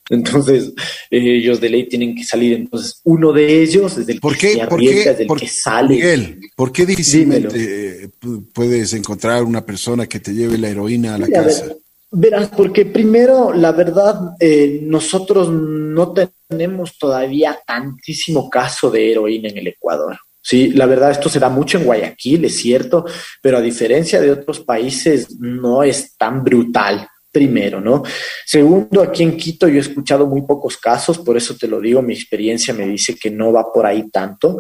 Entonces, 0.09 0.73
ellos 1.09 1.61
de 1.61 1.69
ley 1.69 1.87
tienen 1.87 2.15
que 2.15 2.23
salir. 2.23 2.53
Entonces, 2.53 2.99
uno 3.05 3.31
de 3.31 3.61
ellos 3.61 3.97
es 3.97 4.09
el 4.09 4.19
¿Por 4.19 4.37
que 4.37 4.53
se 4.53 4.61
arriesga, 4.61 5.11
es 5.11 5.19
el 5.21 5.27
que 5.27 5.47
sale. 5.47 5.95
Miguel, 5.95 6.39
¿por 6.55 6.71
qué 6.71 6.85
difícilmente 6.85 8.09
puedes 8.53 8.93
encontrar 8.93 9.43
una 9.43 9.65
persona 9.65 10.07
que 10.07 10.19
te 10.19 10.33
lleve 10.33 10.57
la 10.57 10.69
heroína 10.69 11.15
a 11.15 11.17
la 11.17 11.27
casa? 11.27 11.75
verás, 12.11 12.49
porque 12.49 12.85
primero, 12.85 13.53
la 13.53 13.71
verdad, 13.71 14.35
eh, 14.39 14.81
nosotros 14.83 15.49
no 15.49 16.13
tenemos 16.49 16.97
todavía 16.97 17.59
tantísimo 17.65 18.49
caso 18.49 18.91
de 18.91 19.11
heroína 19.11 19.49
en 19.49 19.57
el 19.59 19.67
Ecuador. 19.67 20.17
Sí, 20.41 20.71
la 20.71 20.87
verdad, 20.87 21.11
esto 21.11 21.29
se 21.29 21.39
da 21.39 21.49
mucho 21.49 21.77
en 21.77 21.85
Guayaquil, 21.85 22.45
es 22.45 22.57
cierto, 22.57 23.05
pero 23.41 23.57
a 23.57 23.61
diferencia 23.61 24.19
de 24.19 24.31
otros 24.31 24.61
países, 24.61 25.39
no 25.39 25.83
es 25.83 26.17
tan 26.17 26.43
brutal 26.43 27.07
primero, 27.31 27.79
¿no? 27.79 28.03
Segundo, 28.45 29.01
aquí 29.01 29.23
en 29.23 29.37
Quito 29.37 29.67
yo 29.67 29.77
he 29.77 29.79
escuchado 29.79 30.27
muy 30.27 30.41
pocos 30.41 30.77
casos, 30.77 31.19
por 31.19 31.37
eso 31.37 31.55
te 31.55 31.67
lo 31.67 31.79
digo, 31.79 32.01
mi 32.01 32.13
experiencia 32.13 32.73
me 32.73 32.87
dice 32.87 33.15
que 33.15 33.31
no 33.31 33.53
va 33.53 33.71
por 33.71 33.85
ahí 33.85 34.09
tanto. 34.09 34.57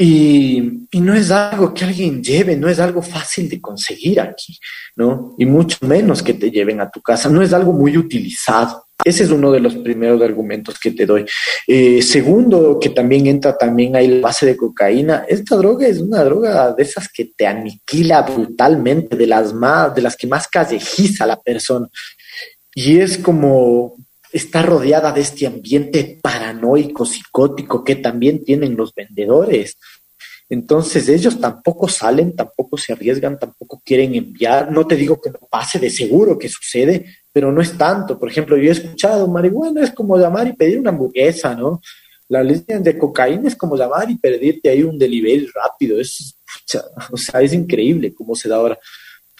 Y, 0.00 0.86
y, 0.92 1.00
no 1.00 1.12
es 1.12 1.30
algo 1.32 1.74
que 1.74 1.84
alguien 1.84 2.22
lleve, 2.22 2.54
no 2.54 2.68
es 2.68 2.78
algo 2.78 3.02
fácil 3.02 3.48
de 3.48 3.60
conseguir 3.60 4.20
aquí, 4.20 4.56
¿no? 4.94 5.34
Y 5.38 5.44
mucho 5.44 5.78
menos 5.80 6.22
que 6.22 6.34
te 6.34 6.52
lleven 6.52 6.80
a 6.80 6.88
tu 6.88 7.00
casa, 7.02 7.28
no 7.28 7.42
es 7.42 7.52
algo 7.52 7.72
muy 7.72 7.96
utilizado. 7.96 8.87
Ese 9.04 9.24
es 9.24 9.30
uno 9.30 9.52
de 9.52 9.60
los 9.60 9.76
primeros 9.76 10.20
argumentos 10.22 10.78
que 10.78 10.90
te 10.90 11.06
doy. 11.06 11.24
Eh, 11.66 12.02
segundo, 12.02 12.78
que 12.80 12.90
también 12.90 13.26
entra 13.26 13.56
también 13.56 13.94
ahí 13.94 14.08
la 14.08 14.20
base 14.20 14.44
de 14.44 14.56
cocaína. 14.56 15.24
Esta 15.28 15.56
droga 15.56 15.86
es 15.86 15.98
una 15.98 16.24
droga 16.24 16.72
de 16.72 16.82
esas 16.82 17.08
que 17.08 17.26
te 17.36 17.46
aniquila 17.46 18.22
brutalmente, 18.22 19.16
de 19.16 19.26
las 19.26 19.54
más, 19.54 19.94
de 19.94 20.02
las 20.02 20.16
que 20.16 20.26
más 20.26 20.48
callejiza 20.48 21.24
a 21.24 21.28
la 21.28 21.40
persona. 21.40 21.88
Y 22.74 22.98
es 22.98 23.18
como 23.18 23.96
está 24.32 24.62
rodeada 24.62 25.12
de 25.12 25.20
este 25.20 25.46
ambiente 25.46 26.18
paranoico, 26.20 27.06
psicótico 27.06 27.84
que 27.84 27.96
también 27.96 28.44
tienen 28.44 28.76
los 28.76 28.94
vendedores. 28.94 29.78
Entonces 30.50 31.08
ellos 31.08 31.38
tampoco 31.40 31.88
salen, 31.88 32.34
tampoco 32.34 32.78
se 32.78 32.92
arriesgan, 32.92 33.38
tampoco 33.38 33.82
quieren 33.84 34.14
enviar. 34.14 34.72
No 34.72 34.86
te 34.86 34.96
digo 34.96 35.20
que 35.20 35.30
no 35.30 35.40
pase, 35.50 35.78
de 35.78 35.90
seguro 35.90 36.38
que 36.38 36.48
sucede, 36.48 37.17
pero 37.32 37.52
no 37.52 37.60
es 37.60 37.76
tanto. 37.76 38.18
Por 38.18 38.30
ejemplo, 38.30 38.56
yo 38.56 38.68
he 38.68 38.72
escuchado, 38.72 39.28
marihuana 39.28 39.82
es 39.82 39.90
como 39.90 40.16
llamar 40.16 40.48
y 40.48 40.52
pedir 40.54 40.78
una 40.78 40.90
hamburguesa, 40.90 41.54
¿no? 41.54 41.80
La 42.28 42.42
ley 42.42 42.62
de 42.66 42.98
cocaína 42.98 43.48
es 43.48 43.56
como 43.56 43.76
llamar 43.76 44.10
y 44.10 44.18
pedirte 44.18 44.68
ahí 44.68 44.82
un 44.82 44.98
delivery 44.98 45.46
rápido. 45.54 45.98
Es, 46.00 46.36
o 47.10 47.16
sea, 47.16 47.40
es 47.40 47.52
increíble 47.52 48.14
cómo 48.14 48.34
se 48.34 48.48
da 48.48 48.56
ahora 48.56 48.78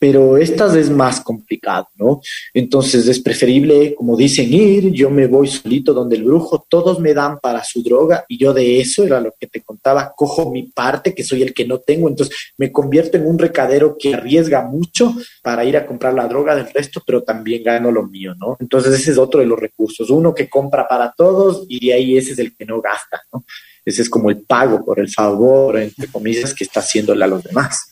pero 0.00 0.36
estas 0.36 0.74
es 0.76 0.90
más 0.90 1.20
complicado, 1.20 1.88
¿no? 1.96 2.20
Entonces 2.54 3.06
es 3.08 3.20
preferible, 3.20 3.94
como 3.94 4.16
dicen, 4.16 4.52
ir, 4.52 4.92
yo 4.92 5.10
me 5.10 5.26
voy 5.26 5.48
solito 5.48 5.92
donde 5.92 6.16
el 6.16 6.24
brujo, 6.24 6.66
todos 6.68 7.00
me 7.00 7.14
dan 7.14 7.38
para 7.40 7.64
su 7.64 7.82
droga 7.82 8.24
y 8.28 8.38
yo 8.38 8.52
de 8.52 8.80
eso 8.80 9.04
era 9.04 9.20
lo 9.20 9.34
que 9.38 9.46
te 9.46 9.62
contaba, 9.62 10.12
cojo 10.16 10.50
mi 10.50 10.64
parte, 10.64 11.14
que 11.14 11.24
soy 11.24 11.42
el 11.42 11.54
que 11.54 11.66
no 11.66 11.78
tengo, 11.78 12.08
entonces 12.08 12.36
me 12.56 12.70
convierto 12.70 13.16
en 13.16 13.26
un 13.26 13.38
recadero 13.38 13.96
que 13.98 14.14
arriesga 14.14 14.62
mucho 14.62 15.14
para 15.42 15.64
ir 15.64 15.76
a 15.76 15.86
comprar 15.86 16.14
la 16.14 16.28
droga 16.28 16.54
del 16.54 16.70
resto, 16.72 17.02
pero 17.06 17.22
también 17.22 17.62
gano 17.62 17.90
lo 17.90 18.06
mío, 18.06 18.34
¿no? 18.34 18.56
Entonces 18.60 18.94
ese 18.94 19.12
es 19.12 19.18
otro 19.18 19.40
de 19.40 19.46
los 19.46 19.58
recursos, 19.58 20.10
uno 20.10 20.34
que 20.34 20.48
compra 20.48 20.86
para 20.86 21.12
todos 21.16 21.64
y 21.68 21.86
de 21.86 21.94
ahí 21.94 22.16
ese 22.16 22.32
es 22.32 22.38
el 22.38 22.56
que 22.56 22.64
no 22.64 22.80
gasta, 22.80 23.22
¿no? 23.32 23.44
Ese 23.84 24.02
es 24.02 24.10
como 24.10 24.30
el 24.30 24.42
pago 24.42 24.84
por 24.84 25.00
el 25.00 25.08
favor, 25.08 25.78
entre 25.78 26.08
comillas, 26.08 26.52
que 26.52 26.64
está 26.64 26.80
haciéndole 26.80 27.24
a 27.24 27.28
los 27.28 27.42
demás. 27.42 27.87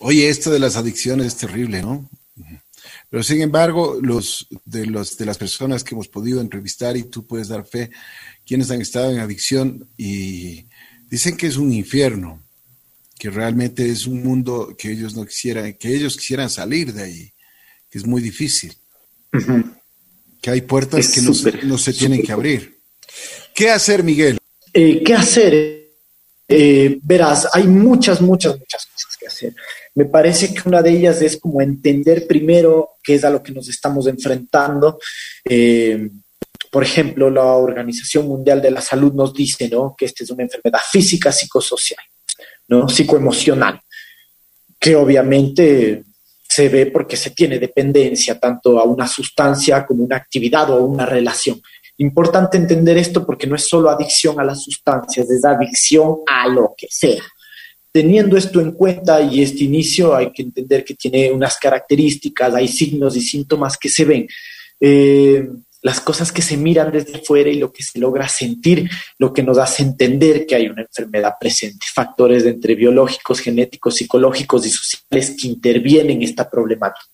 Oye, 0.00 0.28
esto 0.28 0.50
de 0.50 0.58
las 0.58 0.76
adicciones 0.76 1.26
es 1.28 1.36
terrible, 1.36 1.82
¿no? 1.82 2.08
Pero 3.10 3.22
sin 3.22 3.40
embargo, 3.40 3.98
los 4.02 4.46
de 4.64 4.86
los 4.86 5.16
de 5.16 5.24
las 5.24 5.38
personas 5.38 5.82
que 5.82 5.94
hemos 5.94 6.08
podido 6.08 6.40
entrevistar 6.40 6.96
y 6.96 7.04
tú 7.04 7.26
puedes 7.26 7.48
dar 7.48 7.66
fe, 7.66 7.90
quienes 8.46 8.70
han 8.70 8.82
estado 8.82 9.10
en 9.10 9.18
adicción 9.18 9.88
y 9.96 10.66
dicen 11.08 11.36
que 11.36 11.46
es 11.46 11.56
un 11.56 11.72
infierno, 11.72 12.42
que 13.18 13.30
realmente 13.30 13.88
es 13.88 14.06
un 14.06 14.22
mundo 14.22 14.74
que 14.78 14.92
ellos 14.92 15.16
no 15.16 15.24
quisieran, 15.24 15.74
que 15.74 15.94
ellos 15.94 16.16
quisieran 16.16 16.50
salir 16.50 16.92
de 16.92 17.02
ahí, 17.02 17.32
que 17.90 17.98
es 17.98 18.06
muy 18.06 18.20
difícil, 18.20 18.74
que 20.40 20.50
hay 20.50 20.60
puertas 20.60 21.08
que 21.08 21.22
no, 21.22 21.78
se 21.78 21.92
tienen 21.92 22.22
que 22.22 22.32
abrir. 22.32 22.78
¿Qué 23.54 23.70
hacer, 23.70 24.04
Miguel? 24.04 24.38
Eh, 24.72 25.02
¿Qué 25.02 25.14
hacer? 25.14 25.78
Eh, 26.46 26.98
verás, 27.02 27.48
hay 27.52 27.66
muchas, 27.66 28.20
muchas, 28.20 28.58
muchas 28.58 28.86
cosas 28.86 29.16
que 29.18 29.26
hacer. 29.26 29.54
Me 29.98 30.04
parece 30.04 30.54
que 30.54 30.68
una 30.68 30.80
de 30.80 30.90
ellas 30.90 31.20
es 31.22 31.38
como 31.38 31.60
entender 31.60 32.24
primero 32.28 32.98
qué 33.02 33.16
es 33.16 33.24
a 33.24 33.30
lo 33.30 33.42
que 33.42 33.50
nos 33.50 33.68
estamos 33.68 34.06
enfrentando. 34.06 35.00
Eh, 35.44 36.08
por 36.70 36.84
ejemplo, 36.84 37.28
la 37.28 37.42
Organización 37.42 38.28
Mundial 38.28 38.62
de 38.62 38.70
la 38.70 38.80
Salud 38.80 39.12
nos 39.12 39.34
dice 39.34 39.68
¿no? 39.68 39.96
que 39.98 40.04
esta 40.04 40.22
es 40.22 40.30
una 40.30 40.44
enfermedad 40.44 40.78
física, 40.88 41.32
psicosocial, 41.32 41.98
¿no? 42.68 42.88
psicoemocional, 42.88 43.80
que 44.78 44.94
obviamente 44.94 46.04
se 46.48 46.68
ve 46.68 46.86
porque 46.86 47.16
se 47.16 47.30
tiene 47.30 47.58
dependencia 47.58 48.38
tanto 48.38 48.78
a 48.78 48.84
una 48.84 49.08
sustancia 49.08 49.84
como 49.84 50.04
una 50.04 50.14
actividad 50.14 50.70
o 50.70 50.84
una 50.84 51.06
relación. 51.06 51.60
Importante 51.96 52.56
entender 52.56 52.98
esto 52.98 53.26
porque 53.26 53.48
no 53.48 53.56
es 53.56 53.66
solo 53.66 53.90
adicción 53.90 54.38
a 54.38 54.44
las 54.44 54.62
sustancias, 54.62 55.28
es 55.28 55.44
adicción 55.44 56.18
a 56.24 56.46
lo 56.46 56.72
que 56.78 56.86
sea. 56.88 57.24
Teniendo 57.92 58.36
esto 58.36 58.60
en 58.60 58.72
cuenta 58.72 59.20
y 59.20 59.42
este 59.42 59.64
inicio, 59.64 60.14
hay 60.14 60.30
que 60.32 60.42
entender 60.42 60.84
que 60.84 60.94
tiene 60.94 61.32
unas 61.32 61.56
características, 61.58 62.54
hay 62.54 62.68
signos 62.68 63.16
y 63.16 63.20
síntomas 63.20 63.76
que 63.76 63.88
se 63.88 64.04
ven. 64.04 64.28
Eh, 64.80 65.48
las 65.82 66.00
cosas 66.00 66.32
que 66.32 66.42
se 66.42 66.56
miran 66.56 66.90
desde 66.90 67.18
fuera 67.20 67.50
y 67.50 67.58
lo 67.58 67.72
que 67.72 67.82
se 67.82 67.98
logra 67.98 68.28
sentir, 68.28 68.90
lo 69.18 69.32
que 69.32 69.42
nos 69.42 69.58
hace 69.58 69.82
entender 69.82 70.44
que 70.44 70.56
hay 70.56 70.68
una 70.68 70.82
enfermedad 70.82 71.34
presente, 71.38 71.86
factores 71.94 72.44
entre 72.44 72.74
biológicos, 72.74 73.40
genéticos, 73.40 73.96
psicológicos 73.96 74.66
y 74.66 74.70
sociales 74.70 75.36
que 75.40 75.48
intervienen 75.48 76.16
en 76.16 76.22
esta 76.22 76.50
problemática. 76.50 77.06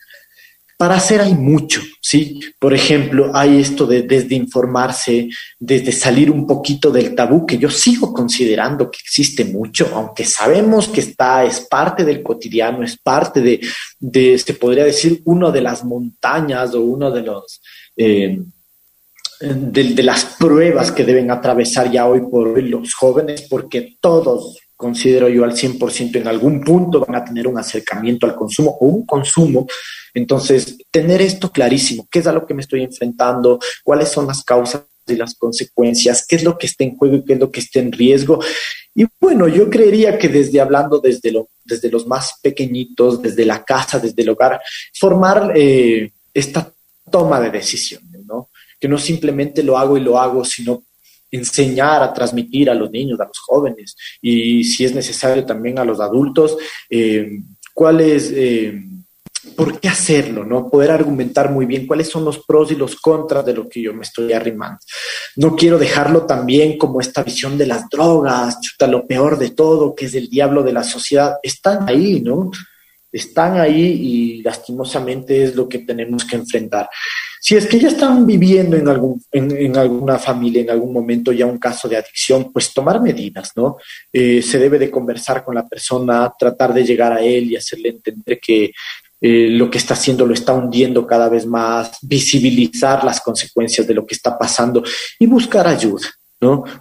Para 0.76 0.96
hacer 0.96 1.20
hay 1.20 1.34
mucho, 1.34 1.80
¿sí? 2.00 2.40
Por 2.58 2.74
ejemplo, 2.74 3.30
hay 3.32 3.60
esto 3.60 3.86
de 3.86 4.02
desde 4.02 4.34
informarse, 4.34 5.28
desde 5.58 5.92
salir 5.92 6.30
un 6.30 6.46
poquito 6.46 6.90
del 6.90 7.14
tabú, 7.14 7.46
que 7.46 7.58
yo 7.58 7.70
sigo 7.70 8.12
considerando 8.12 8.90
que 8.90 8.98
existe 9.02 9.44
mucho, 9.44 9.90
aunque 9.94 10.24
sabemos 10.24 10.88
que 10.88 11.00
está, 11.00 11.44
es 11.44 11.60
parte 11.60 12.04
del 12.04 12.22
cotidiano, 12.22 12.82
es 12.82 12.98
parte 12.98 13.40
de, 13.40 13.60
de 14.00 14.36
se 14.38 14.54
podría 14.54 14.84
decir, 14.84 15.22
uno 15.24 15.52
de 15.52 15.60
las 15.60 15.84
montañas 15.84 16.74
o 16.74 16.82
uno 16.82 17.10
de 17.10 17.22
los... 17.22 17.60
Eh, 17.96 18.38
de, 19.40 20.02
las 20.02 20.24
pruebas 20.38 20.92
que 20.92 21.04
deben 21.04 21.30
atravesar 21.30 21.90
ya 21.90 22.06
hoy 22.06 22.22
por 22.30 22.48
hoy 22.48 22.68
los 22.68 22.94
jóvenes, 22.94 23.42
porque 23.42 23.96
todos 24.00 24.58
considero 24.76 25.28
yo 25.28 25.44
al 25.44 25.52
100% 25.52 26.16
en 26.16 26.28
algún 26.28 26.60
punto 26.60 27.00
van 27.00 27.16
a 27.16 27.24
tener 27.24 27.46
un 27.46 27.58
acercamiento 27.58 28.26
al 28.26 28.34
consumo 28.34 28.76
o 28.80 28.86
un 28.86 29.06
consumo. 29.06 29.66
Entonces, 30.12 30.78
tener 30.90 31.22
esto 31.22 31.50
clarísimo, 31.50 32.06
qué 32.10 32.20
es 32.20 32.26
a 32.26 32.32
lo 32.32 32.46
que 32.46 32.54
me 32.54 32.62
estoy 32.62 32.82
enfrentando, 32.82 33.58
cuáles 33.82 34.08
son 34.10 34.26
las 34.26 34.42
causas 34.44 34.82
y 35.06 35.16
las 35.16 35.34
consecuencias, 35.34 36.26
qué 36.26 36.36
es 36.36 36.44
lo 36.44 36.56
que 36.56 36.66
está 36.66 36.84
en 36.84 36.96
juego 36.96 37.16
y 37.16 37.24
qué 37.24 37.34
es 37.34 37.40
lo 37.40 37.50
que 37.50 37.60
está 37.60 37.80
en 37.80 37.92
riesgo. 37.92 38.40
Y 38.94 39.06
bueno, 39.20 39.48
yo 39.48 39.68
creería 39.68 40.18
que 40.18 40.28
desde 40.28 40.60
hablando 40.60 41.00
desde, 41.00 41.32
lo, 41.32 41.48
desde 41.64 41.90
los 41.90 42.06
más 42.06 42.34
pequeñitos, 42.42 43.20
desde 43.20 43.44
la 43.44 43.64
casa, 43.64 43.98
desde 43.98 44.22
el 44.22 44.30
hogar, 44.30 44.60
formar 44.98 45.52
eh, 45.54 46.10
esta 46.32 46.72
toma 47.10 47.40
de 47.40 47.50
decisiones, 47.50 48.24
¿no? 48.24 48.50
Que 48.80 48.88
no 48.88 48.98
simplemente 48.98 49.62
lo 49.62 49.76
hago 49.76 49.96
y 49.96 50.00
lo 50.00 50.18
hago, 50.18 50.44
sino 50.44 50.84
enseñar 51.36 52.02
a 52.02 52.12
transmitir 52.12 52.70
a 52.70 52.74
los 52.74 52.90
niños, 52.90 53.20
a 53.20 53.26
los 53.26 53.38
jóvenes 53.38 53.96
y 54.20 54.64
si 54.64 54.84
es 54.84 54.94
necesario 54.94 55.44
también 55.44 55.78
a 55.78 55.84
los 55.84 56.00
adultos, 56.00 56.56
eh, 56.88 57.28
eh, 57.76 58.82
por 59.56 59.78
qué 59.78 59.88
hacerlo, 59.88 60.44
¿no? 60.44 60.70
Poder 60.70 60.90
argumentar 60.90 61.50
muy 61.50 61.66
bien 61.66 61.86
cuáles 61.86 62.08
son 62.08 62.24
los 62.24 62.44
pros 62.44 62.72
y 62.72 62.76
los 62.76 62.96
contras 62.96 63.44
de 63.44 63.52
lo 63.52 63.68
que 63.68 63.82
yo 63.82 63.92
me 63.92 64.02
estoy 64.02 64.32
arrimando. 64.32 64.78
No 65.36 65.54
quiero 65.54 65.78
dejarlo 65.78 66.24
también 66.24 66.78
como 66.78 67.00
esta 67.00 67.22
visión 67.22 67.58
de 67.58 67.66
las 67.66 67.88
drogas, 67.90 68.56
lo 68.88 69.06
peor 69.06 69.38
de 69.38 69.50
todo, 69.50 69.94
que 69.94 70.06
es 70.06 70.14
el 70.14 70.28
diablo 70.28 70.62
de 70.62 70.72
la 70.72 70.82
sociedad, 70.82 71.36
están 71.42 71.88
ahí, 71.88 72.20
¿no? 72.20 72.50
Están 73.12 73.58
ahí 73.58 73.82
y 73.82 74.42
lastimosamente 74.42 75.44
es 75.44 75.54
lo 75.54 75.68
que 75.68 75.80
tenemos 75.80 76.24
que 76.24 76.36
enfrentar. 76.36 76.88
Si 77.44 77.54
es 77.54 77.66
que 77.66 77.78
ya 77.78 77.88
están 77.88 78.24
viviendo 78.24 78.74
en, 78.74 78.88
algún, 78.88 79.22
en, 79.30 79.76
alguna 79.76 80.18
familia, 80.18 80.62
en 80.62 80.70
algún 80.70 80.94
momento 80.94 81.30
ya 81.30 81.44
un 81.44 81.58
caso 81.58 81.86
de 81.86 81.98
adicción, 81.98 82.50
pues 82.50 82.72
tomar 82.72 83.02
medidas, 83.02 83.52
¿no? 83.54 83.76
Eh, 84.10 84.40
se 84.40 84.58
debe 84.58 84.78
de 84.78 84.90
conversar 84.90 85.44
con 85.44 85.54
la 85.54 85.68
persona, 85.68 86.32
tratar 86.38 86.72
de 86.72 86.86
llegar 86.86 87.12
a 87.12 87.20
él 87.20 87.52
y 87.52 87.56
hacerle 87.56 87.90
entender 87.90 88.40
que 88.40 88.72
eh, 89.20 89.48
lo 89.50 89.70
que 89.70 89.76
está 89.76 89.92
haciendo 89.92 90.24
lo 90.24 90.32
está 90.32 90.54
hundiendo 90.54 91.06
cada 91.06 91.28
vez 91.28 91.44
más, 91.44 91.98
visibilizar 92.00 93.04
las 93.04 93.20
consecuencias 93.20 93.86
de 93.86 93.92
lo 93.92 94.06
que 94.06 94.14
está 94.14 94.38
pasando 94.38 94.82
y 95.18 95.26
buscar 95.26 95.68
ayuda. 95.68 96.08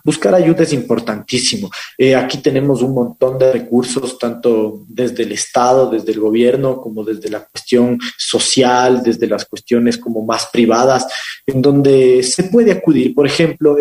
Buscar 0.03 0.35
ayuda 0.35 0.63
es 0.63 0.73
importantísimo. 0.73 1.69
Eh, 1.97 2.15
aquí 2.15 2.39
tenemos 2.39 2.81
un 2.81 2.93
montón 2.93 3.37
de 3.37 3.51
recursos, 3.51 4.17
tanto 4.17 4.83
desde 4.87 5.23
el 5.23 5.31
Estado, 5.31 5.89
desde 5.89 6.11
el 6.11 6.19
gobierno, 6.19 6.81
como 6.81 7.03
desde 7.03 7.29
la 7.29 7.45
cuestión 7.45 7.99
social, 8.17 9.01
desde 9.03 9.27
las 9.27 9.45
cuestiones 9.45 9.97
como 9.97 10.25
más 10.25 10.47
privadas, 10.51 11.07
en 11.45 11.61
donde 11.61 12.23
se 12.23 12.43
puede 12.45 12.71
acudir. 12.71 13.13
Por 13.15 13.25
ejemplo, 13.25 13.77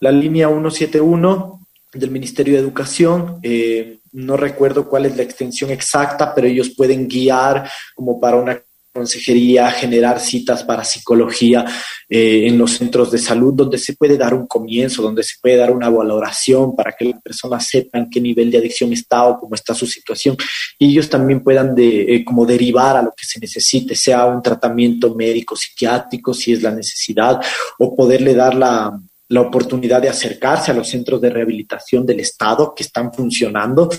la 0.00 0.12
línea 0.12 0.48
171 0.48 1.60
del 1.92 2.10
Ministerio 2.10 2.54
de 2.54 2.60
Educación, 2.60 3.38
eh, 3.42 3.98
no 4.12 4.36
recuerdo 4.36 4.88
cuál 4.88 5.06
es 5.06 5.16
la 5.16 5.22
extensión 5.22 5.70
exacta, 5.70 6.34
pero 6.34 6.46
ellos 6.46 6.70
pueden 6.76 7.08
guiar 7.08 7.68
como 7.94 8.20
para 8.20 8.36
una 8.36 8.60
consejería, 8.94 9.70
generar 9.72 10.20
citas 10.20 10.62
para 10.62 10.84
psicología 10.84 11.64
eh, 12.08 12.46
en 12.46 12.56
los 12.56 12.72
centros 12.72 13.10
de 13.10 13.18
salud, 13.18 13.52
donde 13.52 13.76
se 13.76 13.94
puede 13.94 14.16
dar 14.16 14.34
un 14.34 14.46
comienzo, 14.46 15.02
donde 15.02 15.24
se 15.24 15.34
puede 15.42 15.56
dar 15.56 15.72
una 15.72 15.90
valoración 15.90 16.76
para 16.76 16.92
que 16.92 17.06
la 17.06 17.20
persona 17.20 17.58
sepa 17.58 17.98
en 17.98 18.08
qué 18.08 18.20
nivel 18.20 18.52
de 18.52 18.58
adicción 18.58 18.92
está 18.92 19.24
o 19.24 19.40
cómo 19.40 19.56
está 19.56 19.74
su 19.74 19.86
situación 19.86 20.36
y 20.78 20.90
ellos 20.90 21.10
también 21.10 21.42
puedan 21.42 21.74
eh, 21.76 22.24
como 22.24 22.46
derivar 22.46 22.96
a 22.96 23.02
lo 23.02 23.10
que 23.10 23.26
se 23.26 23.40
necesite, 23.40 23.96
sea 23.96 24.26
un 24.26 24.40
tratamiento 24.40 25.14
médico, 25.14 25.56
psiquiátrico, 25.56 26.32
si 26.32 26.52
es 26.52 26.62
la 26.62 26.70
necesidad, 26.70 27.40
o 27.78 27.96
poderle 27.96 28.34
dar 28.34 28.54
la, 28.54 28.96
la 29.28 29.40
oportunidad 29.40 30.00
de 30.00 30.08
acercarse 30.08 30.70
a 30.70 30.74
los 30.74 30.88
centros 30.88 31.20
de 31.20 31.30
rehabilitación 31.30 32.06
del 32.06 32.20
Estado 32.20 32.72
que 32.74 32.84
están 32.84 33.12
funcionando 33.12 33.90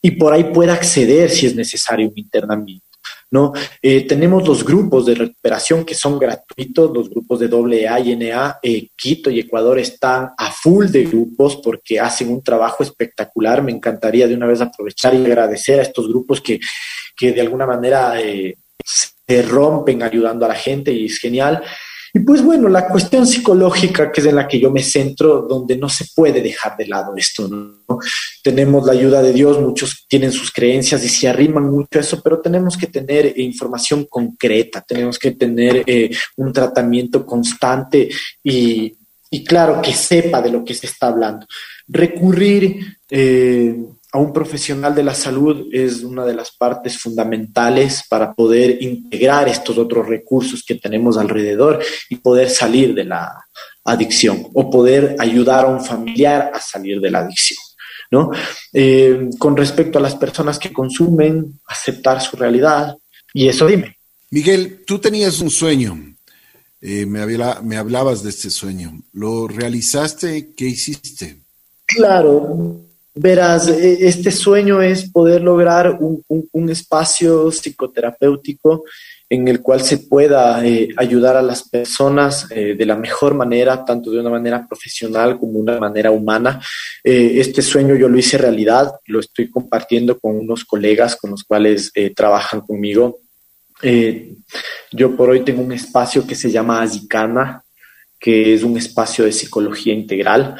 y 0.00 0.12
por 0.12 0.32
ahí 0.32 0.44
pueda 0.52 0.74
acceder 0.74 1.30
si 1.30 1.46
es 1.46 1.54
necesario 1.54 2.08
un 2.08 2.18
internamiento. 2.18 2.91
¿No? 3.32 3.52
Eh, 3.80 4.06
tenemos 4.06 4.46
los 4.46 4.62
grupos 4.62 5.06
de 5.06 5.14
recuperación 5.14 5.86
que 5.86 5.94
son 5.94 6.18
gratuitos, 6.18 6.90
los 6.94 7.08
grupos 7.08 7.40
de 7.40 7.88
AA 7.88 8.00
y 8.00 8.16
NA. 8.16 8.58
Eh, 8.62 8.88
Quito 8.94 9.30
y 9.30 9.40
Ecuador 9.40 9.78
están 9.78 10.30
a 10.36 10.52
full 10.52 10.88
de 10.88 11.04
grupos 11.04 11.56
porque 11.56 11.98
hacen 11.98 12.28
un 12.28 12.42
trabajo 12.42 12.82
espectacular. 12.82 13.62
Me 13.62 13.72
encantaría 13.72 14.28
de 14.28 14.34
una 14.34 14.46
vez 14.46 14.60
aprovechar 14.60 15.14
y 15.14 15.24
agradecer 15.24 15.80
a 15.80 15.82
estos 15.82 16.06
grupos 16.08 16.42
que, 16.42 16.60
de 17.20 17.40
alguna 17.40 17.66
manera 17.66 18.20
eh, 18.20 18.56
se 18.84 19.42
rompen 19.42 20.02
ayudando 20.02 20.44
a 20.44 20.48
la 20.48 20.54
gente 20.54 20.92
y 20.92 21.06
es 21.06 21.18
genial. 21.18 21.62
Y 22.14 22.20
pues 22.20 22.42
bueno, 22.42 22.68
la 22.68 22.88
cuestión 22.88 23.26
psicológica, 23.26 24.12
que 24.12 24.20
es 24.20 24.26
en 24.26 24.36
la 24.36 24.46
que 24.46 24.60
yo 24.60 24.70
me 24.70 24.82
centro, 24.82 25.46
donde 25.48 25.76
no 25.76 25.88
se 25.88 26.04
puede 26.14 26.42
dejar 26.42 26.76
de 26.76 26.86
lado 26.86 27.14
esto, 27.16 27.48
¿no? 27.48 27.98
Tenemos 28.42 28.84
la 28.84 28.92
ayuda 28.92 29.22
de 29.22 29.32
Dios, 29.32 29.58
muchos 29.58 30.04
tienen 30.08 30.30
sus 30.30 30.52
creencias 30.52 31.02
y 31.04 31.08
se 31.08 31.28
arriman 31.28 31.70
mucho 31.70 31.98
a 31.98 32.00
eso, 32.00 32.20
pero 32.22 32.40
tenemos 32.40 32.76
que 32.76 32.88
tener 32.88 33.38
información 33.38 34.04
concreta, 34.04 34.84
tenemos 34.86 35.18
que 35.18 35.30
tener 35.30 35.84
eh, 35.86 36.10
un 36.36 36.52
tratamiento 36.52 37.24
constante 37.24 38.10
y, 38.44 38.94
y, 39.30 39.44
claro, 39.44 39.80
que 39.80 39.94
sepa 39.94 40.42
de 40.42 40.50
lo 40.50 40.62
que 40.64 40.74
se 40.74 40.86
está 40.86 41.06
hablando. 41.06 41.46
Recurrir... 41.88 42.98
Eh, 43.08 43.74
a 44.12 44.18
un 44.18 44.32
profesional 44.32 44.94
de 44.94 45.02
la 45.02 45.14
salud 45.14 45.68
es 45.72 46.02
una 46.02 46.26
de 46.26 46.34
las 46.34 46.50
partes 46.50 46.98
fundamentales 46.98 48.04
para 48.10 48.34
poder 48.34 48.82
integrar 48.82 49.48
estos 49.48 49.78
otros 49.78 50.06
recursos 50.06 50.62
que 50.62 50.74
tenemos 50.74 51.16
alrededor 51.16 51.82
y 52.10 52.16
poder 52.16 52.50
salir 52.50 52.94
de 52.94 53.04
la 53.04 53.32
adicción 53.84 54.46
o 54.52 54.70
poder 54.70 55.16
ayudar 55.18 55.64
a 55.64 55.68
un 55.68 55.82
familiar 55.82 56.50
a 56.52 56.60
salir 56.60 57.00
de 57.00 57.10
la 57.10 57.20
adicción. 57.20 57.58
¿no? 58.10 58.30
Eh, 58.74 59.30
con 59.38 59.56
respecto 59.56 59.98
a 59.98 60.02
las 60.02 60.14
personas 60.16 60.58
que 60.58 60.74
consumen, 60.74 61.60
aceptar 61.66 62.20
su 62.20 62.36
realidad 62.36 62.94
y 63.32 63.48
eso 63.48 63.66
dime. 63.66 63.96
Miguel, 64.30 64.82
tú 64.86 64.98
tenías 64.98 65.40
un 65.40 65.48
sueño, 65.48 65.98
eh, 66.82 67.06
me, 67.06 67.26
me 67.62 67.76
hablabas 67.78 68.22
de 68.22 68.28
este 68.28 68.50
sueño, 68.50 68.92
¿lo 69.14 69.48
realizaste? 69.48 70.52
¿Qué 70.54 70.66
hiciste? 70.66 71.38
Claro, 71.86 72.82
Verás, 73.14 73.68
e, 73.68 74.08
este 74.08 74.30
sueño 74.30 74.80
es 74.80 75.10
poder 75.10 75.42
lograr 75.42 75.98
un, 76.00 76.70
espacio 76.70 77.50
psicoterapéutico 77.50 78.84
en 79.28 79.48
el 79.48 79.60
cual 79.60 79.82
se 79.82 79.98
pueda 79.98 80.64
eh, 80.64 80.88
ayudar 80.96 81.36
a 81.36 81.42
las 81.42 81.68
personas 81.68 82.46
eh, 82.50 82.74
de 82.74 82.86
la 82.86 82.96
mejor 82.96 83.34
manera, 83.34 83.84
tanto 83.84 84.10
de 84.10 84.20
una 84.20 84.30
manera 84.30 84.66
profesional 84.66 85.38
como 85.38 85.54
de 85.54 85.58
una 85.58 85.78
manera 85.78 86.10
humana. 86.10 86.60
Eh, 87.04 87.34
este 87.36 87.60
sueño 87.60 87.94
yo 87.96 88.08
lo 88.08 88.18
hice 88.18 88.38
realidad, 88.38 88.92
lo 89.06 89.20
estoy 89.20 89.50
compartiendo 89.50 90.18
con 90.18 90.38
unos 90.38 90.64
colegas 90.64 91.16
con 91.16 91.30
los 91.30 91.44
cuales 91.44 91.92
trabajan 92.14 92.60
conmigo. 92.62 93.18
yo 94.92 95.16
por 95.16 95.30
hoy 95.30 95.44
tengo 95.44 95.62
un 95.62 95.72
espacio 95.72 96.26
que 96.26 96.34
se 96.34 96.50
llama 96.50 96.82
Azicana, 96.82 97.62
que 98.18 98.54
es 98.54 98.62
un 98.62 98.76
espacio 98.78 99.24
de 99.24 99.32
psicología 99.32 99.92
integral 99.92 100.56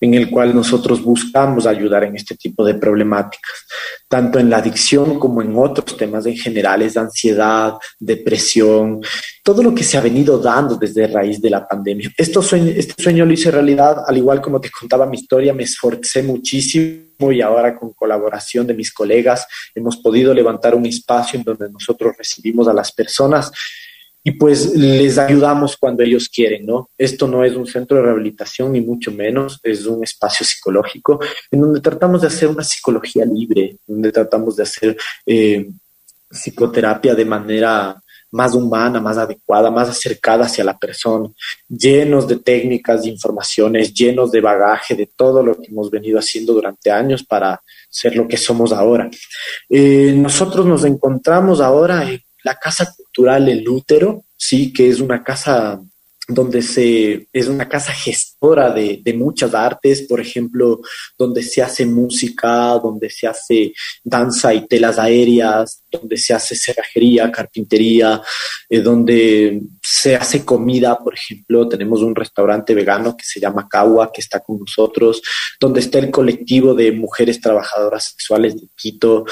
en 0.00 0.14
el 0.14 0.30
cual 0.30 0.54
nosotros 0.54 1.02
buscamos 1.02 1.66
ayudar 1.66 2.04
en 2.04 2.16
este 2.16 2.36
tipo 2.36 2.64
de 2.64 2.74
problemáticas, 2.74 3.66
tanto 4.08 4.38
en 4.38 4.50
la 4.50 4.58
adicción 4.58 5.18
como 5.18 5.42
en 5.42 5.56
otros 5.56 5.96
temas 5.96 6.26
en 6.26 6.36
generales 6.36 6.94
de 6.94 7.00
ansiedad, 7.00 7.74
depresión, 7.98 9.00
todo 9.42 9.62
lo 9.62 9.74
que 9.74 9.84
se 9.84 9.96
ha 9.96 10.00
venido 10.00 10.38
dando 10.38 10.76
desde 10.76 11.06
raíz 11.06 11.40
de 11.40 11.50
la 11.50 11.66
pandemia. 11.66 12.10
Este 12.16 12.40
sueño 12.42 13.24
lo 13.24 13.32
hice 13.32 13.50
realidad, 13.50 14.04
al 14.06 14.16
igual 14.16 14.40
como 14.40 14.60
te 14.60 14.70
contaba 14.70 15.06
mi 15.06 15.18
historia, 15.18 15.52
me 15.52 15.64
esforcé 15.64 16.22
muchísimo 16.22 17.32
y 17.32 17.40
ahora 17.40 17.76
con 17.76 17.92
colaboración 17.92 18.66
de 18.66 18.74
mis 18.74 18.92
colegas 18.92 19.46
hemos 19.74 19.96
podido 19.98 20.34
levantar 20.34 20.74
un 20.74 20.86
espacio 20.86 21.38
en 21.38 21.44
donde 21.44 21.70
nosotros 21.70 22.14
recibimos 22.16 22.68
a 22.68 22.72
las 22.72 22.92
personas 22.92 23.50
y 24.26 24.32
pues 24.32 24.74
les 24.74 25.18
ayudamos 25.18 25.76
cuando 25.76 26.02
ellos 26.02 26.30
quieren, 26.30 26.64
¿no? 26.64 26.88
Esto 26.96 27.28
no 27.28 27.44
es 27.44 27.54
un 27.54 27.66
centro 27.66 27.98
de 27.98 28.04
rehabilitación 28.04 28.72
ni 28.72 28.80
mucho 28.80 29.12
menos, 29.12 29.60
es 29.62 29.84
un 29.84 30.02
espacio 30.02 30.46
psicológico 30.46 31.20
en 31.50 31.60
donde 31.60 31.80
tratamos 31.80 32.22
de 32.22 32.28
hacer 32.28 32.48
una 32.48 32.64
psicología 32.64 33.26
libre, 33.26 33.76
donde 33.86 34.10
tratamos 34.10 34.56
de 34.56 34.62
hacer 34.62 34.96
eh, 35.26 35.68
psicoterapia 36.30 37.14
de 37.14 37.24
manera 37.26 38.00
más 38.34 38.54
humana, 38.54 39.00
más 39.00 39.16
adecuada, 39.16 39.70
más 39.70 39.88
acercada 39.90 40.46
hacia 40.46 40.64
la 40.64 40.76
persona, 40.76 41.28
llenos 41.68 42.26
de 42.26 42.36
técnicas, 42.36 43.02
de 43.02 43.10
informaciones, 43.10 43.94
llenos 43.94 44.32
de 44.32 44.40
bagaje, 44.40 44.96
de 44.96 45.08
todo 45.14 45.40
lo 45.40 45.54
que 45.54 45.68
hemos 45.68 45.88
venido 45.88 46.18
haciendo 46.18 46.52
durante 46.54 46.90
años 46.90 47.22
para 47.22 47.60
ser 47.88 48.16
lo 48.16 48.26
que 48.26 48.36
somos 48.36 48.72
ahora. 48.72 49.08
Eh, 49.68 50.14
nosotros 50.16 50.66
nos 50.66 50.84
encontramos 50.84 51.60
ahora 51.60 52.10
en 52.10 52.23
la 52.44 52.54
Casa 52.58 52.94
Cultural 52.94 53.48
El 53.48 53.68
Útero, 53.68 54.24
sí, 54.36 54.72
que 54.72 54.88
es 54.88 55.00
una 55.00 55.24
casa 55.24 55.80
donde 56.28 56.62
se 56.62 57.28
es 57.32 57.48
una 57.48 57.68
casa 57.68 57.92
de, 58.52 59.14
muchas 59.16 59.54
artes, 59.54 60.02
por 60.02 60.20
ejemplo, 60.20 60.80
donde 61.16 61.42
se 61.42 61.62
hace 61.62 61.86
música, 61.86 62.78
donde 62.82 63.08
se 63.08 63.26
hace 63.26 63.72
danza 64.02 64.52
y 64.52 64.66
telas 64.66 64.98
aéreas, 64.98 65.82
donde 65.90 66.16
se 66.16 66.34
hace 66.34 66.54
cerrajería, 66.54 67.30
carpintería, 67.30 68.20
eh, 68.68 68.80
donde 68.80 69.62
se 69.82 70.16
hace 70.16 70.44
comida, 70.44 70.98
por 70.98 71.14
ejemplo, 71.14 71.68
tenemos 71.68 72.02
un 72.02 72.14
restaurante 72.14 72.74
vegano 72.74 73.16
que 73.16 73.24
se 73.24 73.40
llama 73.40 73.68
Cagua, 73.68 74.10
que 74.12 74.20
está 74.20 74.40
con 74.40 74.58
nosotros, 74.58 75.22
donde 75.58 75.80
está 75.80 75.98
el 75.98 76.10
colectivo 76.10 76.74
de 76.74 76.92
mujeres 76.92 77.40
trabajadoras 77.40 78.04
sexuales 78.04 78.60
de 78.60 78.68
Quito, 78.76 79.24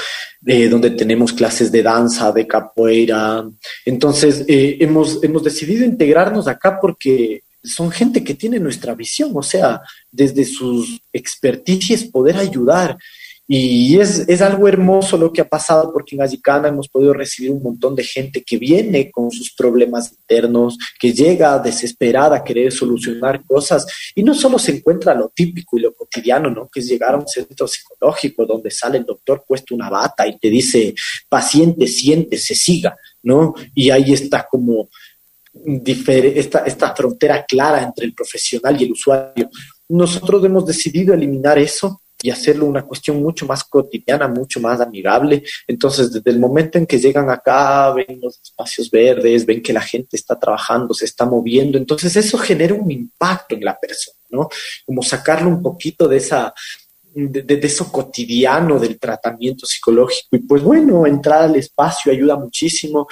eh, 0.45 0.69
donde 0.69 0.91
tenemos 0.91 1.33
clases 1.33 1.71
de 1.71 1.83
danza, 1.83 2.31
de 2.31 2.47
capoeira. 2.47 3.43
Entonces, 3.85 4.45
eh, 4.47 4.77
hemos, 4.79 5.23
hemos 5.23 5.43
decidido 5.43 5.85
integrarnos 5.85 6.47
acá 6.47 6.79
porque 6.79 7.43
son 7.63 7.91
gente 7.91 8.23
que 8.23 8.33
tiene 8.33 8.59
nuestra 8.59 8.93
visión, 8.93 9.31
o 9.33 9.43
sea, 9.43 9.81
desde 10.11 10.45
sus 10.45 11.01
experticias 11.13 12.03
poder 12.03 12.37
ayudar. 12.37 12.97
Y 13.45 13.99
es, 13.99 14.19
es, 14.29 14.41
algo 14.41 14.69
hermoso 14.69 15.17
lo 15.17 15.31
que 15.33 15.41
ha 15.41 15.47
pasado 15.47 15.91
porque 15.91 16.15
en 16.15 16.21
Azicana 16.21 16.69
hemos 16.69 16.87
podido 16.87 17.13
recibir 17.13 17.51
un 17.51 17.61
montón 17.61 17.93
de 17.93 18.03
gente 18.03 18.41
que 18.41 18.57
viene 18.57 19.11
con 19.11 19.31
sus 19.31 19.53
problemas 19.53 20.13
internos, 20.13 20.77
que 20.97 21.11
llega 21.11 21.59
desesperada 21.59 22.37
a 22.37 22.43
querer 22.43 22.71
solucionar 22.71 23.43
cosas 23.45 23.85
y 24.15 24.23
no 24.23 24.33
solo 24.33 24.57
se 24.57 24.77
encuentra 24.77 25.13
lo 25.13 25.27
típico 25.27 25.77
y 25.77 25.81
lo 25.81 25.93
cotidiano, 25.93 26.49
¿no? 26.49 26.69
Que 26.71 26.79
es 26.79 26.87
llegar 26.87 27.15
a 27.15 27.17
un 27.17 27.27
centro 27.27 27.67
psicológico 27.67 28.45
donde 28.45 28.71
sale 28.71 28.99
el 28.99 29.05
doctor 29.05 29.43
puesto 29.45 29.75
una 29.75 29.89
bata 29.89 30.25
y 30.25 30.37
te 30.39 30.49
dice, 30.49 30.95
paciente, 31.27 31.85
siente, 31.87 32.37
se 32.37 32.55
siga, 32.55 32.95
¿no? 33.23 33.53
Y 33.75 33.89
ahí 33.89 34.13
está 34.13 34.47
como 34.49 34.87
esta, 35.65 36.59
esta 36.59 36.95
frontera 36.95 37.45
clara 37.45 37.83
entre 37.83 38.05
el 38.05 38.13
profesional 38.13 38.79
y 38.79 38.85
el 38.85 38.91
usuario. 38.91 39.49
Nosotros 39.89 40.43
hemos 40.45 40.65
decidido 40.65 41.13
eliminar 41.13 41.57
eso 41.57 42.01
y 42.23 42.31
hacerlo 42.31 42.65
una 42.65 42.83
cuestión 42.83 43.21
mucho 43.21 43.45
más 43.45 43.65
cotidiana, 43.65 44.29
mucho 44.29 44.61
más 44.61 44.79
amigable. 44.79 45.43
Entonces, 45.67 46.11
desde 46.11 46.31
el 46.31 46.39
momento 46.39 46.77
en 46.77 46.85
que 46.85 46.97
llegan 46.97 47.29
acá, 47.29 47.91
ven 47.91 48.19
los 48.21 48.39
espacios 48.41 48.89
verdes, 48.89 49.45
ven 49.45 49.61
que 49.61 49.73
la 49.73 49.81
gente 49.81 50.15
está 50.15 50.39
trabajando, 50.39 50.93
se 50.93 51.03
está 51.03 51.25
moviendo, 51.25 51.77
entonces 51.77 52.15
eso 52.15 52.37
genera 52.37 52.75
un 52.75 52.89
impacto 52.89 53.55
en 53.55 53.65
la 53.65 53.77
persona, 53.77 54.17
¿no? 54.29 54.47
Como 54.85 55.03
sacarlo 55.03 55.49
un 55.49 55.61
poquito 55.61 56.07
de 56.07 56.17
esa, 56.17 56.53
de, 57.13 57.41
de, 57.41 57.59
eso 57.61 57.91
cotidiano 57.91 58.79
del 58.79 58.97
tratamiento 58.99 59.65
psicológico. 59.65 60.37
Y 60.37 60.39
pues 60.39 60.63
bueno, 60.63 61.05
entrar 61.05 61.41
al 61.41 61.57
espacio 61.57 62.09
ayuda 62.09 62.37
muchísimo. 62.37 63.05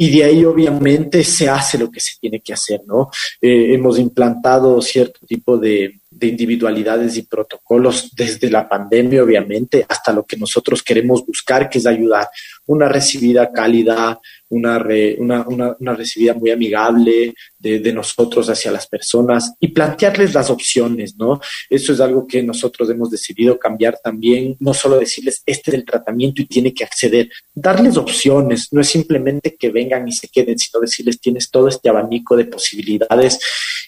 Y 0.00 0.16
de 0.16 0.24
ahí 0.24 0.44
obviamente 0.44 1.24
se 1.24 1.48
hace 1.48 1.76
lo 1.76 1.90
que 1.90 1.98
se 1.98 2.12
tiene 2.20 2.40
que 2.40 2.52
hacer, 2.52 2.82
¿no? 2.86 3.10
Eh, 3.40 3.74
hemos 3.74 3.98
implantado 3.98 4.80
cierto 4.80 5.26
tipo 5.26 5.58
de, 5.58 6.00
de 6.10 6.26
individualidades 6.28 7.16
y 7.16 7.22
protocolos 7.22 8.10
desde 8.14 8.50
la 8.50 8.68
pandemia, 8.68 9.22
obviamente, 9.22 9.84
hasta 9.88 10.12
lo 10.12 10.24
que 10.24 10.36
nosotros 10.36 10.82
queremos 10.82 11.26
buscar, 11.26 11.68
que 11.68 11.78
es 11.78 11.86
ayudar. 11.86 12.28
Una 12.68 12.88
recibida 12.88 13.52
cálida, 13.52 14.20
una, 14.50 14.82
una, 15.18 15.76
una, 15.78 15.94
recibida 15.94 16.32
muy 16.32 16.50
amigable 16.50 17.34
de, 17.58 17.92
nosotros 17.92 18.48
hacia 18.48 18.70
las 18.70 18.86
personas 18.86 19.52
y 19.60 19.68
plantearles 19.68 20.32
las 20.32 20.48
opciones, 20.50 21.16
¿no? 21.16 21.40
Eso 21.68 21.92
es 21.92 22.00
algo 22.00 22.26
que 22.26 22.42
nosotros 22.42 22.88
hemos 22.88 23.10
decidido 23.10 23.58
cambiar 23.58 23.98
también, 24.02 24.56
no 24.60 24.72
solo 24.72 24.98
decirles, 24.98 25.42
este 25.44 25.70
es 25.70 25.74
el 25.74 25.84
tratamiento 25.84 26.40
y 26.40 26.46
tiene 26.46 26.72
que 26.72 26.84
acceder, 26.84 27.28
darles 27.54 27.96
opciones, 27.96 28.68
no 28.70 28.80
es 28.80 28.88
simplemente 28.88 29.56
que 29.56 29.70
vengan 29.70 30.06
y 30.06 30.12
se 30.12 30.28
queden, 30.28 30.58
sino 30.58 30.80
decirles, 30.80 31.20
tienes 31.20 31.50
todo 31.50 31.68
este 31.68 31.88
abanico 31.88 32.36
de 32.36 32.44
posibilidades 32.46 33.38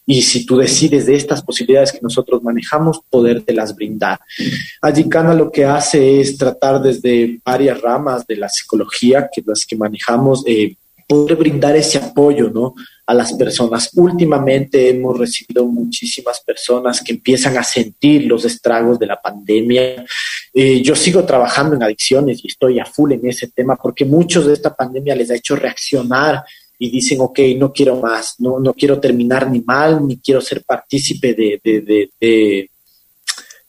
y 0.07 0.23
si 0.23 0.45
tú 0.45 0.57
decides 0.57 1.07
de 1.07 1.15
estas 1.15 1.43
posibilidades 1.43 1.93
que 1.93 2.01
nosotros 2.03 2.43
manejamos, 2.43 3.01
podértelas 3.09 3.75
brindar. 3.75 4.19
Cana 5.09 5.35
lo 5.35 5.51
que 5.51 5.65
hace 5.65 6.21
es 6.21 6.37
tratar 6.37 6.81
desde 6.81 7.41
varias 7.45 7.81
ramas 7.81 8.27
de 8.27 8.37
la 8.37 8.49
psicología, 8.71 9.29
que 9.33 9.43
las 9.45 9.67
que 9.67 9.77
manejamos, 9.77 10.45
eh, 10.47 10.77
poder 11.07 11.37
brindar 11.37 11.75
ese 11.75 11.99
apoyo, 11.99 12.51
¿no? 12.51 12.75
A 13.07 13.15
las 13.15 13.33
personas. 13.33 13.91
Últimamente 13.95 14.91
hemos 14.91 15.19
recibido 15.19 15.67
muchísimas 15.67 16.41
personas 16.41 17.03
que 17.03 17.13
empiezan 17.13 17.59
a 17.59 17.65
sentir 17.65 18.27
los 18.27 18.45
estragos 18.45 18.97
de 18.97 19.07
la 19.07 19.21
pandemia. 19.21 20.05
Eh, 20.55 20.81
yo 20.83 20.95
sigo 20.95 21.25
trabajando 21.25 21.75
en 21.75 21.83
adicciones 21.83 22.45
y 22.45 22.49
estoy 22.49 22.79
a 22.79 22.85
full 22.85 23.13
en 23.13 23.27
ese 23.27 23.49
tema 23.49 23.77
porque 23.77 24.05
muchos 24.05 24.47
de 24.47 24.53
esta 24.53 24.75
pandemia 24.75 25.17
les 25.17 25.33
ha 25.33 25.35
hecho 25.35 25.57
reaccionar 25.57 26.45
y 26.79 26.91
dicen, 26.91 27.21
ok, 27.21 27.41
no 27.59 27.73
quiero 27.73 27.97
más, 27.97 28.37
no, 28.39 28.61
no 28.61 28.73
quiero 28.73 29.01
terminar 29.01 29.51
ni 29.51 29.61
mal, 29.61 30.07
ni 30.07 30.19
quiero 30.19 30.41
ser 30.41 30.63
partícipe 30.65 31.35
de, 31.35 32.11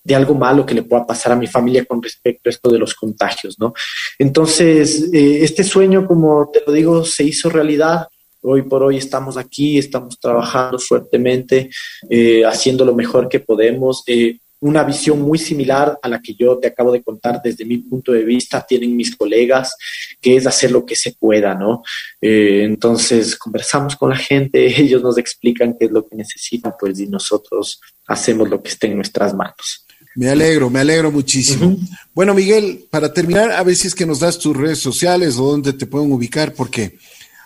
algo 0.09 0.35
malo 0.35 0.65
que 0.65 0.73
le 0.73 0.83
pueda 0.83 1.05
pasar 1.05 1.33
a 1.33 1.35
mi 1.35 1.47
familia 1.47 1.85
con 1.85 2.01
respecto 2.01 2.49
a 2.49 2.51
esto 2.51 2.71
de 2.71 2.79
los 2.79 2.95
contagios, 2.95 3.59
¿no? 3.59 3.73
Entonces, 4.17 5.09
eh, 5.13 5.43
este 5.43 5.63
sueño, 5.63 6.05
como 6.05 6.49
te 6.51 6.61
lo 6.65 6.73
digo, 6.73 7.05
se 7.05 7.23
hizo 7.23 7.49
realidad 7.49 8.07
hoy 8.43 8.63
por 8.63 8.81
hoy 8.81 8.97
estamos 8.97 9.37
aquí, 9.37 9.77
estamos 9.77 10.19
trabajando 10.19 10.79
fuertemente, 10.79 11.69
eh, 12.09 12.43
haciendo 12.43 12.83
lo 12.83 12.95
mejor 12.95 13.29
que 13.29 13.39
podemos. 13.39 14.03
Eh, 14.07 14.39
una 14.61 14.83
visión 14.83 15.19
muy 15.19 15.39
similar 15.39 15.97
a 16.01 16.07
la 16.07 16.21
que 16.21 16.35
yo 16.35 16.59
te 16.59 16.67
acabo 16.67 16.91
de 16.91 17.01
contar 17.01 17.41
desde 17.43 17.65
mi 17.65 17.79
punto 17.79 18.11
de 18.11 18.23
vista, 18.23 18.63
tienen 18.67 18.95
mis 18.95 19.15
colegas, 19.15 19.75
que 20.19 20.35
es 20.35 20.45
hacer 20.45 20.71
lo 20.71 20.85
que 20.85 20.95
se 20.95 21.13
pueda, 21.13 21.55
¿no? 21.55 21.81
Entonces, 22.21 23.35
conversamos 23.35 23.95
con 23.95 24.11
la 24.11 24.17
gente, 24.17 24.67
ellos 24.79 25.01
nos 25.01 25.17
explican 25.17 25.75
qué 25.79 25.85
es 25.85 25.91
lo 25.91 26.07
que 26.07 26.15
necesitan, 26.15 26.73
pues, 26.79 26.99
y 26.99 27.07
nosotros 27.07 27.81
hacemos 28.05 28.49
lo 28.49 28.61
que 28.61 28.69
esté 28.69 28.85
en 28.85 28.97
nuestras 28.97 29.33
manos. 29.33 29.87
Me 30.15 30.29
alegro, 30.29 30.69
me 30.69 30.79
alegro 30.79 31.11
muchísimo. 31.11 31.77
Bueno, 32.13 32.33
Miguel, 32.33 32.85
para 32.89 33.13
terminar, 33.13 33.51
a 33.51 33.63
ver 33.63 33.75
si 33.75 33.87
es 33.87 33.95
que 33.95 34.05
nos 34.05 34.19
das 34.19 34.37
tus 34.37 34.55
redes 34.55 34.79
sociales 34.79 35.37
o 35.37 35.45
dónde 35.45 35.73
te 35.73 35.85
pueden 35.85 36.11
ubicar, 36.11 36.53
porque 36.53 36.97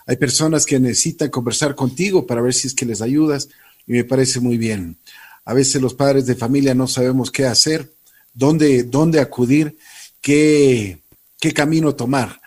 hay 0.08 0.18
personas 0.18 0.66
que 0.66 0.80
necesitan 0.80 1.30
conversar 1.30 1.76
contigo 1.76 2.26
para 2.26 2.42
ver 2.42 2.54
si 2.54 2.68
es 2.68 2.74
que 2.74 2.86
les 2.86 3.02
ayudas 3.02 3.50
y 3.86 3.94
me 3.94 4.04
parece 4.04 4.40
muy 4.40 4.58
bien. 4.58 4.98
A 5.46 5.54
veces 5.54 5.82
los 5.82 5.94
padres 5.94 6.26
de 6.26 6.36
familia 6.36 6.74
no 6.74 6.88
sabemos 6.88 7.30
qué 7.30 7.46
hacer, 7.46 7.92
dónde, 8.34 8.84
dónde 8.84 9.20
acudir, 9.20 9.78
qué, 10.22 11.00
qué 11.40 11.54
camino 11.54 11.94
tomar. 11.96 12.42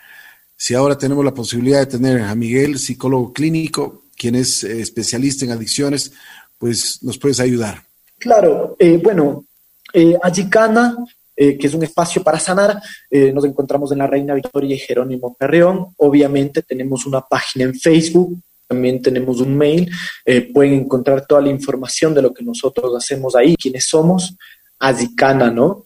Si 0.57 0.75
ahora 0.75 0.99
tenemos 0.99 1.25
la 1.25 1.35
posibilidad 1.35 1.79
de 1.79 1.87
tener 1.87 2.21
a 2.23 2.35
Miguel, 2.35 2.81
psicólogo 2.81 3.33
clínico, 3.33 4.03
quien 4.17 4.35
es 4.35 4.65
eh, 4.65 4.81
especialista 4.81 5.45
en 5.45 5.53
adicciones, 5.53 6.13
pues 6.59 6.99
nos 7.03 7.19
puedes 7.19 7.39
ayudar. 7.39 7.85
Claro, 8.19 8.75
eh, 8.81 9.01
bueno, 9.01 9.45
eh, 9.93 10.17
Ayicana, 10.23 10.97
eh, 11.41 11.57
que 11.57 11.69
es 11.69 11.75
un 11.75 11.85
espacio 11.85 12.21
para 12.21 12.41
sanar, 12.41 12.83
eh, 13.09 13.33
nos 13.33 13.45
encontramos 13.45 13.93
en 13.93 13.99
la 13.99 14.09
Reina 14.09 14.35
Victoria 14.35 14.75
y 14.75 14.79
Jerónimo 14.79 15.37
Carreón. 15.39 15.95
Obviamente 15.99 16.63
tenemos 16.63 17.07
una 17.07 17.21
página 17.21 17.65
en 17.65 17.77
Facebook, 17.77 18.41
también 18.67 19.01
tenemos 19.01 19.41
un 19.41 19.57
mail, 19.57 19.89
eh, 20.25 20.53
pueden 20.53 20.75
encontrar 20.75 21.25
toda 21.29 21.41
la 21.41 21.51
información 21.51 22.13
de 22.13 22.23
lo 22.23 22.35
que 22.35 22.43
nosotros 22.43 22.93
hacemos 22.97 23.37
ahí, 23.37 23.55
quiénes 23.55 23.87
somos, 23.87 24.35
Azicana, 24.81 25.49
¿no? 25.49 25.85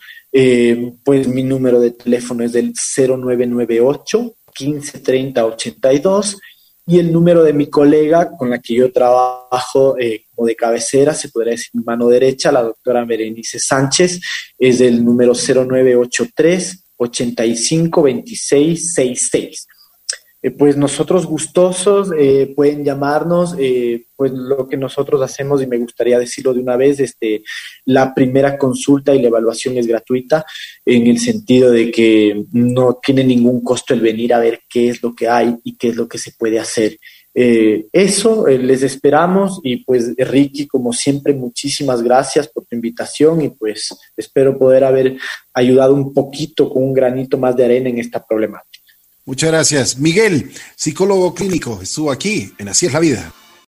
Pues 1.04 1.28
mi 1.28 1.42
número 1.42 1.78
de 1.80 1.90
teléfono 1.90 2.44
es 2.44 2.52
del 2.52 2.72
0998 2.72 4.34
1530 4.58 5.44
82 5.44 6.38
y 6.86 6.98
el 6.98 7.12
número 7.12 7.44
de 7.44 7.52
mi 7.52 7.68
colega 7.68 8.36
con 8.36 8.50
la 8.50 8.58
que 8.58 8.74
yo 8.74 8.92
trabajo 8.92 9.96
eh, 9.98 10.24
como 10.34 10.48
de 10.48 10.56
cabecera, 10.56 11.14
se 11.14 11.28
podría 11.28 11.52
decir 11.52 11.70
mi 11.74 11.84
mano 11.84 12.08
derecha, 12.08 12.50
la 12.50 12.62
doctora 12.62 13.04
Berenice 13.04 13.58
Sánchez, 13.58 14.20
es 14.58 14.80
el 14.80 15.04
número 15.04 15.32
0983 15.34 16.84
85 16.96 18.02
26 18.02 18.94
66. 18.94 19.66
Eh, 20.44 20.50
pues 20.50 20.76
nosotros 20.76 21.24
gustosos 21.24 22.10
eh, 22.18 22.52
pueden 22.56 22.84
llamarnos, 22.84 23.54
eh, 23.60 24.06
pues 24.16 24.32
lo 24.32 24.68
que 24.68 24.76
nosotros 24.76 25.22
hacemos, 25.22 25.62
y 25.62 25.68
me 25.68 25.78
gustaría 25.78 26.18
decirlo 26.18 26.52
de 26.52 26.60
una 26.60 26.76
vez, 26.76 26.98
este, 26.98 27.44
la 27.84 28.12
primera 28.12 28.58
consulta 28.58 29.14
y 29.14 29.22
la 29.22 29.28
evaluación 29.28 29.78
es 29.78 29.86
gratuita, 29.86 30.44
en 30.84 31.06
el 31.06 31.20
sentido 31.20 31.70
de 31.70 31.92
que 31.92 32.44
no 32.52 32.98
tiene 33.00 33.22
ningún 33.22 33.62
costo 33.62 33.94
el 33.94 34.00
venir 34.00 34.34
a 34.34 34.40
ver 34.40 34.62
qué 34.68 34.88
es 34.88 35.00
lo 35.00 35.14
que 35.14 35.28
hay 35.28 35.54
y 35.62 35.76
qué 35.76 35.88
es 35.88 35.96
lo 35.96 36.08
que 36.08 36.18
se 36.18 36.32
puede 36.32 36.58
hacer. 36.58 36.98
Eso, 37.34 38.46
les 38.46 38.82
esperamos 38.82 39.58
y 39.62 39.76
pues 39.84 40.14
Ricky, 40.18 40.66
como 40.66 40.92
siempre, 40.92 41.32
muchísimas 41.32 42.02
gracias 42.02 42.46
por 42.46 42.66
tu 42.66 42.76
invitación 42.76 43.40
y 43.40 43.48
pues 43.48 43.88
espero 44.14 44.58
poder 44.58 44.84
haber 44.84 45.16
ayudado 45.54 45.94
un 45.94 46.12
poquito 46.12 46.68
con 46.68 46.82
un 46.82 46.92
granito 46.92 47.38
más 47.38 47.56
de 47.56 47.64
arena 47.64 47.88
en 47.88 47.98
esta 47.98 48.22
problemática. 48.22 48.81
Muchas 49.24 49.50
gracias. 49.50 49.98
Miguel, 49.98 50.52
psicólogo 50.74 51.34
clínico, 51.34 51.80
estuvo 51.80 52.10
aquí 52.10 52.52
en 52.58 52.68
Así 52.68 52.86
es 52.86 52.92
la 52.92 53.00
vida. 53.00 53.32